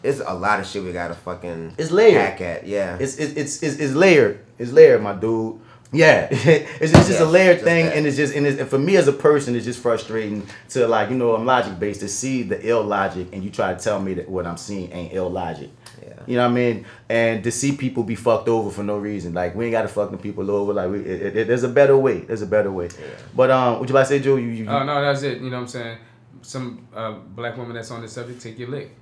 [0.02, 2.20] it's a lot of shit we gotta fucking It's layered.
[2.20, 2.66] hack at.
[2.66, 2.96] Yeah.
[2.98, 4.40] It's it's it's it's, it's layered.
[4.58, 5.60] It's layered, my dude.
[5.94, 7.96] Yeah, it's, it's just a layered just thing, that.
[7.96, 10.86] and it's just and, it's, and for me as a person, it's just frustrating to
[10.88, 13.78] like you know I'm logic based to see the ill logic, and you try to
[13.80, 15.70] tell me that what I'm seeing ain't ill logic.
[16.02, 16.12] Yeah.
[16.26, 16.86] You know what I mean?
[17.08, 19.88] And to see people be fucked over for no reason, like we ain't got to
[19.88, 20.72] fuck them people over.
[20.72, 22.20] Like we, it, it, it- there's a better way.
[22.20, 22.86] There's a better way.
[22.86, 23.06] Yeah.
[23.34, 24.36] But um, what you about to say, Joe?
[24.36, 25.40] You, you, you Oh no, that's it.
[25.40, 25.98] You know what I'm saying?
[26.42, 28.94] Some uh, black woman that's on this subject, take your lick.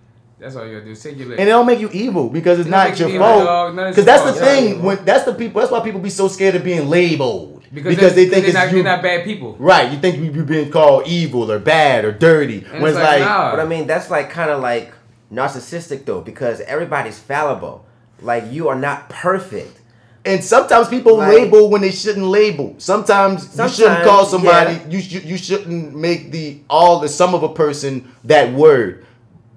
[0.43, 0.91] That's all you gotta do.
[0.91, 1.39] is Take your lick.
[1.39, 3.45] and it don't make you evil because it's It don't your fault.
[3.45, 3.75] dog.
[3.75, 4.69] None of Because that's your the thing.
[4.77, 4.83] Yeah.
[4.85, 5.61] When that's the people.
[5.61, 8.55] That's why people be so scared of being labeled because, because they think they're it's
[8.55, 8.83] not, you.
[8.83, 9.57] they're not bad people.
[9.59, 12.59] Right, you think you you being called evil or bad or dirty.
[12.73, 13.51] And when it's it's like, like, nah.
[13.53, 14.93] But I mean, that's like kind of like
[15.33, 17.87] narcissistic though, because everybody's fallible.
[18.21, 19.79] Like you are not perfect.
[20.25, 22.75] and sometimes people Like- label when they shouldn't label.
[22.79, 24.75] Sometimes, you shouldn't call somebody.
[24.75, 24.87] yeah.
[24.89, 29.05] You sh- you shouldn't make the all the sum of a person that word.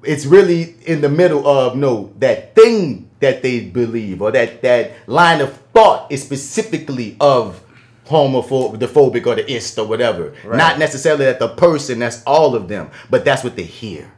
[0.05, 4.93] It's really in the middle of no that thing that they believe or that that
[5.07, 7.61] line of thought is specifically of
[8.05, 10.35] homophobic, the phobic or the ist or whatever.
[10.43, 10.57] Right.
[10.57, 11.99] Not necessarily that the person.
[11.99, 14.11] That's all of them, but that's what they hear.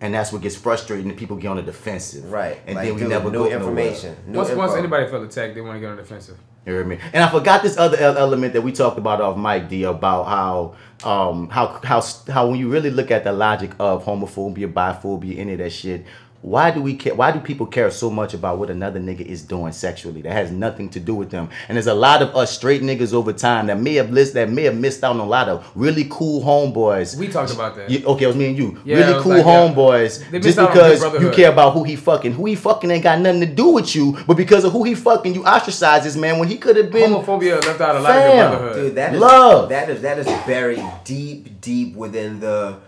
[0.00, 2.30] And that's what gets frustrating and people get on the defensive.
[2.30, 2.60] Right.
[2.66, 4.16] And like, then we dude, never new go information.
[4.26, 6.38] New Once, once anybody felt attacked, they want to get on the defensive.
[6.64, 6.98] You heard me?
[7.12, 10.74] And I forgot this other element that we talked about off mic, D, about how
[11.04, 15.54] um how how how when you really look at the logic of homophobia, biphobia, any
[15.54, 16.06] of that shit,
[16.42, 17.14] why do we care?
[17.14, 20.22] Why do people care so much about what another nigga is doing sexually?
[20.22, 21.48] That has nothing to do with them.
[21.68, 24.50] And there's a lot of us straight niggas over time that may have list that
[24.50, 27.16] may have missed out on a lot of really cool homeboys.
[27.16, 27.88] We talked about that.
[27.88, 28.76] You- okay, it was me and you.
[28.84, 30.28] Yeah, really cool like homeboys.
[30.30, 31.34] They Just missed out on because Big you Brotherhood.
[31.36, 32.32] care about who he fucking.
[32.32, 34.96] Who he fucking ain't got nothing to do with you, but because of who he
[34.96, 37.12] fucking, you ostracize this man when he could have been.
[37.12, 38.50] Homophobia left out a lot of Fam.
[38.50, 38.74] brotherhood.
[38.86, 39.68] Dude, that is Love.
[39.68, 42.78] that is that is buried deep, deep within the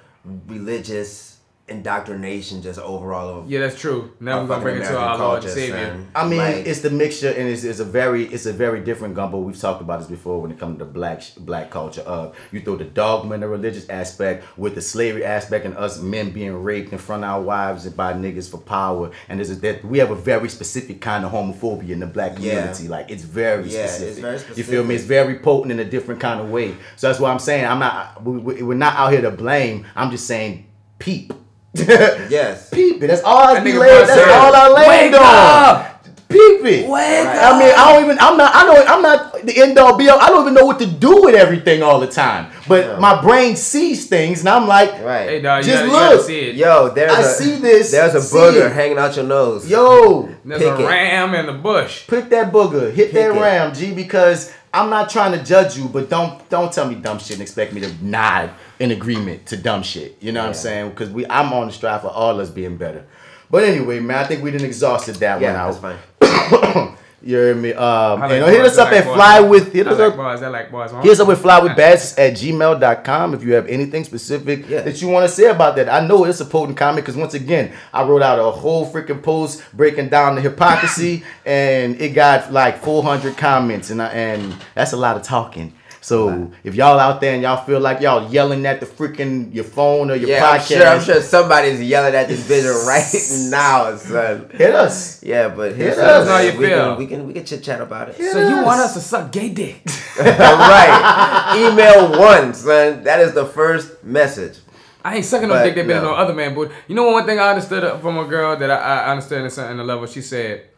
[0.48, 1.33] religious
[1.66, 4.12] indoctrination, just overall of yeah, that's true.
[4.20, 6.06] Now we're of gonna bring it to American our Lord and Savior.
[6.14, 9.14] I mean, Like, it's the mixture, and it's, it's a very, it's a very different
[9.14, 9.38] gumbo.
[9.38, 12.02] We've talked about this before when it comes to black black culture.
[12.02, 16.00] Of you throw the dogma and the religious aspect with the slavery aspect, and us
[16.00, 19.10] men being raped in front of our wives and by niggas for power.
[19.28, 22.32] And there's a, that we have a very specific kind of homophobia in the black
[22.38, 22.56] Yeah.
[22.58, 22.88] community.
[22.88, 24.56] Like it's very Yeah, it's specific.
[24.58, 24.94] You feel me?
[24.96, 26.74] It's very potent in a different kind of way.
[26.96, 28.22] So that's why I'm saying I'm not.
[28.22, 29.86] We, we- we're not out here to blame.
[29.96, 30.66] I'm just saying
[30.98, 31.32] peep.
[32.30, 32.70] yes.
[32.70, 33.06] Peep it.
[33.08, 33.98] That's all I That be nigga laying.
[34.00, 35.26] Buzz That's said, all I land "Wake on.
[35.26, 35.90] up!
[36.28, 36.88] Peep it.
[36.88, 38.18] Wake I mean, I don't even.
[38.18, 38.52] I'm not.
[38.54, 38.84] I know.
[38.86, 40.18] I'm not the end all be all.
[40.20, 42.50] I don't even know what to do with everything all the time.
[42.66, 42.98] But Yeah.
[42.98, 45.28] my brain sees things, and I'm like, Right.
[45.28, 46.26] Hey, dog, Just gotta, look.
[46.26, 46.54] see it.
[46.56, 48.72] Yo, there's I a see this, There's a see booger it.
[48.72, 49.68] hanging out your nose.
[49.68, 50.86] yo, There's pick a it.
[50.86, 52.06] ram in the bush.
[52.08, 53.40] pick that booger, hit Pick that it.
[53.40, 57.18] ram, G, because I'm not trying to judge you, but don't don't tell me dumb
[57.18, 60.16] shit and expect me to nod in agreement to dumb shit.
[60.20, 60.90] You know what I'm saying?
[60.90, 63.04] Because we, I'm on the strive for all us being better.
[63.50, 65.80] But anyway, man, I think we didn't exhausted that Yeah, one out.
[65.82, 66.96] that's fine.
[67.26, 67.72] You hear me?
[67.72, 67.80] Um,
[68.22, 69.14] I like and hit us up like at boys.
[69.14, 70.42] fly with hit I us like up boys.
[70.42, 70.90] I like boys.
[70.90, 71.00] huh?
[71.00, 74.82] hit us up with flywithbats at gmail.com if you have anything specific Yeah.
[74.82, 75.88] that you want to say about that.
[75.88, 79.22] I know it's a potent comment because once again, I wrote out a whole freaking
[79.22, 84.92] post breaking down the hypocrisy and it got like 400 comments and I, and that's
[84.92, 85.72] a lot of talking.
[86.04, 89.64] So if y'all out there and y'all feel like y'all yelling at the freaking your
[89.64, 93.10] phone or your Yeah, I'm sure, I'm sure somebody's yelling at this video right
[93.50, 94.50] now, son.
[94.50, 95.22] hit us.
[95.22, 95.96] Yeah, but hit us.
[95.96, 96.90] Let us how you we feel.
[96.90, 98.16] Can, we can we can chit chat about it.
[98.16, 99.80] So you want us to suck gay dick?
[100.18, 103.02] All right, email one, son.
[103.04, 104.58] That is the first message.
[105.02, 106.10] I ain't sucking no But dick that been in no.
[106.10, 106.74] no other man booty.
[106.86, 109.50] You know one thing I understood from a girl that I, I understood in a
[109.50, 110.06] certain level.
[110.06, 110.68] She said,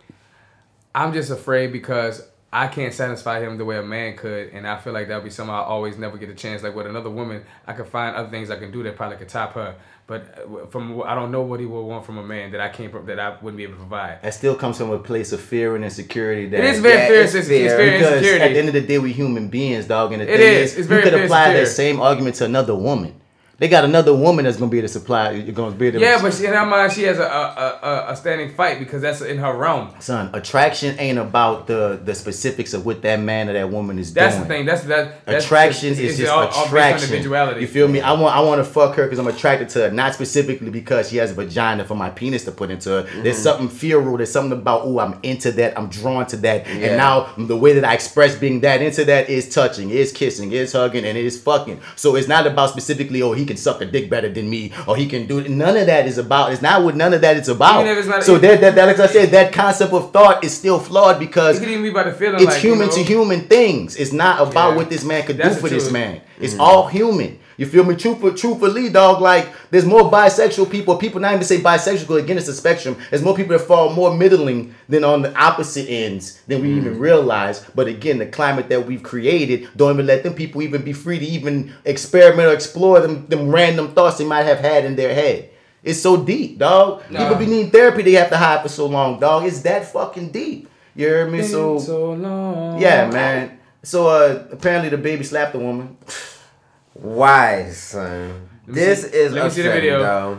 [0.95, 2.23] "I'm just afraid because
[2.65, 5.29] I can't satisfy him the way a man could, and I feel like that'd be
[5.31, 6.63] something I always never get a chance.
[6.63, 9.29] Like with another woman, I could find other things I can do that probably could
[9.29, 9.75] top her.
[10.07, 12.69] But uh, from I don't know what he would want from a man that I
[12.69, 14.23] can't that I wouldn't be able to provide.
[14.23, 16.47] That still comes from a place of fear and insecurity.
[16.47, 17.35] That It is very Yeah, fierce.
[17.35, 17.93] it's It's, it's fear.
[17.93, 18.45] because insecurity.
[18.45, 20.13] at the end of the day, we human beings, dog.
[20.13, 20.73] And the It thing is.
[20.73, 23.21] is, It's you could apply that same argument to another woman.
[23.59, 25.31] They got another woman that's gonna be the to supply.
[25.31, 26.05] You're gonna be able to.
[26.05, 29.01] yeah, but she, in her mind, she has a, a, a, a standing fight because
[29.01, 29.95] that's in her realm.
[29.99, 34.13] son, attraction ain't about the the specifics of what that man or that woman is
[34.13, 34.49] That's doing.
[34.49, 34.67] That's the thing.
[34.67, 35.25] That's that.
[35.25, 37.05] That's, attraction it's- is just all- all based on attraction.
[37.09, 37.61] individuality.
[37.63, 38.03] You feel me?
[38.03, 41.09] I want I want to fuck her because I'm attracted to her, not specifically because
[41.09, 43.03] she has a vagina for my penis to put into her.
[43.05, 43.23] Mm-hmm.
[43.23, 44.19] There's something feral.
[44.19, 45.79] There's something about oh I'm into that.
[45.79, 46.67] I'm drawn to that.
[46.67, 46.89] Yeah.
[46.89, 50.53] And now the way that I express being that into that is touching, is kissing,
[50.53, 51.81] is hugging, and it is fucking.
[51.97, 54.97] So it's not about specifically oh he can suck a dick better than me or
[54.97, 55.51] he can do it.
[55.51, 56.53] None of that is about.
[56.53, 57.87] It's not what none of that is about.
[57.87, 60.79] It's not- so that, that that like I said that concept of thought is still
[60.79, 62.37] flawed because It could even be about the feeling.
[62.37, 63.97] it's like, you human know, to human things.
[63.97, 64.77] It's not about Yeah.
[64.77, 66.21] what this man could That's do for this man.
[66.41, 66.61] It's mm-hmm.
[66.61, 67.39] all human.
[67.57, 67.97] You feel me?
[67.97, 69.23] Truthful, truthfully, dog.
[69.23, 70.97] Like there's more bisexual people.
[70.97, 72.19] People not even say bisexual.
[72.23, 72.97] Again, it's a spectrum.
[73.11, 76.99] There's more people that fall more middling than on the opposite ends than we even
[76.99, 77.61] realize.
[77.75, 81.19] But again, the climate that we've created don't even let them people even be free
[81.19, 85.15] to even experiment or explore them them random thoughts they might have had in their
[85.15, 85.51] head.
[85.83, 87.03] It's so deep, dog.
[87.11, 87.21] Nah.
[87.21, 88.03] People be needing therapy.
[88.03, 89.45] They have to hide for so long, dog.
[89.47, 90.69] It's that fucking deep.
[90.95, 91.43] You hear me?
[91.43, 92.81] So so long.
[92.81, 93.59] yeah, man.
[93.83, 95.97] So uh apparently DaBaby slapped the woman.
[97.03, 98.49] Why, son?
[98.67, 100.03] This see- is let me see the video.
[100.03, 100.39] dog.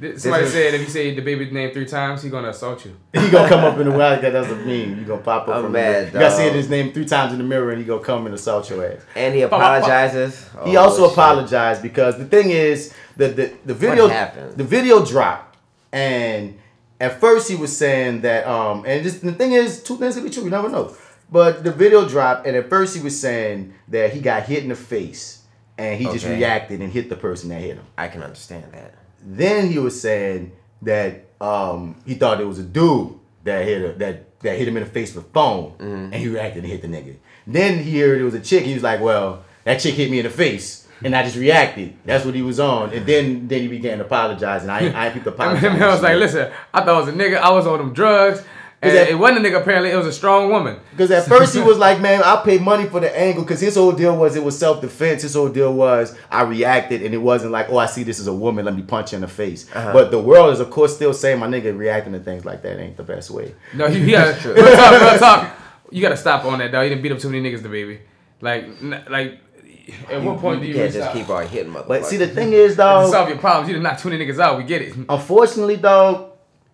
[0.00, 2.94] Th- Somebody is- said if you say DaBaby's name three times, he's gonna assault you.
[3.20, 4.98] He gonna come up in the wild because that's a meme.
[5.00, 7.32] You gonna pop up I'm from mad, the You gotta say his name three times
[7.32, 9.00] in the mirror and he gonna come and assault your ass.
[9.16, 10.48] And he apologizes.
[10.64, 11.12] He Oh, also shit.
[11.12, 14.08] apologized because the thing is the the, the video
[14.54, 15.56] the video dropped
[15.92, 16.56] and
[17.00, 20.22] at first he was saying that um and just the thing is two things can
[20.22, 20.94] be true you never know
[21.32, 24.68] but the video dropped and at first he was saying that he got hit in
[24.68, 25.37] the face
[25.78, 27.86] and he just reacted and hit the person that hit him.
[27.96, 28.94] I can understand that.
[29.24, 30.52] Then he was saying
[30.82, 33.14] that um, he thought it was a dude
[33.44, 36.28] that hit a, that that hit him in the face with a phone, and he
[36.28, 37.16] reacted and hit the nigga.
[37.46, 38.64] Then he heard it was a chick.
[38.64, 41.96] He was like, "Well, that chick hit me in the face." And I just reacted.
[42.04, 42.92] That's what he was on.
[42.92, 44.68] And then then he began apologizing.
[44.68, 45.82] I I And apologizing.
[45.82, 47.36] I was like, listen, I thought it was a nigga.
[47.36, 48.42] I was on them drugs.
[48.80, 49.90] And that- it wasn't a nigga, apparently.
[49.90, 50.76] It was a strong woman.
[50.92, 53.42] Because at first he was like, man, I'll pay money for the angle.
[53.42, 55.22] Because his whole deal was it was self defense.
[55.22, 58.28] His whole deal was I reacted and it wasn't like, oh, I see this is
[58.28, 58.64] a woman.
[58.64, 59.68] Let me punch her in the face.
[59.74, 59.92] Uh-huh.
[59.92, 62.78] But the world is, of course, still saying my nigga reacting to things like that
[62.78, 63.54] ain't the best way.
[63.74, 65.56] No, you, you gotta, real talk, real talk.
[65.90, 66.84] You gotta stop on that, dog.
[66.84, 67.98] You didn't beat up too many niggas, DaBaby.
[68.40, 69.40] Like, n- like,
[70.10, 71.14] at what point do you you can't just stop?
[71.16, 71.88] keep on hitting motherfuckers?
[71.88, 74.10] But see, the thing is, to dog, solve your problems, you did not knock too
[74.10, 74.58] many niggas out.
[74.58, 74.94] We get it.
[75.08, 76.27] unfortunately, dog,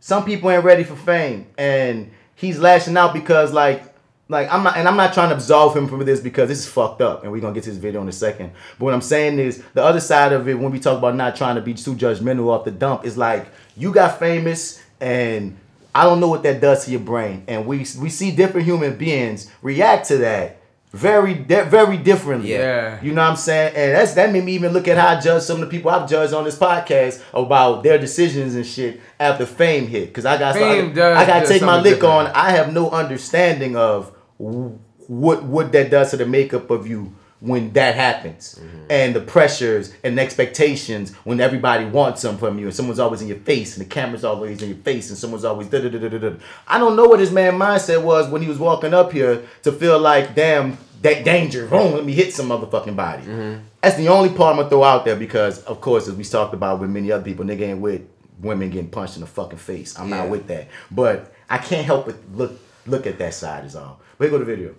[0.05, 3.82] some people ain't ready for fame, and he's lashing out because like.
[4.26, 6.66] Like I'm not, and I'm not trying to absolve him from this because this is
[6.66, 8.52] fucked up, and we're gonna get to this video in a second.
[8.78, 11.36] But what I'm saying is, the other side of it, when we talk about not
[11.36, 15.59] trying to be too judgmental off the dump, is like you got famous, and
[15.94, 18.97] I don't know what that does to your brain, and we we see different human
[18.97, 20.56] beings react to that
[20.95, 22.53] very di- very differently.
[22.53, 23.03] Yeah.
[23.03, 23.75] You know what I'm saying?
[23.75, 25.91] And that's that made me even look at how I judge some of the people
[25.91, 30.15] I've judged on this podcast about their decisions and shit after fame hit.
[30.15, 32.29] Cause I got Fame I, does I gotta take my lick on.
[32.29, 37.12] I have no understanding of what what that does to the makeup of you
[37.45, 38.59] when that happens.
[38.59, 38.87] Mm-hmm.
[38.89, 43.29] And the pressures and expectations when everybody wants something from you and someone's always in
[43.29, 46.09] your face and the camera's always in your face and someone's always da da da
[46.09, 46.37] da da.
[46.66, 49.73] I don't know what his man mindset was when he was walking up here to
[49.73, 51.66] feel like damn that danger.
[51.66, 53.25] Boom, let me hit some motherfucking body.
[53.25, 53.62] Mm-hmm.
[53.83, 56.55] That's the only part I'm gonna throw out there because, of course, as we talked
[56.55, 58.09] about with many other people, nigga ain't with
[58.41, 59.99] women getting punched in the fucking face.
[59.99, 60.69] I'm not with that.
[60.91, 62.53] But I can't help but look
[62.87, 64.01] look at that side is all.
[64.16, 64.75] But here go the video.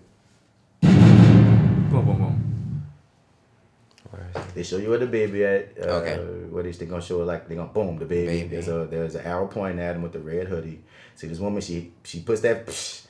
[0.82, 2.46] Boom, boom, boom.
[4.56, 5.42] They show you where DaBaby
[5.78, 5.86] at.
[5.88, 6.16] Uh, Okay.
[6.50, 8.08] Where they they gonna show like they gonna boom DaBaby.
[8.08, 8.48] Baby.
[8.48, 10.82] There's a there's an arrow pointing at him with the red hoodie.
[11.16, 12.68] See this woman she she puts that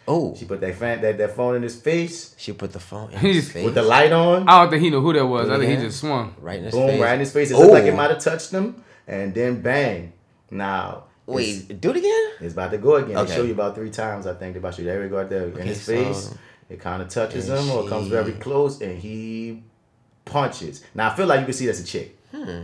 [0.08, 0.36] Oh.
[0.36, 3.18] she put that fan that, that phone in his face She put the phone in
[3.34, 3.66] his face.
[3.66, 4.48] with the light on.
[4.50, 5.50] I don't think he knew who that was.
[5.50, 6.36] I think he just swung.
[6.42, 7.02] right in his boom face.
[7.02, 7.52] right in his face.
[7.52, 7.96] It looked like it Oh.
[7.98, 10.14] might have touched him, and then bang.
[10.52, 11.36] Now it's-
[11.70, 12.26] Wait, do it again?
[12.42, 13.18] It's about to go again.
[13.18, 13.30] Okay.
[13.30, 14.54] They show you about three times, I think.
[14.54, 14.90] They about to show you.
[14.90, 15.48] There we go, right there.
[15.48, 16.34] in his so- face.
[16.70, 19.64] it kind of touches And him or comes very close, and he
[20.26, 20.84] punches.
[20.94, 22.18] Now I feel like you can see that's a chick.
[22.32, 22.64] Hmm.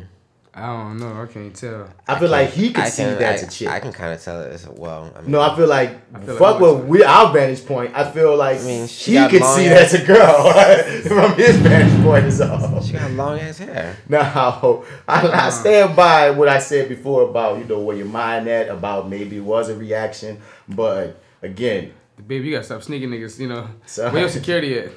[0.54, 1.22] I don't know.
[1.22, 1.88] I can't tell.
[2.06, 3.68] I feel like he can I see that's I, a chick.
[3.70, 5.10] I can kind of tell it as well.
[5.16, 7.96] I mean, no, I feel like feel fuck like with we our vantage point.
[7.96, 10.52] I feel like I mean, she he got can see ass- that's a girl
[11.08, 12.82] from his vantage point is all.
[12.84, 13.96] she got long ass hair.
[14.10, 18.50] Now, I, I stand by what I said before about you know where your mind
[18.50, 21.94] at about maybe it was a reaction, but again,
[22.28, 23.40] Baby, you gotta stop sneaking niggas.
[23.40, 24.12] You know, Sorry.
[24.12, 24.92] where your security at?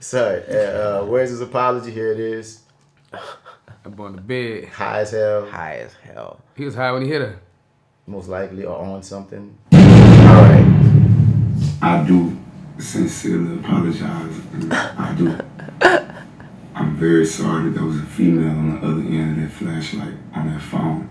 [0.00, 1.90] Sir, uh, uh, where's his apology?
[1.90, 2.60] Here it is,
[3.84, 4.64] I'm on the bed.
[4.68, 6.40] high as hell, High as hell.
[6.56, 7.38] He was high when he hit her.
[8.06, 9.56] most likely or on something.
[9.72, 10.66] All right,
[11.82, 12.36] I do
[12.78, 14.40] sincerely apologize.
[14.54, 15.38] and I do.
[16.74, 20.14] I'm very sorry that there was a female on the other end of that flashlight
[20.34, 21.10] on that phone.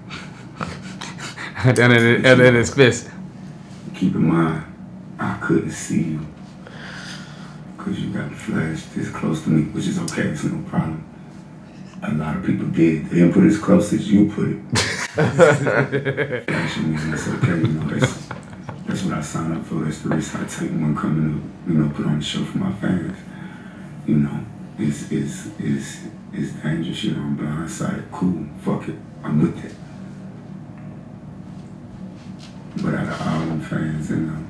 [1.76, 3.10] Down in, the, in his fist.
[3.94, 4.64] Keep in mind,
[5.20, 6.26] I couldn't see you
[7.80, 10.24] because you got the flash this close to me, which is okay.
[10.24, 11.06] It's no problem.
[12.04, 13.06] A lot of people did.
[13.06, 14.60] They didn't put it as close as you put it.
[15.16, 15.62] That's
[17.28, 17.58] okay.
[17.58, 17.88] You know,
[18.86, 19.76] that's, what I signed up for.
[19.76, 22.58] That's the risk I take when coming to, you know, put on the show for
[22.58, 23.18] my fans.
[24.06, 24.46] You know,
[24.78, 26.00] it's, it's, it's,
[26.34, 27.04] it's dangerous.
[27.06, 28.12] Know, I'm blindsided.
[28.12, 28.46] Cool.
[28.60, 28.96] Fuck it.
[29.24, 29.74] I'm with it.
[32.84, 34.49] But out of all them fans, you know,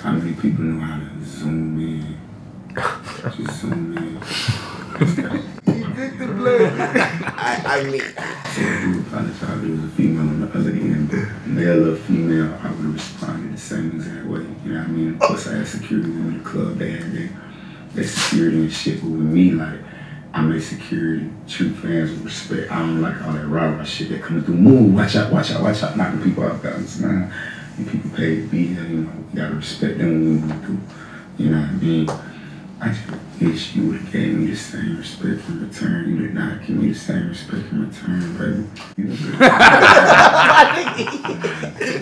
[0.00, 2.18] how many people know how to zoom in?
[3.36, 4.16] Just zoom in.
[5.66, 6.70] he did the blur.
[7.36, 9.60] I, I mean, So I do apologize.
[9.60, 11.10] There was a female on the other end.
[11.46, 14.40] Male or female, I would have responded the same exact way.
[14.64, 15.14] You know what I mean?
[15.14, 16.78] Of course, I had security in the club.
[16.78, 17.30] They had their,
[17.94, 19.02] their security and shit.
[19.02, 19.80] But with me, like,
[20.32, 22.70] I'm a security, treat fans with respect.
[22.72, 24.54] I don't like all that rah rah shit that coming through.
[24.54, 26.62] Move, watch out, watch out, watch out, knocking people out.
[26.62, 27.30] Guys, man.
[27.84, 29.12] People pay to be here, you know.
[29.32, 30.80] You gotta respect them when we through.
[31.38, 32.10] You know what I mean?
[32.82, 33.02] I just
[33.40, 36.08] wish you would have gave me the same respect in return.
[36.10, 38.64] You did not give me the same respect in return, baby.
[38.96, 39.10] You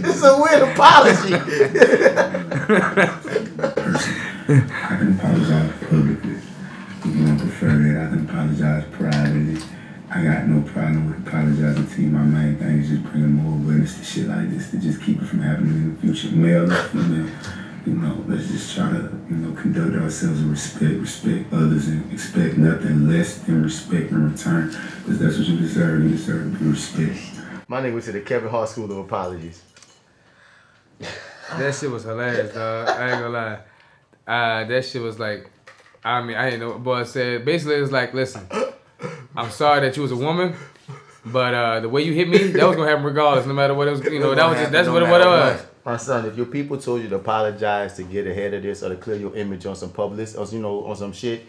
[0.09, 1.35] is a weird apology.
[4.51, 5.68] I can apologize
[10.11, 12.09] I got no problem with apologizing to you.
[12.09, 15.21] My main thing is just bringing more awareness to shit like this to just keep
[15.21, 16.35] it from happening in the future.
[16.35, 17.31] Male or female,
[17.85, 22.11] you know, let's just try to, you know, conduct ourselves with respect, respect others, and
[22.11, 24.69] expect nothing less than respect in return.
[25.01, 26.03] Because that's what you deserve.
[26.03, 27.19] You deserve to be respected.
[27.69, 29.63] My nigga went to the Kevin Hart School of Apologies.
[30.99, 32.89] That shit was hilarious, dog.
[32.89, 33.59] I ain't gonna lie.
[34.27, 35.51] Uh, that shit was like,
[36.03, 37.45] I mean, I didn't know what boy said.
[37.45, 38.47] Basically, it's like, listen,
[39.37, 40.55] I'm sorry that you was a woman,
[41.25, 43.89] but uh, the way you hit me, that was gonna happen regardless, no matter what
[43.89, 44.05] it was.
[44.05, 45.67] You know, that was just that's what it, what it was.
[45.85, 48.91] My son, if your people told you to apologize to get ahead of this or
[48.91, 51.47] to clear your image on some public or you know on some shit,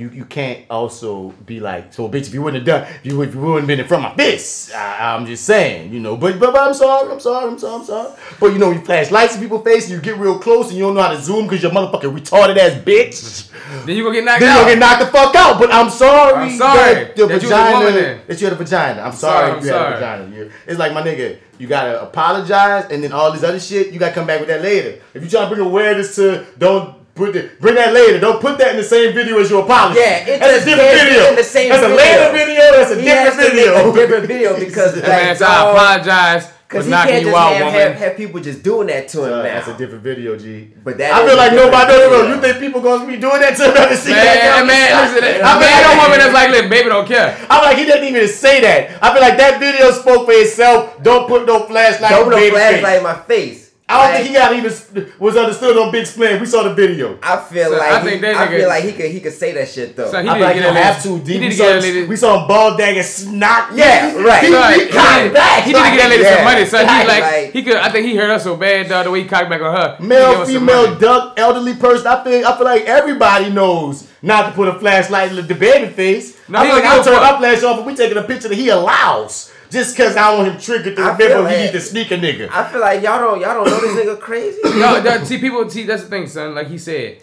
[0.00, 3.20] you, you can't also be like, so bitch, if you wouldn't have done, if you,
[3.22, 6.00] if you wouldn't have been in front of my fist, I, I'm just saying, you
[6.00, 6.16] know.
[6.16, 8.12] But, but but I'm sorry, I'm sorry, I'm sorry, I'm sorry.
[8.40, 10.76] But you know, you flash lights in people's face and you get real close and
[10.78, 13.48] you don't know how to zoom because you're motherfucking retarded ass bitch.
[13.86, 14.58] Then you gonna get knocked Then out.
[14.60, 15.58] you'll get knocked the fuck out.
[15.60, 16.34] But I'm sorry.
[16.50, 17.90] I'm sorry that your that you vagina.
[17.92, 18.20] then.
[18.26, 19.00] that you had a vagina.
[19.02, 19.92] I'm, sorry, sorry, I'm you had sorry.
[19.94, 20.36] a vagina.
[20.36, 21.38] You- It's like my nigga.
[21.58, 23.92] You gotta apologize and then all this other shit.
[23.92, 25.00] You gotta come back with that later.
[25.14, 26.99] If you trying to bring awareness to, don't.
[27.20, 28.18] Put the, bring that later.
[28.18, 30.00] Don't put that in the same video as your apology.
[30.00, 31.28] Yeah, it that's a different video.
[31.28, 32.64] in the same that's a later video.
[32.72, 33.90] That's a he has different to make video.
[33.92, 37.36] a different video because That man like, said, I apologize Cause he can't you just
[37.36, 39.42] out, have, have, have people just doing that to him Uh, now.
[39.42, 40.70] that's a different video, G.
[40.84, 41.92] But that I feel like nobody.
[41.92, 42.34] No, no, no.
[42.34, 44.62] You think people gonna be doing that to another see Man, that?
[44.64, 47.36] man, listen, I I feel ain't no like- woman that's like, look, baby, don't care.
[47.50, 49.02] I'm like, he didn't even say that.
[49.02, 51.02] I feel like that video spoke for itself.
[51.02, 53.59] Don't put no flashlight Don't on no flashlight in my face.
[53.90, 56.38] I don't Like, think he got even was understood on Big Splin.
[56.40, 57.18] We saw the video.
[57.22, 59.32] I feel So, like I he, think that I feel like he could he could
[59.32, 60.10] say that shit though.
[60.10, 61.18] So he I need feel like to you get don't a have to.
[61.18, 61.32] D.
[61.32, 62.04] He We saw, get a lady.
[62.06, 63.70] we saw him ball dagger snock.
[63.74, 64.44] Yeah, He- right.
[64.44, 65.64] He, Son, he cocked back.
[65.64, 66.36] He need to get that lady Yeah.
[66.36, 67.76] some money, So He like, like- he could.
[67.76, 69.06] I think he hurt her so bad, dog.
[69.06, 69.96] The way he cocked back on her.
[69.98, 72.06] Male, gave her some female, duck, elderly person.
[72.06, 76.36] I feel, I feel like everybody knows not to put a flashlight in DaBaby face.
[76.48, 78.18] No, I he feel like I'll give a turn my flash off and we taking
[78.18, 79.50] a picture that he allows.
[79.70, 82.10] Just cause I want him triggered to I remember feel he like- need to sneak
[82.10, 82.48] a nigga.
[82.50, 84.58] I feel like y'all don't y'all don't know this nigga crazy.
[84.64, 86.54] no, no, see, people see that's the thing, son.
[86.54, 87.22] Like he said,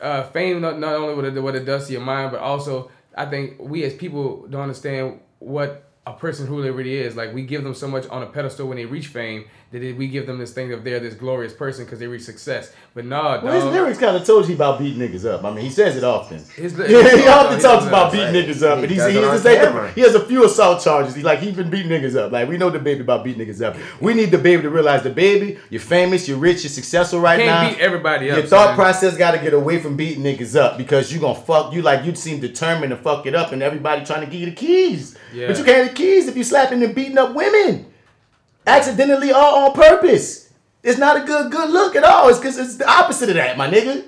[0.00, 2.90] uh, fame not, not only what it, what it does to your mind, but also
[3.16, 7.16] I think we as people don't understand what a person who they really is.
[7.16, 10.06] Like we give them so much on a pedestal when they reach fame that we
[10.06, 12.72] give them this thing of they're this glorious person because they reach success.
[12.94, 15.42] But no, Well, his lyrics kind of told you about beating niggas up.
[15.42, 16.38] I mean, he says it often.
[16.54, 16.86] His- yeah,
[17.16, 18.34] he often he talks does about beating right.
[18.46, 19.90] niggas up, He and he's, does he, it on just ain't- camera.
[19.92, 21.14] he has a few assault charges.
[21.16, 22.30] He's like he's been beating niggas up.
[22.30, 23.76] Like we know DaBaby about beating niggas up.
[24.00, 27.70] We need DaBaby to realize DaBaby, you're famous, you're rich, you're successful right Can't now.
[27.76, 28.74] beat everybody up, Your thought son.
[28.76, 31.72] process got to get away from beating niggas up because you're gonna fuck.
[31.72, 34.46] You like you seem determined to fuck it up, and everybody trying to give you
[34.46, 35.16] the keys.
[35.32, 35.48] Yeah.
[35.48, 37.86] But you can't have the keys if you slapping and beating up women,
[38.66, 40.52] accidentally or on purpose.
[40.82, 42.28] It's not a good good look at all.
[42.28, 44.04] It's because it's the opposite of that, my nigga.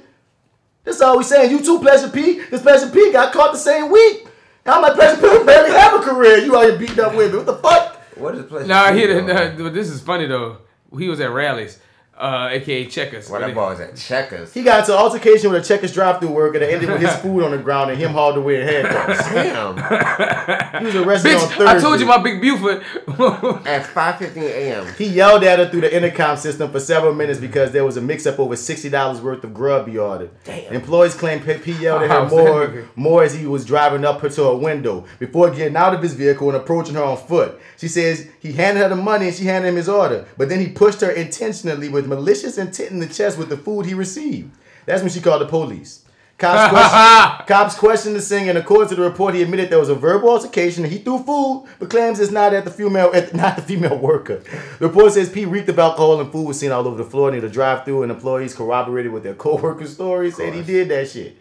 [0.84, 1.50] That's all we saying.
[1.50, 2.40] You too, Pleasure P.
[2.50, 4.26] This Pleasure P got caught the same week.
[4.64, 6.38] I'm Pleasure P barely have a career.
[6.38, 7.36] You out here beating up women.
[7.38, 8.02] What the fuck?
[8.16, 8.66] What is pleasure?
[8.66, 9.26] Nah, P he doing?
[9.26, 9.58] didn't.
[9.58, 10.58] Nah, this is funny though.
[10.96, 11.78] He was at rallies,
[12.18, 13.28] uh, aka checkers.
[13.28, 14.54] What that boy was at Checkers.
[14.54, 17.42] He got into an altercation with a Checkers drive-through worker that ended with his food
[17.44, 19.30] on the ground and him hauled away in handcuffs.
[19.30, 20.80] Damn.
[20.80, 21.64] He was arrested on Bitch, Thursday.
[21.66, 22.78] I told you my big Buford.
[23.66, 24.94] At 5:15 a.m.
[24.96, 28.00] He yelled at her through the intercom system for several minutes because there was a
[28.00, 30.30] mix-up over sixty dollars worth of grub he ordered.
[30.44, 30.72] Damn.
[30.72, 34.28] Employees claim P P yelled at her more, more as he was driving up her
[34.30, 37.58] to a window before getting out of his vehicle and approaching her on foot.
[37.76, 40.60] She says he handed her the money and she handed him his order, but then
[40.60, 44.50] he pushed her intentionally with malicious intent in the chest with the food he received.
[44.84, 46.04] That's when she called the police.
[46.38, 49.88] Cops questioned, cops questioned the singer, and according to the report, he admitted there was
[49.88, 53.34] a verbal altercation and he threw food, but claims it's not at the female, at,
[53.34, 54.42] not the female worker.
[54.78, 57.30] The report says P reeked of alcohol and food was seen all over the floor
[57.30, 61.38] near the drive-through, and employees corroborated with their co-workers' stories, and he did that shit.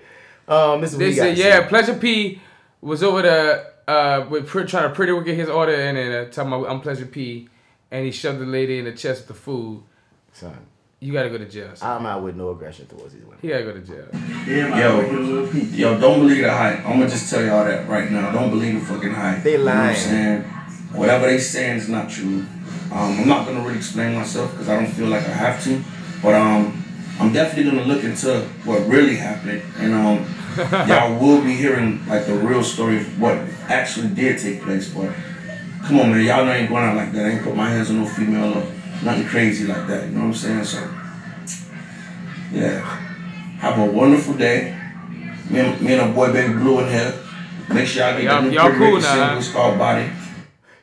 [0.48, 1.68] Um, this is They said, yeah, say.
[1.68, 2.42] Pleasure P
[2.82, 6.32] was over there uh, with trying to pretty well get his order in and uh,
[6.32, 7.50] talking about I'm Pleasure P,
[7.92, 9.84] and he shoved the lady in the chest with the food.
[10.36, 10.54] Son,
[11.00, 11.74] You gotta go to jail.
[11.76, 11.90] Son.
[11.90, 13.40] I'm out with no aggression towards these women.
[13.42, 14.08] He gotta go to jail.
[14.46, 16.80] Yo, yo, don't believe the hype.
[16.80, 18.32] I'm gonna just tell y'all that right now.
[18.34, 19.44] Don't believe the fucking hype.
[19.44, 19.72] They lie.
[19.72, 20.42] You know what I'm saying?
[20.92, 22.46] Whatever they saying is not true.
[22.92, 25.82] Um, I'm not gonna really explain myself because I don't feel like I have to.
[26.22, 26.84] But um,
[27.18, 30.26] I'm definitely gonna look into what really happened, and um,
[30.90, 33.38] y'all will be hearing like the real story of what
[33.70, 34.90] actually did take place.
[34.94, 35.14] But
[35.88, 37.26] come on, man, y'all know I ain't going out like that.
[37.26, 40.06] I ain't put my hands on no female or nothing crazy like that.
[40.06, 40.64] You know what I'm saying?
[40.64, 40.80] So,
[42.52, 42.80] yeah.
[43.60, 44.78] Have a wonderful day.
[45.50, 47.14] Me and, me and a boy baby blue in here.
[47.70, 49.38] Make sure y'all get Y'all- the new y'all Pretty cool Ricky now, single.
[49.40, 50.10] It's called Body.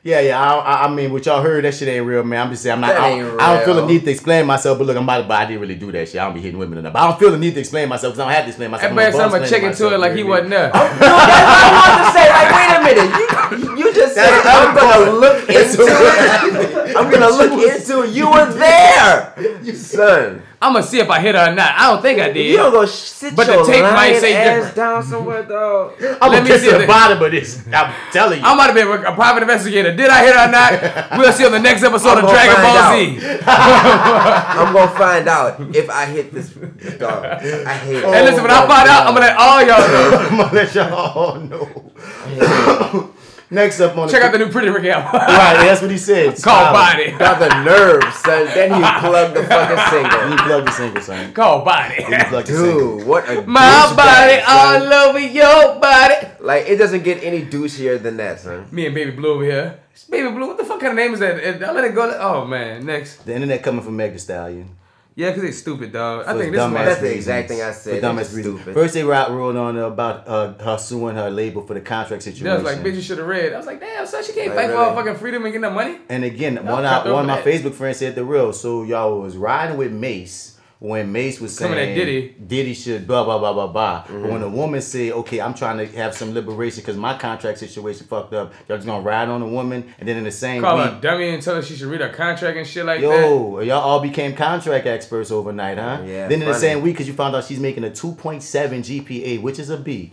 [0.05, 0.43] Yeah, yeah.
[0.43, 2.47] I, I, I mean, what y'all heard, that shit ain't real, man.
[2.47, 2.89] I'm just saying, I'm not.
[2.89, 5.18] That I, ain't I don't feel the need to explain myself, but look, I'm about
[5.22, 6.20] to, but I didn't really do that shit.
[6.20, 6.97] I don't be hitting women enough.
[6.97, 8.90] I don't feel the need to explain myself because I don't have to explain myself.
[8.90, 10.72] That man said I'm gonna above check into it like he wasn't there.
[10.74, 12.26] No, that's what I wanted to say.
[12.34, 13.10] Like, wait a minute.
[13.14, 16.81] You, you just said That's I'm gonna look into it.
[16.97, 18.10] I'm gonna look into it.
[18.10, 20.43] You were there, you son.
[20.60, 21.74] I'm gonna see if I hit her or not.
[21.77, 22.47] I don't think I did.
[22.47, 24.77] You don't go sit But the your tape might lying say ass different.
[24.77, 25.90] down somewhere, though.
[25.98, 27.66] I'm Let gonna me get see to the bottom of this.
[27.73, 28.47] I'm telling you.
[28.47, 29.90] I might have been a private investigator.
[29.97, 30.73] Did I hit her or not?
[31.19, 33.43] We'll see on the next episode I'm of Dragon find Ball Z.
[33.47, 37.24] I'm gonna find out if I hit this dog.
[37.24, 38.05] I hate it.
[38.05, 40.19] And listen, when I Oh, find out, I'm gonna let all y'all know.
[40.31, 43.12] I'm gonna let y'all all know.
[43.53, 45.12] Next up on Check the out the new Pretty Ricky album.
[45.12, 46.35] right, that's what he said.
[46.43, 47.11] Call Body.
[47.19, 48.16] Got the nerves.
[48.16, 48.47] son.
[48.47, 50.31] Then he plugged the fucking single.
[50.31, 51.33] He plugged the single, son.
[51.35, 51.97] Call Body.
[51.97, 52.99] He plugged the single.
[52.99, 54.83] Dude, what a My body son.
[54.91, 56.27] all over your body.
[56.41, 58.69] Like it doesn't get any douchier than that, son.
[58.73, 59.79] Me and Baby Blue over here.
[60.09, 61.39] Baby Blue, what the fuck kind of name is that?
[61.45, 62.11] And I let it go.
[62.19, 63.16] Oh man, next.
[63.27, 64.70] The internet coming from Meg Thee Stallion.
[65.14, 66.26] Yeah, because they stupid, dog.
[66.26, 66.72] I think this is.
[66.72, 68.01] That's the exact thing I said.
[68.01, 68.60] For just reasons.
[68.60, 68.74] stupid.
[68.74, 72.22] First, they wrote ruled on her about uh, her suing her label for the contract
[72.22, 72.44] situation.
[72.47, 73.52] That was like, bitch, you should have read.
[73.52, 75.60] I was like, damn, so she can't Like, fight for her fucking freedom and get
[75.62, 75.98] that money.
[76.09, 77.44] And again, Y'all one, of, one of my that.
[77.44, 78.52] Facebook friends said the real.
[78.52, 80.52] So y'all was riding with Mase
[80.82, 82.34] when Mase was saying Coming at Diddy.
[82.44, 84.02] Diddy should blah blah blah blah blah.
[84.02, 84.22] Mm-hmm.
[84.22, 87.59] But when a woman say, "Okay, I'm trying to have some liberation because my contract
[87.59, 90.60] situation fucked up," y'all just gonna ride on a woman, and then in the same
[90.60, 92.84] Call her week, a dummy and tell her she should read her contract and shit
[92.84, 93.06] like that.
[93.06, 96.02] Yo, y'all all became contract experts overnight, huh?
[96.04, 98.42] Yeah, then in the same week, because you found out she's making a 2.7
[98.82, 100.12] GPA, which is a B,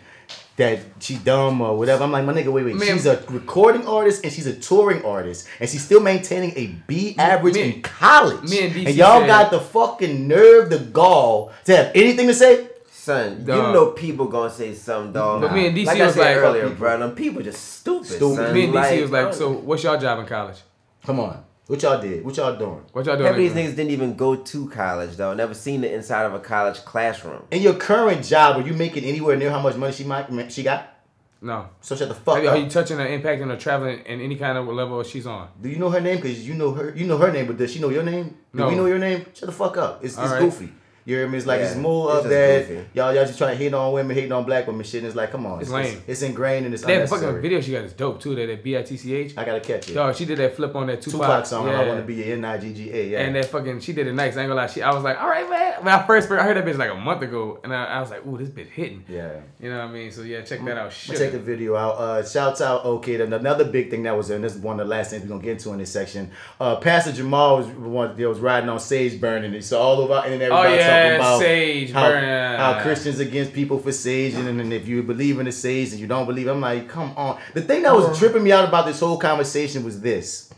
[0.60, 2.04] that she's dumb or whatever.
[2.04, 2.76] I'm like, my nigga, wait, wait.
[2.76, 2.88] Man.
[2.88, 7.16] She's a recording artist and she's a touring artist, and she's still maintaining a B
[7.18, 8.50] average me- in college.
[8.50, 12.28] me and DC And y'all said- got the fucking nerve, the gall to have anything
[12.28, 12.68] to say.
[12.92, 13.56] Son, Dog.
[13.68, 15.42] you know people gonna say something, dog.
[15.42, 17.00] But me and DC like I was said like- earlier, bro.
[17.00, 18.06] Them people just stupid.
[18.08, 18.36] Stupid.
[18.36, 18.54] Son.
[18.54, 20.58] Me and DC Like, was like, so what's y'all job in college?
[21.06, 22.26] Come on, what y'all did?
[22.26, 22.82] What y'all doing?
[22.94, 23.28] What y'all doing?
[23.28, 25.36] Half of these niggas didn't even go to college though.
[25.36, 27.44] Never seen the inside of a college classroom.
[27.52, 30.64] In your current job, are you making anywhere near how much money she might she
[30.64, 30.96] got?
[31.44, 31.70] No.
[31.82, 34.36] So shut the fuck Are you, are you touching her, impacting her, traveling in any
[34.36, 35.50] kind of level she's on?
[35.62, 36.20] Do you know her name?
[36.20, 36.92] Cause you know her.
[36.96, 38.36] You know her name, but does she know your name?
[38.52, 38.70] Do No.
[38.70, 39.28] we know your name?
[39.36, 40.04] Shut the fuck up.
[40.04, 40.40] It's, All it's right.
[40.42, 40.70] goofy.
[41.10, 41.38] You hear me?
[41.40, 42.68] It's like Yeah, it's more it's of that.
[42.68, 42.86] goofy.
[42.94, 44.84] Y'all, y'all just trying to hate on women, hating on black women.
[44.84, 46.02] Shit, and it's like, come on, It's it's, lame.
[46.06, 48.36] it's ingrained and it's That fucking video she got is dope too.
[48.36, 49.34] That that B I T C H.
[49.36, 49.94] I gotta catch it.
[49.96, 51.68] Dog, she did that flip on that Tupac, Tupac song.
[51.68, 51.82] Yeah.
[51.82, 53.08] I want to be an N I G G A.
[53.10, 53.22] Yeah.
[53.22, 54.38] And that fucking, she did it nice.
[54.38, 54.68] I ain't gonna lie.
[54.68, 55.84] She, I was like, all right, man.
[55.84, 58.02] When I first heard, I heard that bitch like a month ago, and I, I
[58.02, 59.04] was like, ooh, this bitch hitting.
[59.08, 59.40] yeah.
[59.60, 60.12] You know what I mean?
[60.12, 60.86] So yeah, check that out.
[60.86, 61.18] I'm Shit.
[61.18, 61.96] take the video out.
[61.98, 63.18] Uh, shouts out, okay.
[63.18, 65.30] Then another big thing that was in this is one of the last things we're
[65.30, 66.30] gonna get into in this section.
[66.60, 69.54] Uh, Pastor Jamal was one that was riding on sage burning.
[69.54, 70.52] He saw all over our internet.
[70.52, 72.60] Oh, everybody yeah, talking about sage how, burning.
[72.60, 76.00] how Christians against people for sage, and, and if you believe in the sage and
[76.00, 77.40] you don't believe, I'm like, come on.
[77.54, 80.54] The thing that was tripping me out about this whole conversation was this.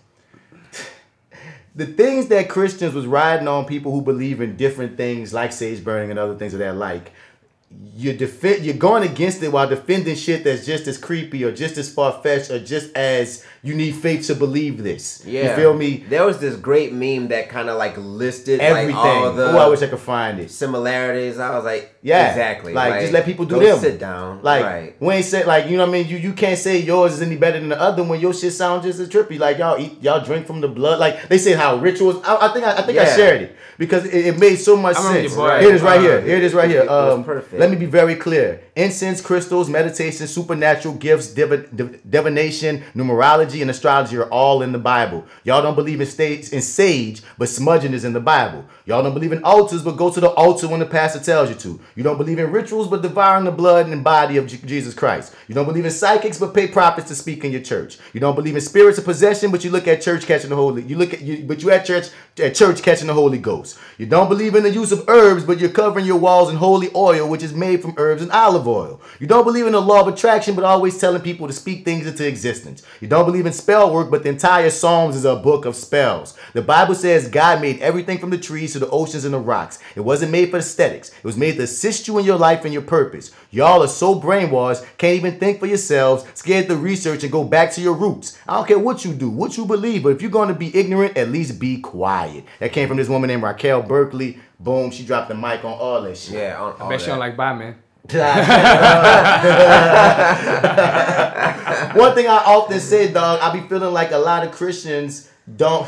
[1.74, 5.84] The things that Christians was riding on people who believe in different things like sage
[5.84, 7.12] burning and other things of that like
[7.96, 11.78] you're defend you're going against it while defending shit that's just as creepy or just
[11.78, 15.24] as far fetched or just as you need faith to believe this.
[15.26, 15.50] Yeah.
[15.52, 15.98] You feel me?
[16.10, 18.96] There was this great meme that kind of like listed Everything.
[18.96, 20.50] like all the oh, I wish I could find it.
[20.50, 21.38] similarities.
[21.38, 22.74] I was like, Yeah, exactly.
[22.74, 23.80] Like, just let people do go them.
[23.80, 24.42] Sit down.
[24.42, 24.96] Like right.
[25.00, 26.08] we ain't say like you know what I mean.
[26.08, 28.84] You you can't say yours is any better than the other when your shit sounds
[28.86, 29.38] just as trippy.
[29.38, 31.00] Like y'all eat y'all drink from the blood.
[31.00, 32.24] Like they said how rituals.
[32.26, 34.96] I, I think I, I think I shared it because it, it made so much
[34.98, 35.36] I sense.
[35.36, 36.22] your boy, Here it is right uh, here.
[36.22, 36.82] Here it is right here.
[36.82, 37.60] it was Um, perfect.
[37.60, 38.62] let me be very clear.
[38.76, 44.80] Incense, crystals, meditation, supernatural gifts, div- div- divination, numerology, and astrology are all in the
[44.80, 45.26] Bible.
[45.44, 48.64] Y'all don't believe in states in sage, but smudging is in the Bible.
[48.86, 51.56] Y'all don't believe in altars, but go to the altar when the pastor tells you
[51.56, 51.80] to.
[51.96, 55.36] You don't believe in rituals, but devouring the blood and body of J- Jesus Christ.
[55.48, 57.98] You don't believe in psychics, but pay prophets to speak in your church.
[58.14, 60.84] You don't believe in spirits of possession, but you look at church catching the holy.
[60.84, 63.78] You look at you, but you at church at church catching the Holy Ghost.
[63.98, 66.90] You don't believe in the use of herbs, but you're covering your walls in holy
[66.96, 69.02] oil, which is made from herbs and olive oil.
[69.20, 72.08] You don't believe in the law of attraction, but always telling people to speak things
[72.08, 72.84] into existence.
[73.00, 76.38] You don't believe in spell work, but the entire Psalms is a book of spells.
[76.54, 79.80] The Bible says God made everything from the trees to the oceans and the rocks.
[79.96, 81.10] It wasn't made for aesthetics.
[81.10, 83.32] It was made to assist you in your life and your purpose.
[83.50, 87.72] Y'all are so brainwashed, can't even think for yourselves, scared to research and go back
[87.74, 88.38] to your roots.
[88.48, 90.76] I don't care what you do, what you believe, but if you're going to be
[90.76, 92.46] ignorant, at least be quiet.
[92.60, 94.40] That came from this woman named Raquel Berkeley.
[94.60, 96.36] Boom, she dropped the mic on all that shit.
[96.36, 96.62] Yeah.
[96.62, 97.12] On, I all bet she that.
[97.14, 97.76] don't like bye, man.
[98.10, 98.18] One
[102.16, 105.84] thing I often say, dog, I be feeling like a lot of Christians don't.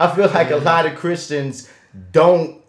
[0.00, 1.68] I feel like a lot of Christians
[2.12, 2.62] don't.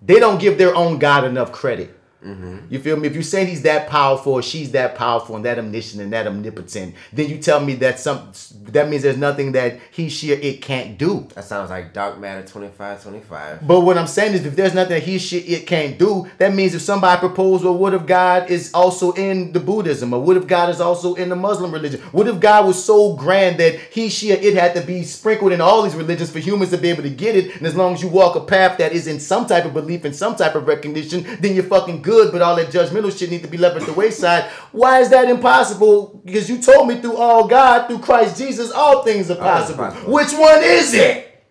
[0.00, 1.94] They don't give their own God enough credit.
[2.24, 2.58] Mm-hmm.
[2.70, 3.06] You feel me?
[3.06, 6.26] If you say he's that powerful, or she's that powerful and that omniscient and that
[6.26, 8.32] omnipotent, then you tell me that some
[8.66, 11.28] that means there's nothing that he, she, or it can't do.
[11.34, 13.66] That sounds like Dark Matter 25, 25.
[13.66, 16.54] But what I'm saying is, if there's nothing that he, she, it can't do, that
[16.54, 20.36] means if somebody proposed, well, what if God is also in the Buddhism, or what
[20.36, 22.00] if God is also in the Muslim religion?
[22.12, 25.52] What if God was so grand that he, she, or it had to be sprinkled
[25.52, 27.56] in all these religions for humans to be able to get it?
[27.56, 30.04] And as long as you walk a path that is in some type of belief
[30.04, 32.13] and some type of recognition, then you're fucking good.
[32.30, 34.44] But all that judgmental shit need to be left at the wayside.
[34.72, 36.20] Why is that impossible?
[36.24, 39.84] Because you told me through all God, through Christ Jesus, all things are possible.
[39.84, 40.12] possible.
[40.12, 41.44] Which one is it?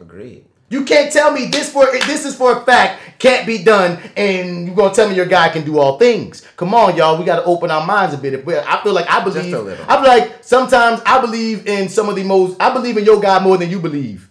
[0.00, 0.44] Agreed.
[0.70, 4.66] You can't tell me this for this is for a fact can't be done, and
[4.66, 6.42] you're gonna tell me your guy can do all things.
[6.56, 8.46] Come on, y'all, we gotta open our minds a bit.
[8.46, 9.54] I feel like I believe.
[9.54, 9.86] a little.
[9.88, 12.60] I feel like sometimes I believe in some of the most.
[12.60, 14.28] I believe in your God more than you believe,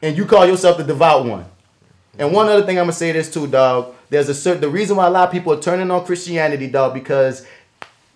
[0.00, 1.44] and you call yourself the devout one.
[2.18, 3.94] And one other thing I'm gonna say this too, dog.
[4.10, 6.94] There's a certain the reason why a lot of people are turning on Christianity, dog,
[6.94, 7.46] because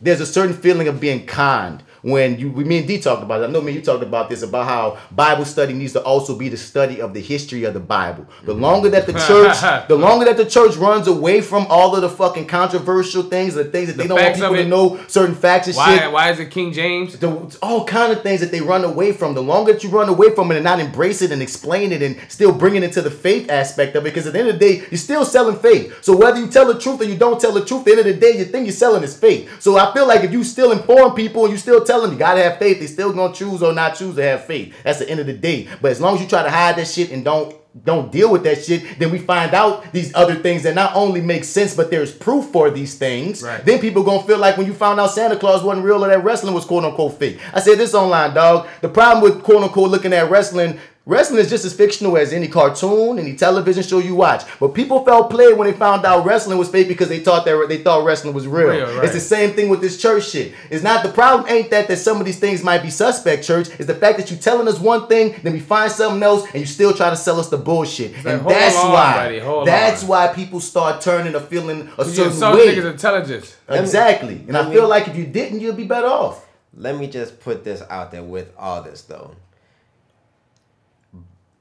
[0.01, 3.43] there's a certain feeling of being conned when you we me and D talked about
[3.43, 3.45] it.
[3.45, 6.37] I know me and you talked about this about how Bible study needs to also
[6.37, 8.27] be the study of the history of the Bible.
[8.45, 8.63] The mm-hmm.
[8.63, 12.09] longer that the church, the longer that the church runs away from all of the
[12.09, 15.69] fucking controversial things, the things that they The don't want people to know, certain facts
[15.69, 15.99] and Why?
[15.99, 16.13] shit.
[16.13, 17.19] Why is it King James?
[17.19, 19.35] The, all kind of things that they run away from.
[19.35, 22.03] The longer that you run away from it and not embrace it and explain it
[22.03, 24.59] and still bring it into the faith aspect of it, because at the end of
[24.59, 26.03] the day, you're still selling faith.
[26.03, 28.01] So whether you tell the truth or you don't tell the truth, at the end
[28.01, 29.61] of the day, you think you're selling is faith.
[29.61, 32.19] So I feel like if you still inform people and you still tell them you
[32.19, 34.75] gotta have faith, they still gonna choose or not choose to have faith.
[34.85, 35.69] That's the end of the day.
[35.81, 37.55] But as long as you try to hide that shit and don't
[37.85, 41.21] don't deal with that shit, then we find out these other things that not only
[41.21, 43.43] make sense, but there's proof for these things.
[43.43, 43.65] Right.
[43.65, 46.25] Then people gonna feel like when you found out Santa Claus wasn't real or that
[46.25, 47.39] wrestling was quote unquote fake.
[47.53, 48.69] I said this online, dog.
[48.81, 50.79] The problem with quote unquote looking at wrestling.
[51.09, 54.43] Wrestling is just as fictional as any cartoon, any television show you watch.
[54.61, 57.65] But people felt played when they found out wrestling was fake because they thought that
[57.67, 58.69] they thought wrestling was real.
[58.69, 59.05] Real, right.
[59.05, 60.53] It's the same thing with this church shit.
[60.69, 63.69] It's not the problem ain't that that some of these things might be suspect church.
[63.79, 66.57] It's the fact that you telling us one thing, then we find something else, and
[66.61, 68.13] you still try to sell us the bullshit.
[68.13, 69.15] like, and that's on, why.
[69.41, 70.09] buddy, that's on.
[70.11, 72.77] why people start turning or feeling a You certain insult way.
[72.77, 73.57] niggas' intelligence.
[73.67, 74.45] Exactly.
[74.47, 76.45] And I let feel me- like if you didn't, you'd be better off.
[76.77, 79.35] Let me just put this out there with all this though.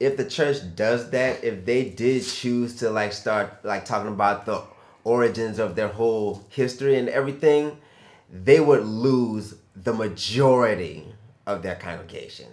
[0.00, 4.46] If the church does that, if they did choose to like start like talking about
[4.46, 4.62] the
[5.04, 7.76] origins of their whole history and everything,
[8.32, 11.06] they would lose the majority
[11.46, 12.46] of their congregation.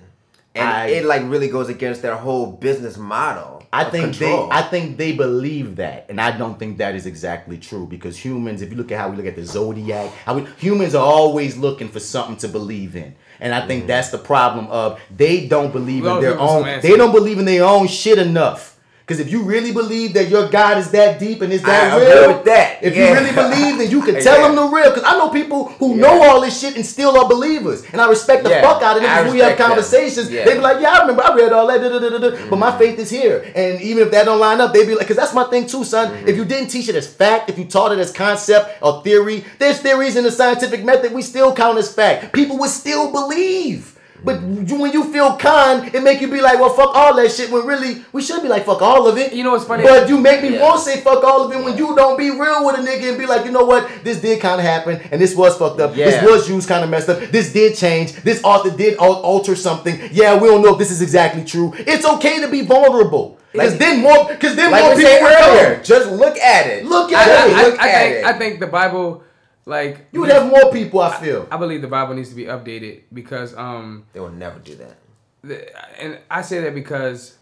[0.56, 3.55] And I- it like really goes against their whole business model.
[3.76, 4.50] I think control.
[4.50, 8.18] they I think they believe that, and I don't think that is exactly true because
[8.18, 11.06] humans, if you look at how we look at the zodiac, how we, humans are
[11.06, 15.48] always looking for something to believe in, and I think that's the problem of they
[15.48, 16.82] don't believe We in their looking for some own.
[16.82, 18.75] They don't believe in their own shit enough.
[19.06, 22.00] Because if you really believe that your God is that deep and is that I
[22.00, 22.80] real, with that.
[22.82, 23.10] if Yeah.
[23.10, 24.48] you really believe, then you can tell Yeah.
[24.48, 24.90] them the real.
[24.90, 28.08] Because I know people who know all this shit and still are believers, and I
[28.08, 28.62] respect the Yeah.
[28.64, 29.16] fuck out of them.
[29.16, 30.32] Because we have conversations.
[30.32, 30.46] Yeah.
[30.46, 31.24] They be like, "Yeah, I remember.
[31.24, 32.80] I read all that, da, da, da, da, but my mm-hmm.
[32.80, 35.36] faith is here." And even if that don't line up, they be like, "Because that's
[35.36, 36.10] my thing too, son.
[36.10, 36.28] Mm-hmm.
[36.28, 39.46] If you didn't teach it as fact, if you taught it as concept or theory,
[39.60, 42.34] there's theories in the scientific method we still count as fact.
[42.34, 43.95] People would still believe."
[44.26, 47.32] But you- when you feel kind, it make you be like, well, fuck all that
[47.32, 47.52] shit.
[47.52, 49.32] When really, we should be like, fuck all of it.
[49.34, 49.84] You know what's funny?
[49.84, 50.64] But you make me Yeah.
[50.64, 53.10] want to say fuck all of it when you don't be real with a nigga
[53.10, 55.80] and be like, you know what, this did kind of happen and this was fucked
[55.80, 55.94] up.
[55.96, 57.20] This was used kind of messed up.
[57.32, 58.14] This did change.
[58.24, 60.00] This author did alter something.
[60.12, 61.74] Yeah, we don't know if this is exactly true.
[61.78, 63.38] It's okay to be vulnerable.
[63.52, 66.86] Because Like- then more, because then more like we people earlier, just look at it.
[66.86, 67.54] Look at I, it.
[67.56, 68.26] I, Look I at think it.
[68.26, 69.24] I think the Bible,
[69.66, 71.02] like you would have more people.
[71.02, 71.48] I feel.
[71.52, 74.98] I believe the Bible needs to be updated because um They will never do that.
[75.44, 77.38] the- and I say that because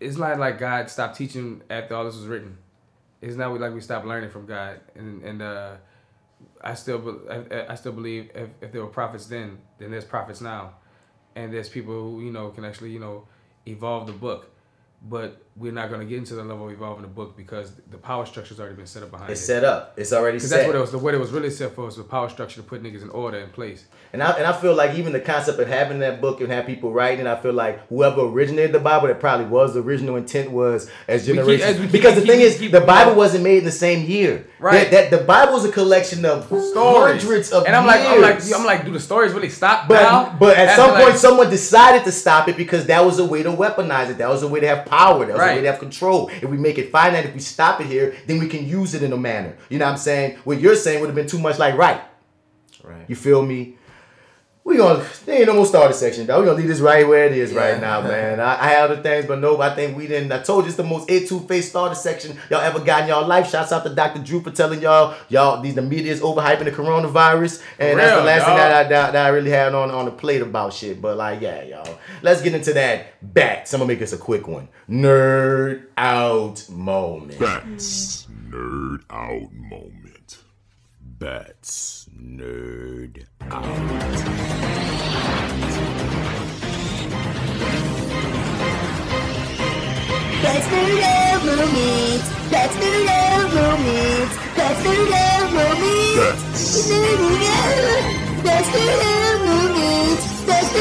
[0.00, 2.56] it's not like God stopped teaching after all this was written.
[3.20, 5.72] It's not like we stopped learning from God, and and uh,
[6.60, 10.40] I still I, I still believe if, if there were prophets then, then there's prophets
[10.40, 10.74] now,
[11.36, 13.26] and there's people who you know can actually you know
[13.66, 14.50] evolve the book,
[15.08, 17.98] but we're not going to get into the level of evolving the book because the
[17.98, 19.42] power structure's already been set up behind It's it.
[19.42, 19.94] It's set up.
[19.98, 20.56] It's already Because set.
[20.58, 20.92] that's what it was.
[20.92, 23.10] The what it was really set for was the power structure to put niggas in
[23.10, 23.84] order in place.
[24.14, 26.64] And I, and I feel like even the concept of having that book and have
[26.64, 30.16] people writing, it, I feel like whoever originated the Bible, that probably was the original
[30.16, 31.62] intent was as We keep- generations.
[31.70, 34.06] as we keep- because the keep- thing is, the Bible wasn't made in the same
[34.08, 34.46] year.
[34.58, 34.90] Right.
[34.90, 37.22] That, that the Bible is a collection of Stories.
[37.22, 38.40] hundreds of and I'm like, I'm like.
[38.54, 40.36] I'm like, do the stories really stop But, now?
[40.38, 43.42] but at some like- point, someone decided to stop it because that was a way
[43.42, 44.16] to weaponize it.
[44.18, 45.24] That was a way to have power.
[45.26, 45.56] That was Right.
[45.56, 46.30] way to have control.
[46.44, 49.02] If we make it finite, if we stop it here, then we can use it
[49.02, 49.52] in a manner.
[49.70, 50.28] You know what I'm saying?
[50.44, 52.00] What you're saying would have been too much like right.
[52.84, 53.04] Right.
[53.08, 53.60] You feel me?
[54.64, 56.40] We gonna there ain't no more starter section, dog.
[56.40, 58.38] We gonna leave this right where it is right now, man.
[58.38, 60.30] I, I have other things, but no, I think we didn't.
[60.30, 63.08] I told you it's the most A two face starter section y'all ever got in
[63.08, 63.50] y'all life.
[63.50, 64.20] Shouts out to Dr.
[64.20, 68.16] Drew for telling y'all y'all these the media is overhyping the coronavirus, and that's the
[68.18, 70.72] Real, last thing that I that, that I really had on on the plate about
[70.72, 71.02] shit.
[71.02, 73.74] But like, yeah, y'all, let's get into that bats.
[73.74, 74.68] I'm gonna make this a quick one.
[74.88, 77.40] Nerd out moment.
[77.40, 80.38] Bats nerd out moment.
[81.00, 83.64] Bats nerd out.
[90.42, 92.22] That's the love moment.
[92.50, 94.30] That's the love moment.
[94.56, 96.16] That's the love moment.
[96.16, 96.88] Bats.
[98.44, 100.20] That's the love moment.
[100.46, 100.72] That's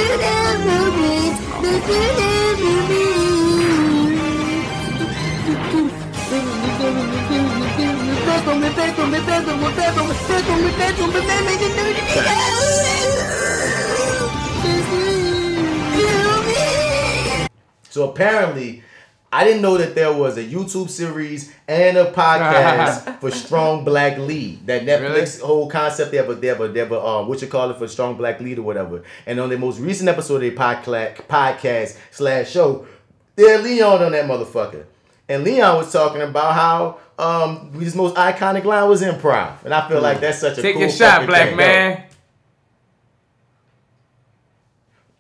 [8.31, 8.75] the love moment.
[8.75, 10.11] That's the love moment.
[17.89, 18.83] So apparently,
[19.33, 24.17] I didn't know that there was a YouTube series and a podcast for Strong Black
[24.17, 24.65] Lead.
[24.67, 27.41] That Netflix whole concept they have a they have a they have a um, what
[27.41, 29.03] you call it for Strong Black Lead or whatever.
[29.25, 32.87] And on the most recent episode of their podcast podcast slash show,
[33.35, 34.85] they had Leon on that motherfucker.
[35.31, 39.63] And Leon was talking about how um his most iconic line was improv.
[39.63, 41.57] And I feel like that's such a Take cool your shot, black thing.
[41.57, 42.03] man.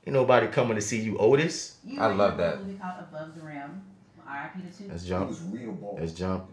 [0.05, 1.77] Ain't nobody coming to see you, Otis.
[1.99, 2.61] I love that.
[2.65, 3.83] Movie called Above the Rim.
[4.27, 4.61] R.I.P.
[4.69, 4.89] to two.
[4.89, 5.29] Let's It jump.
[5.29, 5.97] was real ball.
[5.99, 6.45] Let's jump.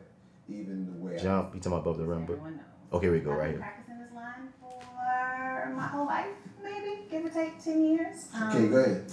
[0.48, 1.55] Even the way I- Jump.
[1.55, 2.35] You talking about above the rim, bro?
[2.36, 2.64] Everyone knows.
[2.93, 3.60] Okay, we go I've right been here.
[3.60, 6.26] practicing this line for my whole life,
[6.62, 8.26] maybe give or take ten years.
[8.48, 9.05] Okay, go ahead.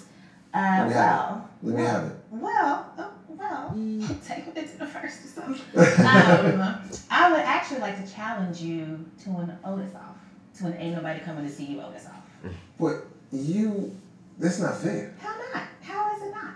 [0.54, 1.42] Uh, Let me have it.
[1.68, 2.16] Let me have it.
[2.32, 3.72] well, oh, well,
[4.26, 5.62] take it to the first or something.
[5.78, 6.80] um,
[7.10, 10.18] I would actually like to challenge you to an Otis off,
[10.58, 12.52] to an ain't nobody coming to see you Otis off.
[12.80, 13.96] But you,
[14.38, 15.16] that's not fair.
[15.20, 15.64] How not?
[15.82, 16.56] How is it not?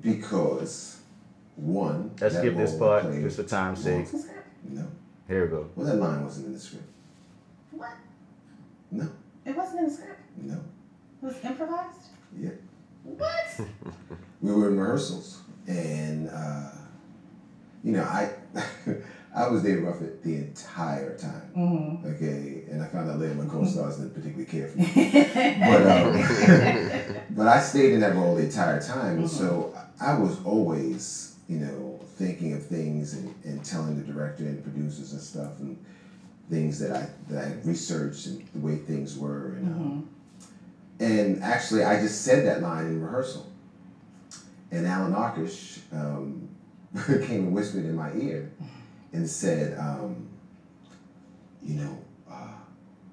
[0.00, 1.00] Because,
[1.56, 2.10] one.
[2.20, 4.00] Let's skip this part just for time's sake.
[4.00, 4.48] It's a script.
[4.68, 4.86] No.
[5.26, 5.68] Here we go.
[5.76, 6.84] Well, that line wasn't in the script.
[7.70, 7.92] What?
[8.90, 9.08] No.
[9.44, 10.20] It wasn't in the script.
[10.38, 10.54] No.
[11.22, 12.00] It was improvised.
[12.38, 12.50] Yeah.
[13.04, 13.60] What?
[14.40, 15.37] We were in rehearsals,
[15.68, 16.70] and uh,
[17.84, 18.32] you know, I
[19.34, 21.52] I was Dave Ruffin the entire time.
[21.56, 22.06] Mm-hmm.
[22.06, 24.86] Okay, and I found out later my co-stars didn't particularly care for me.
[25.60, 30.42] but um, but I stayed in that role the entire time, and so I was
[30.44, 35.60] always, you know, thinking of things and, and telling the director and producers and stuff
[35.60, 35.78] and
[36.48, 40.08] things that I that I researched and the way things were, and um,
[41.00, 43.46] and actually I just said that line in rehearsal,
[44.70, 46.48] and Allan Arkush um,
[47.26, 48.50] came and whispered in my ear,
[49.12, 50.28] and said, um,
[51.62, 51.98] you know,
[52.30, 52.48] uh,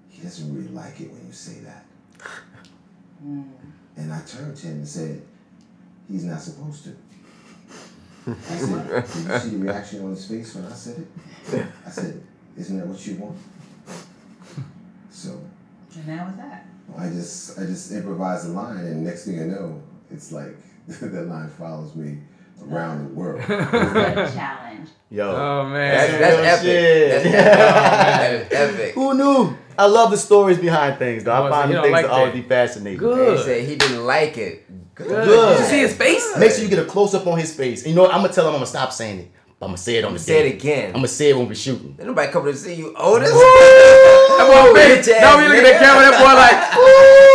[0.10, 1.86] he doesn't really like it when you say that.
[3.98, 5.22] And I turned to him and said,
[6.10, 6.96] he's not supposed to.
[8.28, 11.06] I said, did you see the reaction on his face when I said
[11.52, 11.66] it?
[11.86, 12.24] I said,
[12.58, 13.38] isn't that what you want?
[15.10, 15.40] So
[15.96, 16.68] And that was that.
[16.98, 20.58] I just I just improvised a line and next thing I know, it's like
[21.02, 22.20] that line follows me
[22.62, 23.42] around the world.
[23.48, 24.90] That challenge.
[25.10, 25.30] Yo.
[25.30, 25.96] Oh man.
[25.96, 26.64] That's, that's Real epic.
[26.64, 27.24] shit.
[27.24, 27.36] That's,
[28.12, 28.48] that is
[28.80, 28.94] epic.
[28.96, 29.58] Who knew?
[29.78, 31.32] I love the stories behind things, though.
[31.34, 32.98] I Oh, so find you them things like to always be fascinating.
[33.00, 33.38] Good.
[33.38, 34.66] He said he didn't like it.
[34.96, 35.08] Good.
[35.08, 35.50] Good.
[35.58, 36.38] Did you see his face?
[36.38, 37.82] Make sure you get a close up on his face.
[37.84, 38.14] And you know what?
[38.14, 39.32] I'm gonna tell him I'm gonna stop saying it.
[39.60, 40.88] But I'm gonna say it on the Say it again.
[40.88, 41.96] I'm gonna say it when we're shooting.
[42.00, 43.30] Ain't nobody coming to see you, Otis.
[43.32, 45.08] That boy face.
[45.08, 46.04] Bitch ass Now we look at the camera.
[46.12, 46.58] That boy like,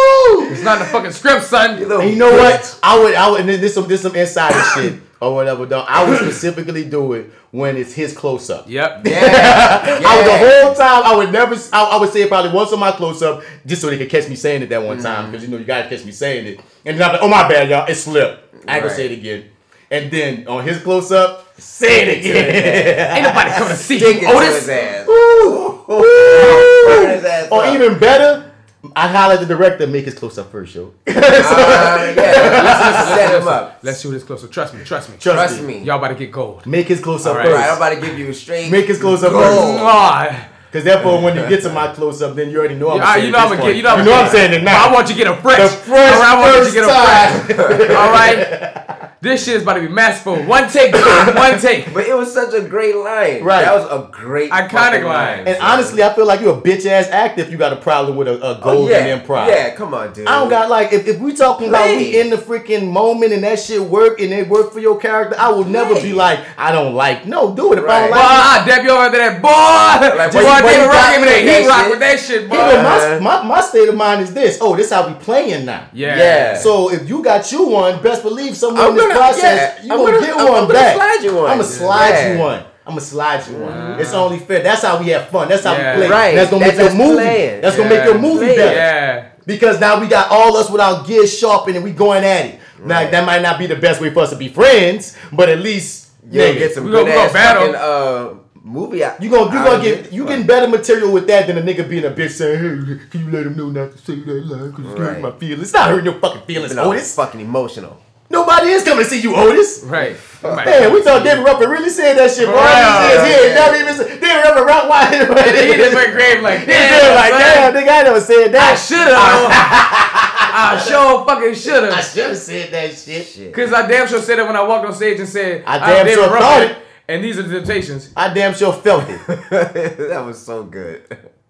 [0.51, 1.83] it's not in the fucking script, son.
[1.83, 2.79] And you know what?
[2.83, 5.67] I would, I would, and this some, this some insider shit or whatever.
[5.67, 8.69] Though I would specifically do it when it's his close up.
[8.69, 9.07] Yep.
[9.07, 10.01] Yeah.
[10.07, 11.03] I would the whole time.
[11.05, 11.57] I would never.
[11.73, 14.11] I, I would say it probably once on my close up, just so they could
[14.11, 15.33] catch me saying it that one time, mm-hmm.
[15.33, 16.61] because you know you gotta catch me saying it.
[16.85, 18.55] And then I'm like, oh my bad, y'all, it slipped.
[18.69, 19.51] I ain't gonna say it again.
[19.93, 23.17] And then on his close up, say it again.
[23.17, 24.59] Ain't nobody coming to see Stick you, it to Otis.
[24.61, 25.09] his ass.
[25.09, 27.75] Ooh, Burn his ass or up.
[27.75, 28.50] even better,
[28.97, 30.95] I holler at the director, make his close up first, yo.
[31.07, 33.79] Uh, yeah, let's just set him up.
[33.83, 34.47] Let's shoot this closer.
[34.49, 34.85] Trust me.
[34.85, 35.17] Trust me.
[35.19, 35.83] Trust me.
[35.83, 36.65] Y'all about to get gold.
[36.67, 37.47] Make his close up All right.
[37.47, 37.57] first.
[37.59, 38.71] Right, I'm about to give you a straight.
[38.71, 39.81] Make his close up Gold.
[39.81, 40.47] first.
[40.71, 43.17] Because therefore, when you get to my close up, then you already know I'm Yeah,
[43.17, 43.77] you know it I'm this gonna get.
[43.77, 44.89] You know I'm, you know I'm saying it now.
[44.89, 45.59] I want you to get a fresh.
[45.59, 47.91] The fresh All right, I want you to get a first fresh.
[47.97, 48.97] All right.
[49.23, 50.43] This shit is about to be masterful.
[50.45, 50.95] One take,
[51.35, 51.93] one take.
[51.93, 53.45] But it was such a great line.
[53.45, 53.67] Right.
[53.67, 55.47] That was a great Iconic line.
[55.47, 58.17] And honestly, I feel like you're a bitch ass actor if you got a problem
[58.17, 59.19] with a, a Oh, golden yeah.
[59.21, 59.49] improv.
[59.49, 60.27] Yeah, come on, dude.
[60.27, 63.45] I don't got like if, if we talking about we in the freaking moment and
[63.45, 66.03] that shit work and it work for your character, I will never Play.
[66.03, 67.27] be like I don't like.
[67.27, 68.11] No, do it if I don't Right.
[68.11, 68.63] Boy, like.
[68.63, 70.17] I dab you over there, boy.
[70.17, 71.91] Like, boy, boy, you- boy, David you Rock got gave me me that heat rock
[71.91, 72.57] with that shit, boy.
[72.57, 74.57] Even my, my my state of mind is this.
[74.63, 75.89] Oh, this how we playing now.
[75.93, 76.17] Yeah.
[76.17, 76.57] Yeah.
[76.59, 79.99] So if you got you one, best believe somewhere I'm gonna- process yeah, you I'm
[79.99, 80.95] gonna, gonna- get I'm- one I'm gonna back.
[80.97, 81.51] slide you one.
[81.51, 82.33] I'm gonna slide Yeah.
[82.33, 82.59] you one.
[82.87, 84.01] I'm gonna slide you one.
[84.01, 84.63] It's only fair.
[84.63, 85.49] That's how we have fun.
[85.49, 85.95] That's how Yeah.
[85.97, 86.11] we play.
[86.11, 86.35] Right.
[86.35, 87.15] That's gonna That's make your movie.
[87.23, 87.61] playing.
[87.61, 88.57] That's gonna make your movie Play.
[88.57, 88.75] better.
[88.75, 89.25] Yeah.
[89.47, 92.59] Because now we got all us with our gears sharpened and we going at it.
[92.85, 95.61] Now that might not be the best way for us to be friends, but at
[95.61, 97.63] least Yeah, nigga, get some We good gonna- we ass gonna battle.
[97.73, 98.29] fucking uh
[98.63, 99.03] movie.
[99.05, 100.13] out- you gonna you out gonna of get it.
[100.13, 103.27] you getting better material with that than a nigga being a bitch saying, "Hey, can
[103.27, 105.73] you let him know not to say that line because it's hurting my feelings." It's
[105.73, 107.15] not hurting your fucking feelings, You know, Otis.
[107.15, 107.97] fucking emotional.
[108.31, 109.83] Nobody is coming to see you, Otis.
[109.85, 110.17] Right.
[110.43, 112.55] Man, we thought David Ruffin really said that shit, bro.
[112.57, 113.03] Wow.
[113.03, 116.13] He said, he ain't never even said, David Ruffin rock why he He just went
[116.13, 117.41] grave like, He damn, did like, son.
[117.41, 118.73] damn, nigga, I never said that.
[118.73, 119.19] I shoulda.
[120.53, 121.91] I sure fucking shoulda.
[121.93, 123.27] I should have said that shit.
[123.27, 123.53] Shit.
[123.53, 126.07] Cause I damn sure said it when I walked on stage and said, I damn
[126.07, 126.77] David sure Ruffin, thought it.
[127.09, 128.13] And these are the temptations.
[128.17, 129.21] I damn sure felt it.
[129.51, 131.03] that was so good.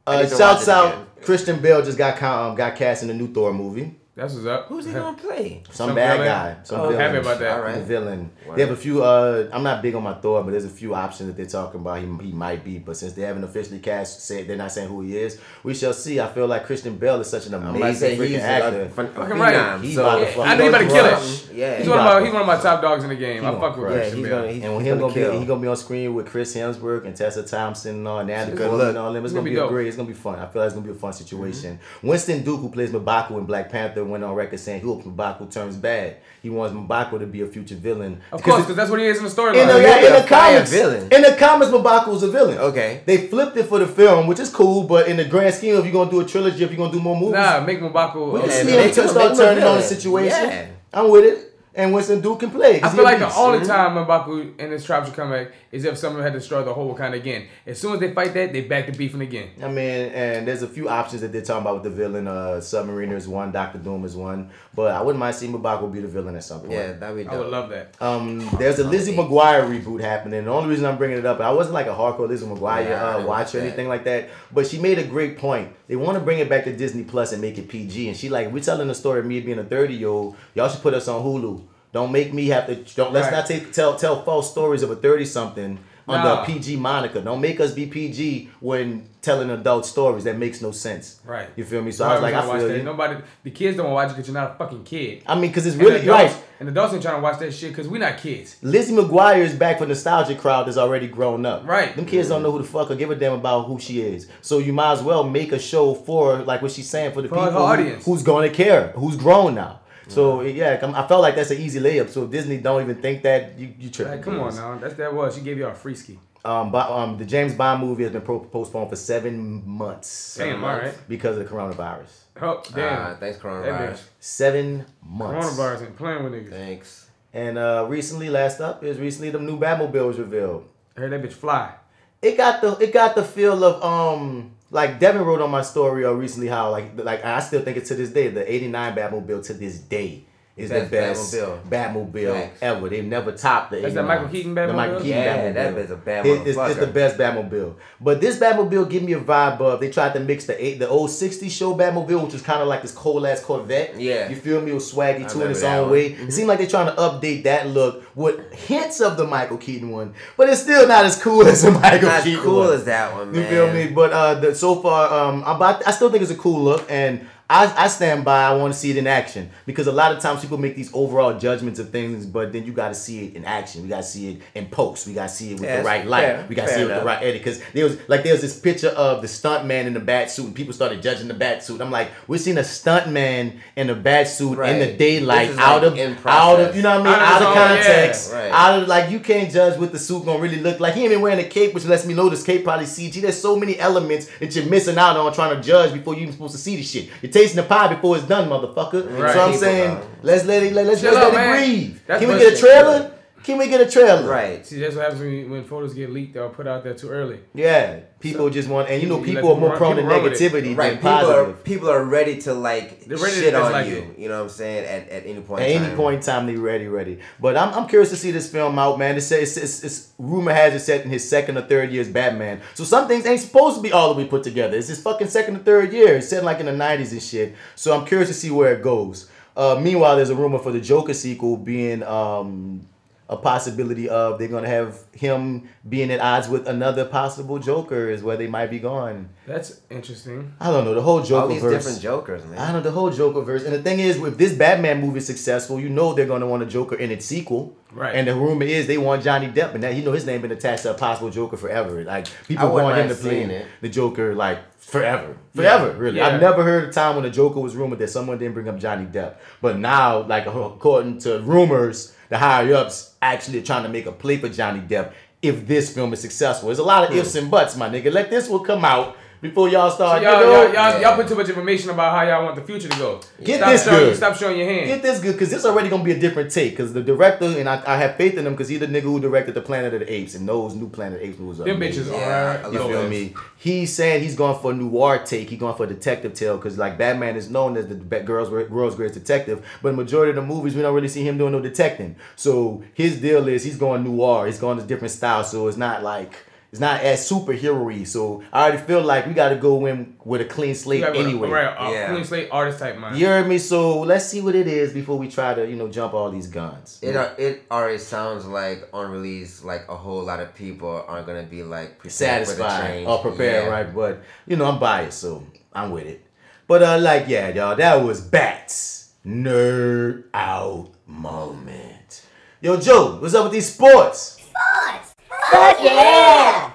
[0.06, 0.74] I Uh, shouts watch it again.
[1.00, 3.99] out, Christian Bale just got um, got cast in the new Thor movie.
[4.16, 4.66] That's what's up.
[4.66, 5.62] Who's he gonna play?
[5.70, 6.26] Some, Some bad villain.
[6.26, 6.56] guy.
[6.64, 7.00] Some Oh, villain.
[7.00, 7.56] happy about that.
[7.56, 7.78] All right.
[7.82, 8.30] Villain.
[8.46, 8.54] Wow.
[8.56, 9.02] They have a few.
[9.04, 11.80] Uh, I'm not big on my Thor, but there's a few options that they're talking
[11.80, 12.00] about.
[12.00, 15.00] He, he might be, but since they haven't officially cast, said they're not saying who
[15.02, 15.40] he is.
[15.62, 16.18] We shall see.
[16.18, 18.44] I feel like Christian Bale is such an I'm about to say amazing he's freaking
[18.44, 18.82] a, actor.
[18.82, 19.80] a, phen- a Fucking right.
[19.80, 21.50] He's so about to Yeah, fucking I know he about to kill it.
[21.54, 23.42] Yeah, He's He one of my he's one of my top dogs in the game.
[23.42, 23.92] He I fuck with crush.
[23.92, 26.14] Yeah, Christian he's gonna, he's And when gonna gonna be, he gonna be on screen
[26.14, 29.04] with Chris Hemsworth and Tessa Thompson and all Natalie Good Portman luck.
[29.04, 29.24] all them.
[29.24, 29.86] It's It's gonna gonna be be a great.
[29.86, 30.38] It's gonna be fun.
[30.40, 31.78] I feel like it's gonna be a fun situation.
[32.02, 35.50] Winston Duke, who plays M'Baku in Black Panther, went on record saying he hopes M'Baku
[35.52, 36.16] turns bad.
[36.42, 38.20] He wants M'Baku to be a future villain.
[38.32, 39.66] Of Because course, because that's what he is in the in storyline.
[39.66, 41.02] the, he'll in the fire comics, villain.
[41.12, 42.58] in the comics, M'Baku was a villain.
[42.58, 43.02] Okay.
[43.06, 45.84] They flipped it for the film, which is cool, but in the grand scheme, if
[45.84, 48.32] you're gonna do a trilogy, if you're gonna do more movies, Nah, make M'Baku.
[48.32, 50.48] we can see and him make start make him a turning on the situation.
[50.48, 50.66] Yeah.
[50.92, 51.49] I'm with it.
[51.74, 52.82] And Winston Duke can play.
[52.82, 53.38] I feel a like the beast.
[53.38, 56.66] only time M'Baku and his tribes should come back is if someone had to destroyed
[56.66, 57.46] the whole Wakanda again.
[57.66, 59.50] As soon as they fight that, they back to beefing again.
[59.62, 62.26] I mean, and there's a few options that they're talking about with the villain.
[62.26, 66.00] Uh, Submariner is one, Doctor Doom is one, but I wouldn't mind seeing M'Baku be
[66.00, 66.72] the villain at some point.
[66.72, 67.32] Yeah, that'd be dope.
[67.32, 67.94] I would love that.
[68.00, 70.44] Um, there's a Lizzie McGuire reboot happening.
[70.44, 73.04] The only reason I'm bringing it up, I wasn't like a hardcore Lizzie McGuire Yeah,
[73.04, 75.72] uh, didn't watcher or watch anything like that, but she made a great point.
[75.90, 78.06] They want to bring it back to Disney Plus and make it PG.
[78.06, 80.36] And she like, we're telling the story of me being a 30 year old.
[80.54, 81.62] Y'all should put us on Hulu.
[81.92, 82.76] Don't make me have to.
[82.94, 83.32] Don't let's Right.
[83.32, 85.80] not take tell tell false stories of a 30 something.
[86.10, 86.42] Under Nah.
[86.42, 87.20] a PG moniker.
[87.20, 90.24] Don't make us be PG when telling adult stories.
[90.24, 91.20] That makes no sense.
[91.24, 91.48] Right.
[91.56, 91.92] You feel me?
[91.92, 92.82] So I was like, I feel you.
[92.82, 95.22] Nobody, the kids don't want to watch it because you're not a fucking kid.
[95.26, 96.44] I mean, because it's And really adults, right.
[96.60, 98.56] And adults ain't trying to watch that shit because we're not kids.
[98.62, 101.66] Lizzie McGuire is back for nostalgia crowd that's already grown up.
[101.66, 101.94] Right.
[101.96, 104.26] Them kids don't know who the fuck or give a damn about who she is.
[104.42, 107.28] So you might as well make a show for like what she's saying for the
[107.28, 108.04] For people who- audience.
[108.04, 109.79] who's going to care, who's grown now.
[110.10, 112.08] So yeah, I felt like that's an easy layup.
[112.10, 114.14] So Disney don't even think that you you tripping.
[114.14, 114.78] Like, come on now.
[114.78, 115.36] That's that was.
[115.36, 116.18] She gave you a free ski.
[116.42, 120.36] Um, but, um, the James Bond movie has been pro- postponed for seven months.
[120.36, 120.94] Damn, all right.
[121.06, 122.08] Because of the coronavirus.
[122.40, 122.98] Oh, damn.
[122.98, 124.00] Ah, thanks, That coronavirus.
[124.20, 125.46] Seven months.
[125.46, 126.50] Coronavirus ain't playing with niggas.
[126.50, 127.10] Thanks.
[127.34, 130.66] And uh, recently, last up is recently the new Batmobile was revealed.
[130.96, 131.74] I heard that bitch fly.
[132.22, 136.04] It got the it got the feel of um like Devin wrote on my story
[136.04, 139.44] uh, recently how like like I still think it to this day the '89 Batmobile
[139.46, 140.24] to this day
[140.60, 142.12] is Best the best Batmobile.
[142.12, 142.58] Batmobile, Facts.
[142.62, 142.88] ever.
[142.88, 143.80] They've never topped the.
[143.80, 145.02] That's that Michael Keaton The Michael Batmobile?
[145.02, 145.54] Keaton Yeah, Batmobile.
[145.54, 147.74] that bit's a bad It- it's, it's the best Batmobile.
[148.00, 150.88] But this Batmobile give me a vibe of they tried to mix the eight the
[150.88, 153.98] old '60s show Batmobile, which was kind of like this cold ass Corvette.
[154.00, 154.28] Yeah.
[154.28, 154.70] you feel me?
[154.70, 155.90] It was swaggy I too in its own one.
[155.92, 156.06] way.
[156.12, 159.90] It seemed like they're trying to update that look with hints of the Michael Keaton
[159.90, 162.72] one, but it's still not as cool as the Michael Not as Keaton cool one.
[162.74, 163.88] as that one, You feel me?
[163.88, 166.84] But uh, the, so far, um, I'm about, I still think it's a cool look,
[166.90, 168.44] and I, I stand by.
[168.44, 170.88] I want to see it in action because a lot of times people make these
[170.94, 173.82] overall judgments of things, but then you got to see it in action.
[173.82, 175.08] We got to see it in post.
[175.08, 176.08] We got to see it with Yeah, the right fair,
[176.38, 176.48] light.
[176.48, 177.40] we got to fair see it with the right edit.
[177.40, 180.30] Because there was like there was this picture of the stunt man in the bat
[180.30, 181.80] suit, and people started judging the bat suit.
[181.80, 185.82] I'm like, we're seeing a stunt man in a bat suit in the daylight, out
[185.82, 187.84] like, of out of you know what I mean, Out of out of own- yeah,
[187.84, 188.50] context, right.
[188.52, 190.94] out of like you can't judge what the suit gonna really look like.
[190.94, 193.20] He ain't even wearing a cape, which lets me know this cape probably CG.
[193.20, 196.32] There's so many elements that you're missing out on trying to judge before you even
[196.32, 197.08] supposed to see the shit.
[197.40, 199.18] Tasting the pie before it's done, motherfucker.
[199.18, 199.32] Right.
[199.32, 201.58] So I'm saying, let's let it let, let's Chill just let it man.
[201.58, 201.98] breathe.
[202.06, 203.12] That's Can we get a trailer?
[203.42, 204.28] Can we get a trailer?
[204.28, 204.66] Right.
[204.66, 207.40] See, that's what happens when, when photos get leaked or put out there too early.
[207.54, 208.00] Yeah.
[208.20, 210.22] People just want, and you know, You people are more run- prone to people run
[210.24, 210.52] with it.
[210.52, 210.88] negativity Right.
[210.90, 211.64] than People are positive.
[211.64, 213.96] people are ready to like They're ready to shit on dislike you.
[213.96, 214.18] it.
[214.18, 214.84] You know what I'm saying?
[214.84, 215.62] At, at any point.
[215.62, 215.96] At in any time.
[215.96, 217.18] point in time, they ready, ready.
[217.40, 219.16] But I'm, I'm curious to see this film out, man.
[219.16, 222.02] It says it's, it's, it's rumor has it set in his second or third year
[222.02, 222.60] as Batman.
[222.74, 224.76] So some things ain't supposed to be all the way put together.
[224.76, 226.16] It's his fucking second or third year.
[226.16, 227.54] It's set like in the 90s and shit.
[227.74, 229.30] So I'm curious to see where it goes.
[229.56, 232.86] Uh, meanwhile, there's a rumor for the Joker sequel being um,
[233.30, 238.24] a possibility of they're gonna have him being at odds with another possible Joker is
[238.24, 239.28] where they might be going.
[239.46, 240.52] That's interesting.
[240.58, 241.72] I don't know the whole Joker All these verse.
[241.84, 242.58] different Jokers, man.
[242.58, 243.62] I don't know the whole Joker verse.
[243.62, 246.64] And the thing is, if this Batman movie is successful, you know they're gonna want
[246.64, 247.76] a Joker in its sequel.
[247.92, 248.16] Right.
[248.16, 250.50] And the rumor is they want Johnny Depp, and that you know his name been
[250.50, 252.02] attached to a possible Joker forever.
[252.02, 255.86] Like people want him to play the Joker like forever, forever.
[255.92, 255.98] Yeah.
[255.98, 256.26] Really, Yeah.
[256.28, 258.78] I've never heard a time when a Joker was rumored that someone didn't bring up
[258.78, 259.36] Johnny Depp.
[259.60, 264.36] But now, like according to rumors, the higher ups actually trying to make a play
[264.38, 265.12] for Johnny Depp.
[265.42, 267.12] If this film is successful, there's a lot Hmm.
[267.14, 268.12] of ifs and buts, my nigga.
[268.12, 270.22] Let this one come out before y'all So start.
[270.22, 272.62] y'all, you know, y'all, y'all, y'all put too much information about how y'all want the
[272.62, 273.20] future to go.
[273.42, 274.16] Get stop this showing, good.
[274.16, 274.86] Stop showing your hand.
[274.86, 276.72] Get this good because this already gonna be a different take.
[276.72, 279.18] Because the director and I, I have faith in him because he's the nigga who
[279.20, 281.60] directed the Planet of the Apes and those new Planet of the Apes movies.
[281.60, 282.04] are Them amazing.
[282.04, 282.66] bitches Yeah, are.
[282.66, 283.10] I You feel those.
[283.10, 283.34] me?
[283.56, 285.48] He's saying he's going for a noir take.
[285.50, 288.50] He's going for a detective tale because like Batman is known as the be- girl's
[288.50, 291.60] world's greatest detective, but majority of the movies we don't really see him doing no
[291.60, 292.16] detecting.
[292.36, 294.46] So his deal is he's going noir.
[294.46, 295.44] He's going to different style.
[295.44, 296.34] So it's not like.
[296.72, 300.40] It's not as superhero-y, so I already feel like we got to go in with
[300.40, 301.48] a clean slate You got anyway.
[301.48, 302.12] Right, a Yeah.
[302.12, 303.18] clean slate artist type mind.
[303.18, 303.58] You heard me?
[303.58, 306.46] So let's see what it is before we try to, you know, jump all these
[306.46, 307.00] guns.
[307.02, 311.26] It uh, it already sounds like on release, like a whole lot of people aren't
[311.26, 313.08] gonna be like prepared for the satisfied change.
[313.08, 313.70] or prepared, Yeah.
[313.70, 313.92] right?
[313.92, 315.42] But you know, I'm biased, so
[315.72, 316.24] I'm with it.
[316.68, 322.24] But uh, like, yeah, y'all, that was Bats nerd out moment.
[322.60, 324.38] Yo, Joe, what's up with these sports?
[324.38, 325.09] sports?
[325.50, 326.72] Fuck yeah!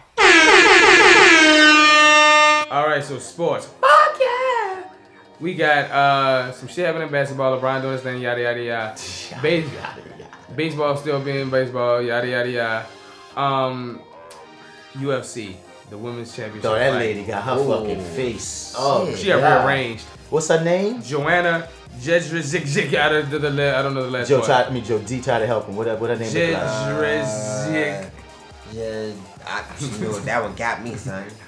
[2.71, 3.67] All right, so sports.
[3.79, 4.83] Fuck yeah.
[5.39, 7.57] We got uh some shit happening in basketball.
[7.59, 8.21] LeBron doing his thing.
[8.21, 8.95] Yada yada yada.
[9.41, 9.69] Base-
[10.55, 12.01] baseball still being baseball.
[12.01, 12.85] Yada yada yada.
[13.35, 14.01] Um,
[14.93, 15.55] UFC,
[15.89, 16.63] the women's championship.
[16.63, 16.99] Yo, that fight.
[16.99, 17.67] lady got her Ooh.
[17.67, 18.73] fucking face.
[18.77, 19.65] Oh, She got God.
[19.67, 20.03] rearranged.
[20.29, 21.01] What's her name?
[21.01, 21.67] Joanna
[21.99, 22.93] Jedrzejczyk.
[22.97, 24.47] I don't know the la- I don't know the last Joe part.
[24.47, 24.65] tried.
[24.67, 25.75] I mean, Joe D tried to help him.
[25.75, 26.27] What, what her name?
[26.33, 26.63] look like?
[26.63, 28.11] Jedrzejczyk.
[28.73, 29.11] Yeah,
[29.45, 31.23] I, you know, that one got me, son.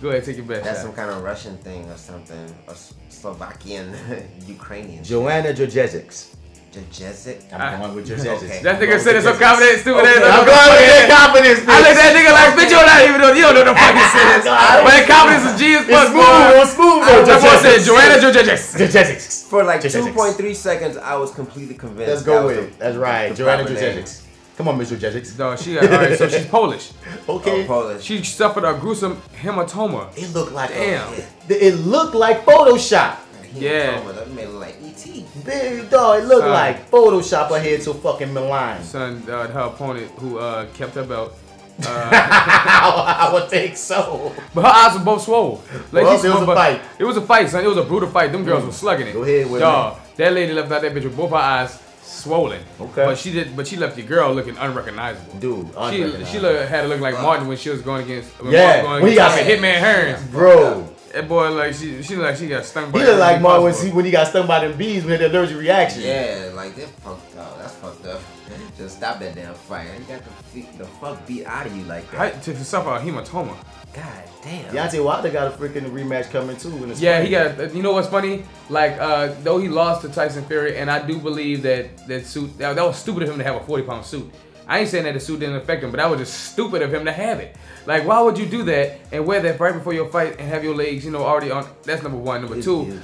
[0.00, 0.86] Go ahead, take your best That's shot.
[0.86, 2.74] some kind of Russian thing or something, or
[3.08, 3.94] Slovakian,
[4.46, 5.02] Ukrainian.
[5.04, 6.34] Joanna Jojezic.
[6.72, 7.52] Jajezic.
[7.52, 8.62] I'm going with Okay.
[8.62, 10.16] That nigga said it so confident, stupid Okay.
[10.16, 10.24] ass.
[10.24, 11.60] I'm going with that confidence.
[11.68, 13.76] I look at that nigga like, bitch, you don't even know, you don't know the
[13.76, 14.44] fucking sentence.
[14.48, 16.62] But that confidence is G as fuck, smooth, boy.
[16.62, 17.00] it's smooth.
[17.04, 18.62] That though, boy said Joanna Jojezic.
[18.80, 19.20] Jojezic.
[19.52, 22.08] For like 2.3 seconds, I was completely convinced.
[22.08, 22.78] Let's go with it.
[22.78, 23.34] That's right.
[23.36, 23.98] Joanna proper name.
[24.04, 24.21] Jojezic.
[24.56, 24.96] Come on, Mr.
[24.96, 25.36] Jezix.
[25.36, 26.92] Dog, she got, all right, so she's Polish.
[27.28, 27.64] Okay.
[27.64, 28.04] Oh, Polish.
[28.04, 30.16] She suffered a gruesome hematoma.
[30.16, 31.12] It looked like Damn.
[31.12, 31.24] A,
[31.66, 33.16] it looked like Photoshop.
[33.54, 34.00] Yeah.
[34.12, 35.04] That made it like ET.
[35.44, 36.50] Big dog, it looked Son.
[36.50, 38.82] like Photoshop her head so fucking malign.
[38.82, 41.36] Son, uh, her opponent who uh, kept her belt.
[41.84, 44.32] Uh, I would think so.
[44.54, 45.62] but her eyes were both swole.
[45.90, 46.80] Like Well, it was a fight.
[46.98, 47.64] It was a fight, son.
[47.64, 48.32] It was a brutal fight.
[48.32, 49.12] Them girls were slugging it.
[49.12, 51.78] Go ahead with Dog, that lady left out that bitch with both her eyes
[52.12, 52.62] swollen.
[52.80, 53.04] Okay.
[53.04, 53.56] But she did.
[53.56, 55.38] But she left your girl looking unrecognizable.
[55.38, 56.26] Dude, She, unrecognizable.
[56.26, 58.30] she look, had to look like uh, Martin when she was going against.
[58.42, 60.30] When Yeah, Martin going when he got- against Hitman Hearns.
[60.30, 60.88] Bro.
[61.12, 63.00] That boy like she she like she got stung by.
[63.00, 65.22] He looked like Martin when he, when he got stung by them bees when he
[65.22, 66.00] had the allergic reaction.
[66.00, 67.58] Yeah, like that fucked up.
[67.58, 68.20] That's fucked up.
[68.78, 69.88] Just stop that damn fight.
[69.98, 70.22] You got
[70.54, 72.42] the, the fuck beat out of you like that.
[72.44, 73.54] to, to suffer a hematoma.
[73.94, 74.06] God
[74.42, 74.74] damn.
[74.74, 76.70] Deontay Wilder got a freaking rematch coming too.
[76.82, 77.24] In Yeah, spring.
[77.26, 77.74] he got.
[77.74, 78.44] You know what's funny?
[78.70, 82.56] Like, uh, though he lost to Tyson Fury, and I do believe that that suit
[82.58, 84.30] that, that was stupid of him to have a forty pound suit.
[84.66, 86.94] I ain't saying that the suit didn't affect him, but that was just stupid of
[86.94, 87.56] him to have it.
[87.84, 90.62] Like, why would you do that and wear that right before your fight and have
[90.62, 91.66] your legs, you know, already on?
[91.82, 92.40] That's number one.
[92.42, 92.98] Number He- two,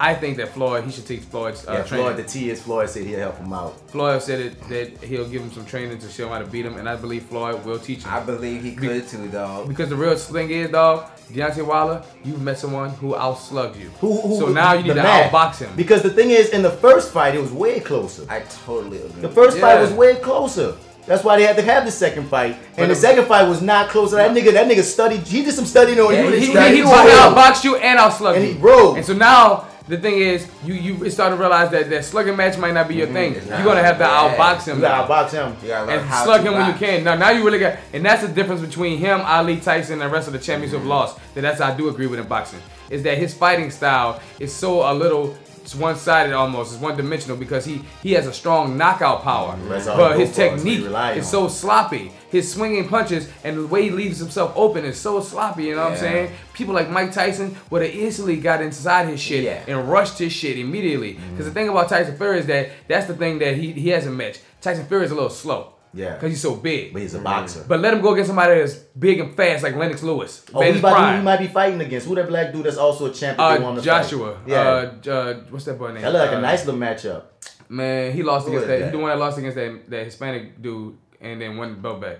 [0.00, 2.06] I think that Floyd he should take Floyd's uh, Yeah, training.
[2.06, 3.78] Floyd, the T is Floyd said he'll help him out.
[3.90, 6.66] Floyd said it, that he'll give him some training to show him how to beat
[6.66, 8.12] him, and I believe Floyd will teach him.
[8.12, 9.68] I believe he could too, dog.
[9.68, 13.88] Because the real thing is, dog, Deontay Wilder, you've met someone who outslugged you.
[14.00, 15.30] Who, who, so now you need to man.
[15.30, 15.70] outbox him.
[15.76, 18.26] Because the thing is, in the first fight, it was way closer.
[18.28, 19.22] I totally agree.
[19.22, 20.74] The first fight was way closer.
[21.06, 23.60] That's why they had to have the second fight, and the it- second fight was
[23.62, 24.16] not closer.
[24.16, 25.20] That nigga, that nigga studied.
[25.20, 26.30] He did some studying on Yeah, you.
[26.32, 27.12] he- he, studied he, he on you.
[27.12, 28.52] outboxed you and outslug And you.
[28.54, 28.96] he- bro.
[28.96, 32.56] And so now the thing is, you you started to realize that that slugging match
[32.56, 33.14] might not be your mm-hmm.
[33.14, 33.34] thing.
[33.34, 34.36] It's You're gonna have to Yeah.
[34.36, 34.76] outbox him.
[34.76, 35.56] You gotta box him.
[35.62, 37.04] You gotta and slug to him when you can.
[37.04, 40.08] Now, now you really got, and that's the difference between him, Ali, Tyson, and the
[40.08, 40.88] rest of the champions who've mm-hmm.
[40.90, 41.18] lost.
[41.34, 44.90] That that's I do agree with in boxing is that his fighting style is so
[44.90, 45.36] a little.
[45.64, 46.74] It's one-sided almost.
[46.74, 49.70] It's one-dimensional because he he has a strong knockout power, mm-hmm.
[49.70, 52.12] That's but his go for, that's what he technique is so sloppy.
[52.30, 55.64] His swinging punches and the way he leaves himself open is so sloppy.
[55.64, 56.32] You know what I'm saying?
[56.52, 59.62] People like Mike Tyson would have instantly got inside his shit Yeah.
[59.66, 61.14] and rushed his shit immediately.
[61.14, 61.54] Because the mm-hmm.
[61.54, 64.42] thing about Tyson Fury is that that's the thing that he he hasn't matched.
[64.60, 65.73] Tyson Fury is a little slow.
[65.94, 66.14] Yeah.
[66.14, 66.92] Because he's so big.
[66.92, 67.64] But he's a boxer.
[67.68, 70.44] But let him go against somebody that's big and fast like Lennox Lewis.
[70.52, 72.06] Oh, he might, who he might be fighting against.
[72.08, 73.62] Who that black dude that's also a champion?
[73.62, 74.34] uh, Joshua.
[74.34, 74.48] Fight?
[74.48, 74.60] Yeah.
[75.06, 76.02] Uh, uh, what's that boy name?
[76.02, 77.22] that look like Uh, a nice little matchup.
[77.68, 78.78] Man, he lost Who against that.
[78.80, 78.84] that?
[78.86, 82.00] He the one that lost against that that Hispanic dude and then won the belt
[82.00, 82.18] back.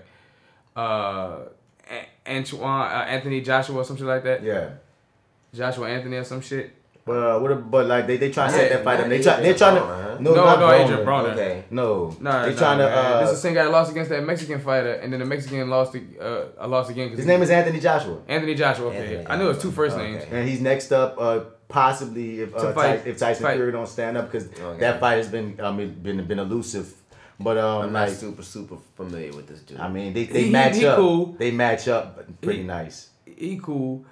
[0.75, 1.39] Uh,
[2.27, 4.41] Antoine, uh, Anthony Joshua or some shit like that.
[4.41, 4.69] Yeah.
[5.53, 6.71] Joshua Anthony or some shit.
[7.05, 7.51] But uh, what?
[7.51, 9.07] a- But like they they trying to set that fight up.
[9.09, 10.15] They try, they're trying to.
[10.23, 10.83] No, No, not no, Broner.
[10.85, 11.33] Adrien Broner.
[11.33, 11.63] Okay.
[11.69, 12.15] No.
[12.19, 12.85] Nah, they no, trying to.
[12.89, 15.25] Uh, this is the same guy that lost against that Mexican fighter, and then the
[15.25, 15.93] Mexican lost.
[15.93, 15.99] To,
[16.59, 17.09] uh, lost again.
[17.09, 18.87] 'cause his name is Anthony Joshua, Anthony Joshua.
[18.87, 20.11] Okay, Anthony I knew it was two first Okay.
[20.13, 20.23] names.
[20.31, 21.15] and he's next up.
[21.19, 23.55] Uh, possibly if To uh, fight- Ty- if Tyson fight.
[23.57, 24.79] Fury don't stand up because Okay.
[24.79, 26.91] that fight has been I mean been been elusive.
[27.39, 29.79] But um, I'm not like super super familiar with this dude.
[29.79, 30.97] I mean they they He- match he up.
[30.97, 31.35] cool.
[31.37, 33.09] They match up pretty He- nice.
[33.25, 34.05] He cool.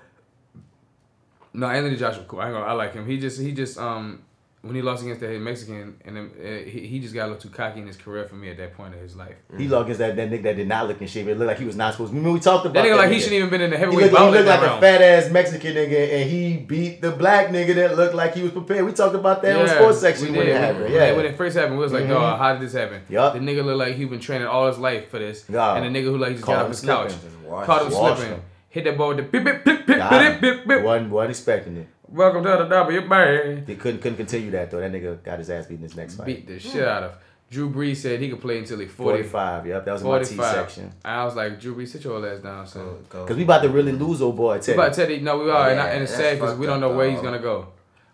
[1.54, 2.40] No, Anthony Joshua cool.
[2.40, 3.06] I ain't gonna, I like him.
[3.06, 4.24] He just he just um
[4.62, 7.42] when he lost against that Mexican and then uh, he, he just got a little
[7.42, 9.36] too cocky in his career for me at that point of his life.
[9.58, 11.28] He lost against that, that nigga that did not look in shape.
[11.28, 12.16] It looked like he was not supposed to.
[12.16, 14.14] Remember we talked about That nigga like he shouldn't even been in the He heavyweight
[14.14, 17.48] looked, he looked like like a fat ass Mexican nigga, and he beat the black
[17.50, 18.86] nigga that looked like he was prepared.
[18.86, 20.86] We talked about that on sports section when it happened.
[20.86, 22.10] When- Yeah, when it first happened, we was like, Mhm.
[22.10, 23.02] dog, how did this happen?
[23.10, 23.34] Yup.
[23.34, 25.76] The nigga looked like he been training all his life for this, Yeah.
[25.76, 27.66] and the nigga who like he just Caught got off his couch, slipping.
[27.66, 27.92] Caught him him.
[27.94, 28.42] Slipping, him.
[28.74, 30.12] Hit that ball with the beep, beep, beep, beep, beep, beep.
[30.12, 30.42] him.
[30.42, 30.84] bip bip.
[30.84, 31.88] wasn't wasn't expecting it.
[32.10, 33.66] Welcome to the W, man.
[33.66, 34.80] They couldn't couldn't continue that though.
[34.80, 36.26] That nigga got his ass beat in his next fight.
[36.26, 37.18] Beat the shit out of.
[37.52, 39.68] Drew Brees said he could play until he 40, 45.
[39.68, 40.92] Yep, that was in my T section.
[41.06, 43.06] I was like, Drew Brees, sit your ass down, son.
[43.10, 44.74] Cause we about to really lose old boy We Teddy.
[44.80, 46.90] about Teddy, no, we are, and, I- Yeah, and it's sad because we don't up,
[46.90, 47.68] know where he's gonna go.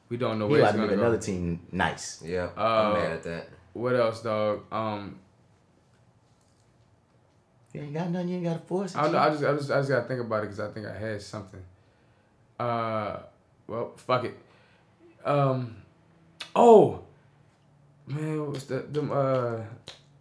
[0.10, 2.22] We don't know He where about he's to make gonna another team nice.
[2.26, 3.50] Yeah, Uh, I'm mad at that.
[3.72, 4.64] What else, dog?
[4.74, 5.20] Um,
[7.74, 8.30] You ain't got nothing.
[8.30, 8.98] You ain't got to force it.
[8.98, 9.18] I know.
[9.18, 11.22] I just, I just, I just gotta think about it because I think I had
[11.22, 11.62] something.
[12.60, 13.18] Uh,
[13.68, 14.38] well, fuck it.
[15.24, 15.76] Um,
[16.56, 17.02] oh,
[18.08, 18.94] man, what's that?
[18.94, 19.58] Them uh,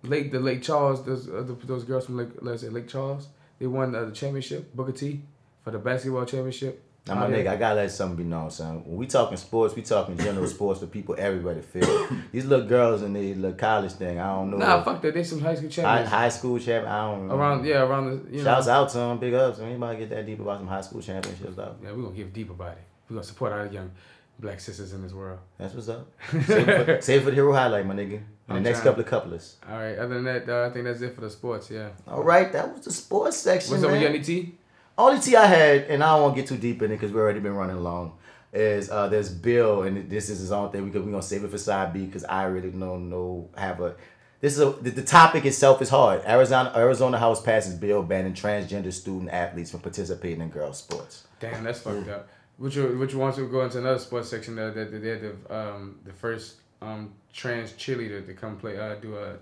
[0.03, 1.05] Lake the Lake Charles.
[1.05, 3.29] Those uh, the, those girls from Lake, let's say Lake Charles.
[3.59, 5.23] They won uh, the championship, Booker T,
[5.65, 6.83] for the basketball championship.
[7.09, 7.37] Now, my yeah.
[7.37, 8.85] nigga, I gotta let something be known, son.
[8.85, 12.09] When we talking sports, we talking general sports for people everywhere to feel.
[12.33, 14.59] These little girls and the little college thing, I don't know.
[14.59, 15.15] Nah, fuck that.
[15.15, 16.09] They some high school high, champions.
[16.11, 17.35] high school champ, I don't know.
[17.35, 18.37] around, yeah, around the.
[18.37, 19.59] You Shouts know, out to them, big ups.
[19.59, 21.75] Anybody get that deep about some high school championships though?
[21.83, 22.83] Yeah, we're gonna give deep about it.
[23.09, 23.91] We're gonna support our young
[24.39, 25.41] black sisters in this world.
[25.59, 26.09] That's what's up.
[26.47, 28.21] Save for, save for the hero highlight, my nigga.
[28.49, 29.57] In the next couple of couplers.
[29.69, 29.99] All right.
[29.99, 31.71] Other than that, uh, I think that's it for the sports.
[31.71, 31.91] Yeah.
[32.07, 33.73] All right, that was the sports section.
[33.73, 34.15] What's up with man.
[34.15, 34.53] your NET?
[34.99, 37.13] Only tea I had, and I don't want to get too deep in it because
[37.13, 38.19] we've already been running long.
[38.53, 40.83] Is uh, there's Bill, and this is his own thing.
[40.83, 43.95] We we gonna save it for side B because I really don't know have a
[44.41, 46.23] This is a, the, the topic itself is hard.
[46.27, 51.27] Arizona Arizona House passes bill banning transgender student athletes from participating in girls sports.
[51.39, 52.29] Damn, that's fucked up.
[52.57, 56.01] Which which wants to go into another sports section that that they had the um
[56.05, 59.37] the first um trans cheerleader to come play uh do a.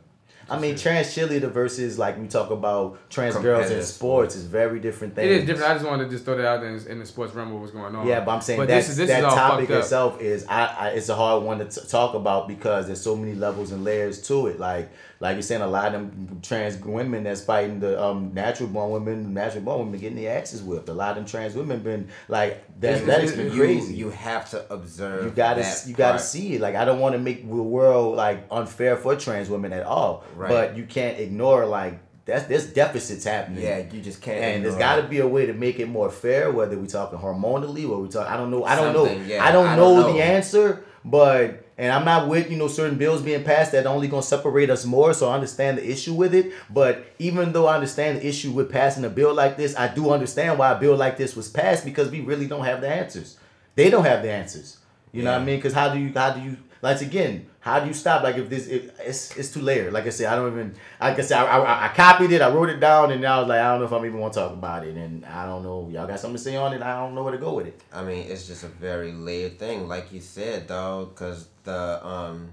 [0.48, 4.78] I mean, trans cheerleader versus like we talk about trans girls in sports is very
[4.78, 5.26] different things.
[5.30, 5.70] It is different.
[5.70, 7.62] I just wanted to just throw that out there in, in the sports realm what
[7.62, 8.06] was going on.
[8.06, 10.66] Yeah, but I'm saying But that's, this is this that is topic itself is I,
[10.66, 13.82] I it's a hard one to t- talk about because there's so many levels and
[13.82, 14.60] layers to it.
[14.60, 18.68] Like like you're saying, a lot of them trans women that's fighting the um natural
[18.68, 20.88] born women, natural born women getting their asses whipped.
[20.88, 23.06] A lot of them trans women been like that.
[23.06, 23.94] That's been crazy.
[23.94, 25.24] You have to observe.
[25.24, 26.60] You gotta you gotta see it.
[26.60, 30.24] Like I don't want to make the world like unfair for trans women at all.
[30.34, 30.48] Right.
[30.48, 33.62] But you can't ignore like that's there's deficits happening.
[33.62, 36.10] Yeah, you just can't And there's got to be a way to make it more
[36.10, 36.50] fair.
[36.50, 38.64] Whether we talking hormonally or we talk, I don't know.
[38.64, 39.06] I don't know.
[39.26, 40.12] Yeah, I don't I know don't know.
[40.12, 40.84] the answer.
[41.04, 44.70] But and I'm not with you know certain bills being passed that only gonna separate
[44.70, 45.12] us more.
[45.12, 46.52] So I understand the issue with it.
[46.70, 50.10] But even though I understand the issue with passing a bill like this, I do
[50.10, 53.38] understand why a bill like this was passed because we really don't have the answers.
[53.74, 54.78] They don't have the answers.
[55.12, 55.56] You know what I mean?
[55.56, 56.56] Because how do you how do you
[56.86, 57.46] like again?
[57.60, 58.22] How do you stop?
[58.22, 59.92] Like if this it, it's it's too layered.
[59.92, 60.74] Like I said, I don't even.
[61.00, 63.40] Like I said, I, I, I copied it, I wrote it down, and now I
[63.40, 65.46] was like, I don't know if I'm even want to talk about it, and I
[65.46, 65.88] don't know.
[65.90, 66.82] Y'all got something to say on it?
[66.82, 67.80] I don't know where to go with it.
[67.92, 71.14] I mean, it's just a very layered thing, like you said, dog.
[71.14, 72.52] Because the um,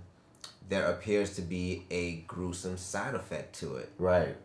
[0.69, 3.91] there appears to be a gruesome side effect to it.
[3.97, 4.35] Right.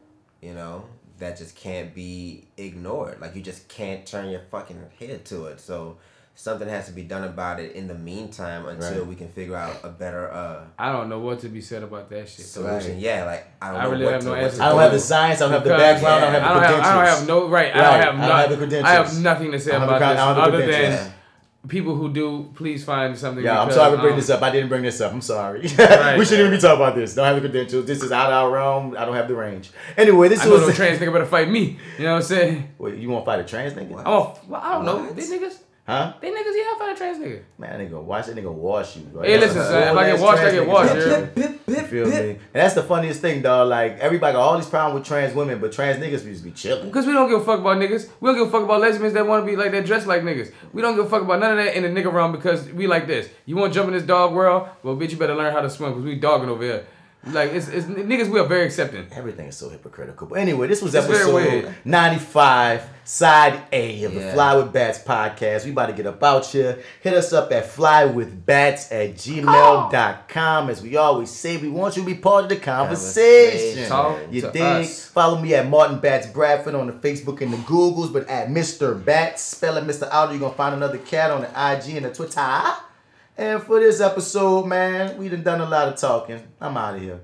[0.43, 0.85] You know
[1.19, 3.21] that just can't be ignored.
[3.21, 5.61] Like you just can't turn your fucking head to it.
[5.61, 5.99] So
[6.41, 9.07] something has to be done about it in the meantime until Right.
[9.09, 12.09] we can figure out a better uh I don't know what to be said about
[12.11, 12.47] that shit.
[12.47, 13.01] solution.
[13.01, 14.63] Yeah, like I don't I know really what have to, no what answer.
[14.63, 15.41] I don't have the science.
[15.41, 16.25] I don't have the Because- background.
[16.25, 17.19] I don't have the I don't have, I don't credentials.
[17.19, 17.75] have no right.
[17.75, 18.89] I don't have I don't not- have the credentials.
[18.91, 21.13] I have nothing to say I about the- this don't have the other than credentials.
[21.67, 22.51] people who do.
[22.55, 23.45] Please find something.
[23.45, 24.41] Yeah, I'm sorry to bring um, this up.
[24.41, 25.13] I didn't bring this up.
[25.13, 25.63] I'm sorry.
[25.77, 26.17] Right.
[26.17, 27.17] we shouldn't even be talking about this.
[27.17, 27.85] Don't have the credentials.
[27.85, 28.95] This is out of our realm.
[28.97, 29.71] I don't have the range.
[29.97, 31.79] Anyway, this I know was no trans nigga better fight me.
[31.99, 32.69] You know what I'm saying?
[32.79, 33.99] Wait, you want to fight a trans nigga?
[33.99, 35.13] I'm well, I don't know.
[35.13, 35.59] These niggas.
[35.89, 36.13] Huh?
[36.21, 37.41] They niggas, yeah, I fight a trans nigga.
[37.57, 39.05] Man, that nigga watch that nigga wash you.
[39.05, 39.23] Bro.
[39.23, 41.83] Hey, That's listen, son, if I get washed, I get washed, You yeah.
[41.85, 42.31] feel me?
[42.31, 43.71] And that's the funniest thing, dog.
[43.71, 46.55] Like everybody got all these problems with trans women, but trans niggas used to be
[46.55, 46.89] chilling.
[46.89, 48.07] Because we don't give a fuck about niggas.
[48.21, 50.21] We don't give a fuck about lesbians that want to be like that, dressed like
[50.21, 50.53] niggas.
[50.75, 52.87] We don't give a fuck about none of that in the nigga realm because we
[52.87, 53.31] like this.
[53.47, 54.69] You want to jump in this dog world?
[54.83, 56.87] Well, bitch, you better learn how to swim because we dogging over here.
[57.27, 59.07] Like, it's, it's niggas, we are very accepting.
[59.13, 60.29] Everything is so hypocritical.
[60.29, 64.33] But anyway, this was It's episode 95, side A of the Yeah.
[64.35, 65.65] Fly with Bats podcast.
[65.65, 66.79] We about to get about here.
[67.03, 70.71] Hit us up at flywithbats at gmail.com.
[70.71, 73.89] As we always say, we want you to be part of the conversation.
[73.89, 74.63] Talk You to dig?
[74.63, 75.05] us.
[75.07, 79.05] Follow me at Martin Bats Bradford on the Facebook and the Googles, but at Mr.
[79.05, 80.09] Bats, spelling Mr.
[80.11, 82.41] Out, you're gonna find another cat on the IG and the Twitter.
[83.39, 86.43] And for this episode, man, we done done a lot of talking.
[86.61, 87.21] I'm out of here.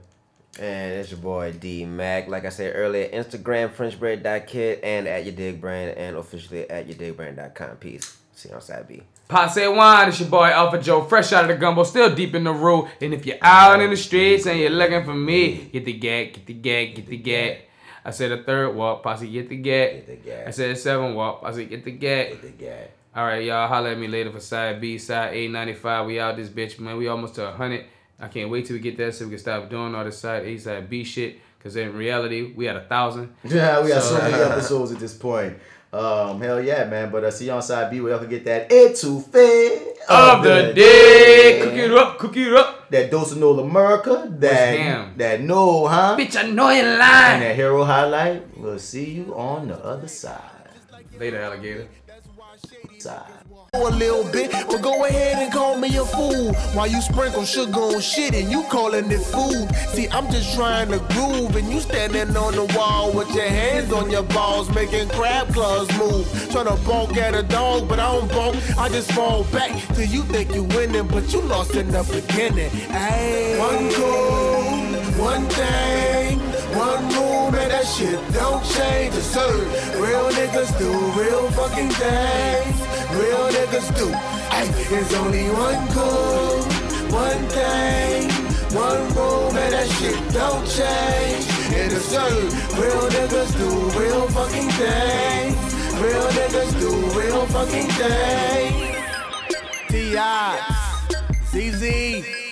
[0.61, 2.29] And it's your boy D Mac.
[2.29, 6.97] Like I said earlier, Instagram FrenchBread.kid and at your dig brand and officially at your
[6.97, 7.79] digbrand.com.
[7.79, 8.17] Peace.
[8.33, 9.03] See you on side B.
[9.27, 12.45] Passe wine, it's your boy Alpha Joe, fresh out of the gumbo, still deep in
[12.45, 12.89] the room.
[13.01, 16.35] And if you're out in the streets and you're looking for me, get the gag,
[16.35, 17.59] get the gag, get the gag.
[18.05, 20.07] I said a third walk, posse get the gag.
[20.07, 20.47] Get the gag.
[20.47, 22.41] I said a seven walk, posse get the gag.
[22.41, 22.89] The guy.
[23.17, 26.07] All right, y'all, holla at me later for side B, side A 95.
[26.07, 26.97] We out this bitch, man.
[26.97, 27.85] We almost to 100.
[28.19, 30.45] I can't wait till we get that so we can stop doing all this side
[30.45, 31.39] A, side B shit.
[31.57, 33.33] Because in reality, we had a thousand.
[33.45, 35.57] Yeah, we got so, So- many episodes at this point.
[35.93, 37.13] Um, hell yeah, man.
[37.13, 40.73] But uh, see you on side B where y'all can get that etouffee Of the
[40.75, 42.91] day, cook it up, cook it up.
[42.91, 44.27] That Dose of Nola America.
[44.41, 46.17] That that no, huh?
[46.19, 48.59] Bitch, I know you And that hero highlight.
[48.59, 50.41] We'll see you on the other side.
[51.17, 51.87] Later, alligator.
[53.07, 56.55] A little bit, but go ahead and call me a fool.
[56.75, 59.69] While you sprinkle sugar on shit and you calling it food.
[59.93, 63.93] See, I'm just trying to groove, and you standing on the wall with your hands
[63.93, 66.27] on your balls, making crab claws move.
[66.51, 68.79] Trying to bonk at a dog, but I don't bonk.
[68.79, 72.71] I just fall back till you think you winning, but you lost in the beginning.
[72.71, 73.59] Ayy.
[73.59, 74.63] One goal,
[75.23, 76.41] one thing,
[76.77, 79.15] one move, and that shit don't change.
[79.15, 79.67] It's serve.
[80.01, 80.91] Real niggas do
[81.21, 82.77] real fucking things.
[83.15, 84.11] Real niggas do.
[84.51, 86.63] Ay, there's only one goal,
[87.11, 88.31] one thing,
[88.75, 91.45] one room, and that shit don't change.
[91.79, 92.51] And it's serve.
[92.79, 93.69] Real niggas do
[93.99, 95.57] real fucking things.
[96.03, 98.97] Real niggas do real fucking things.
[99.89, 100.59] T.I.
[101.51, 102.45] CZ.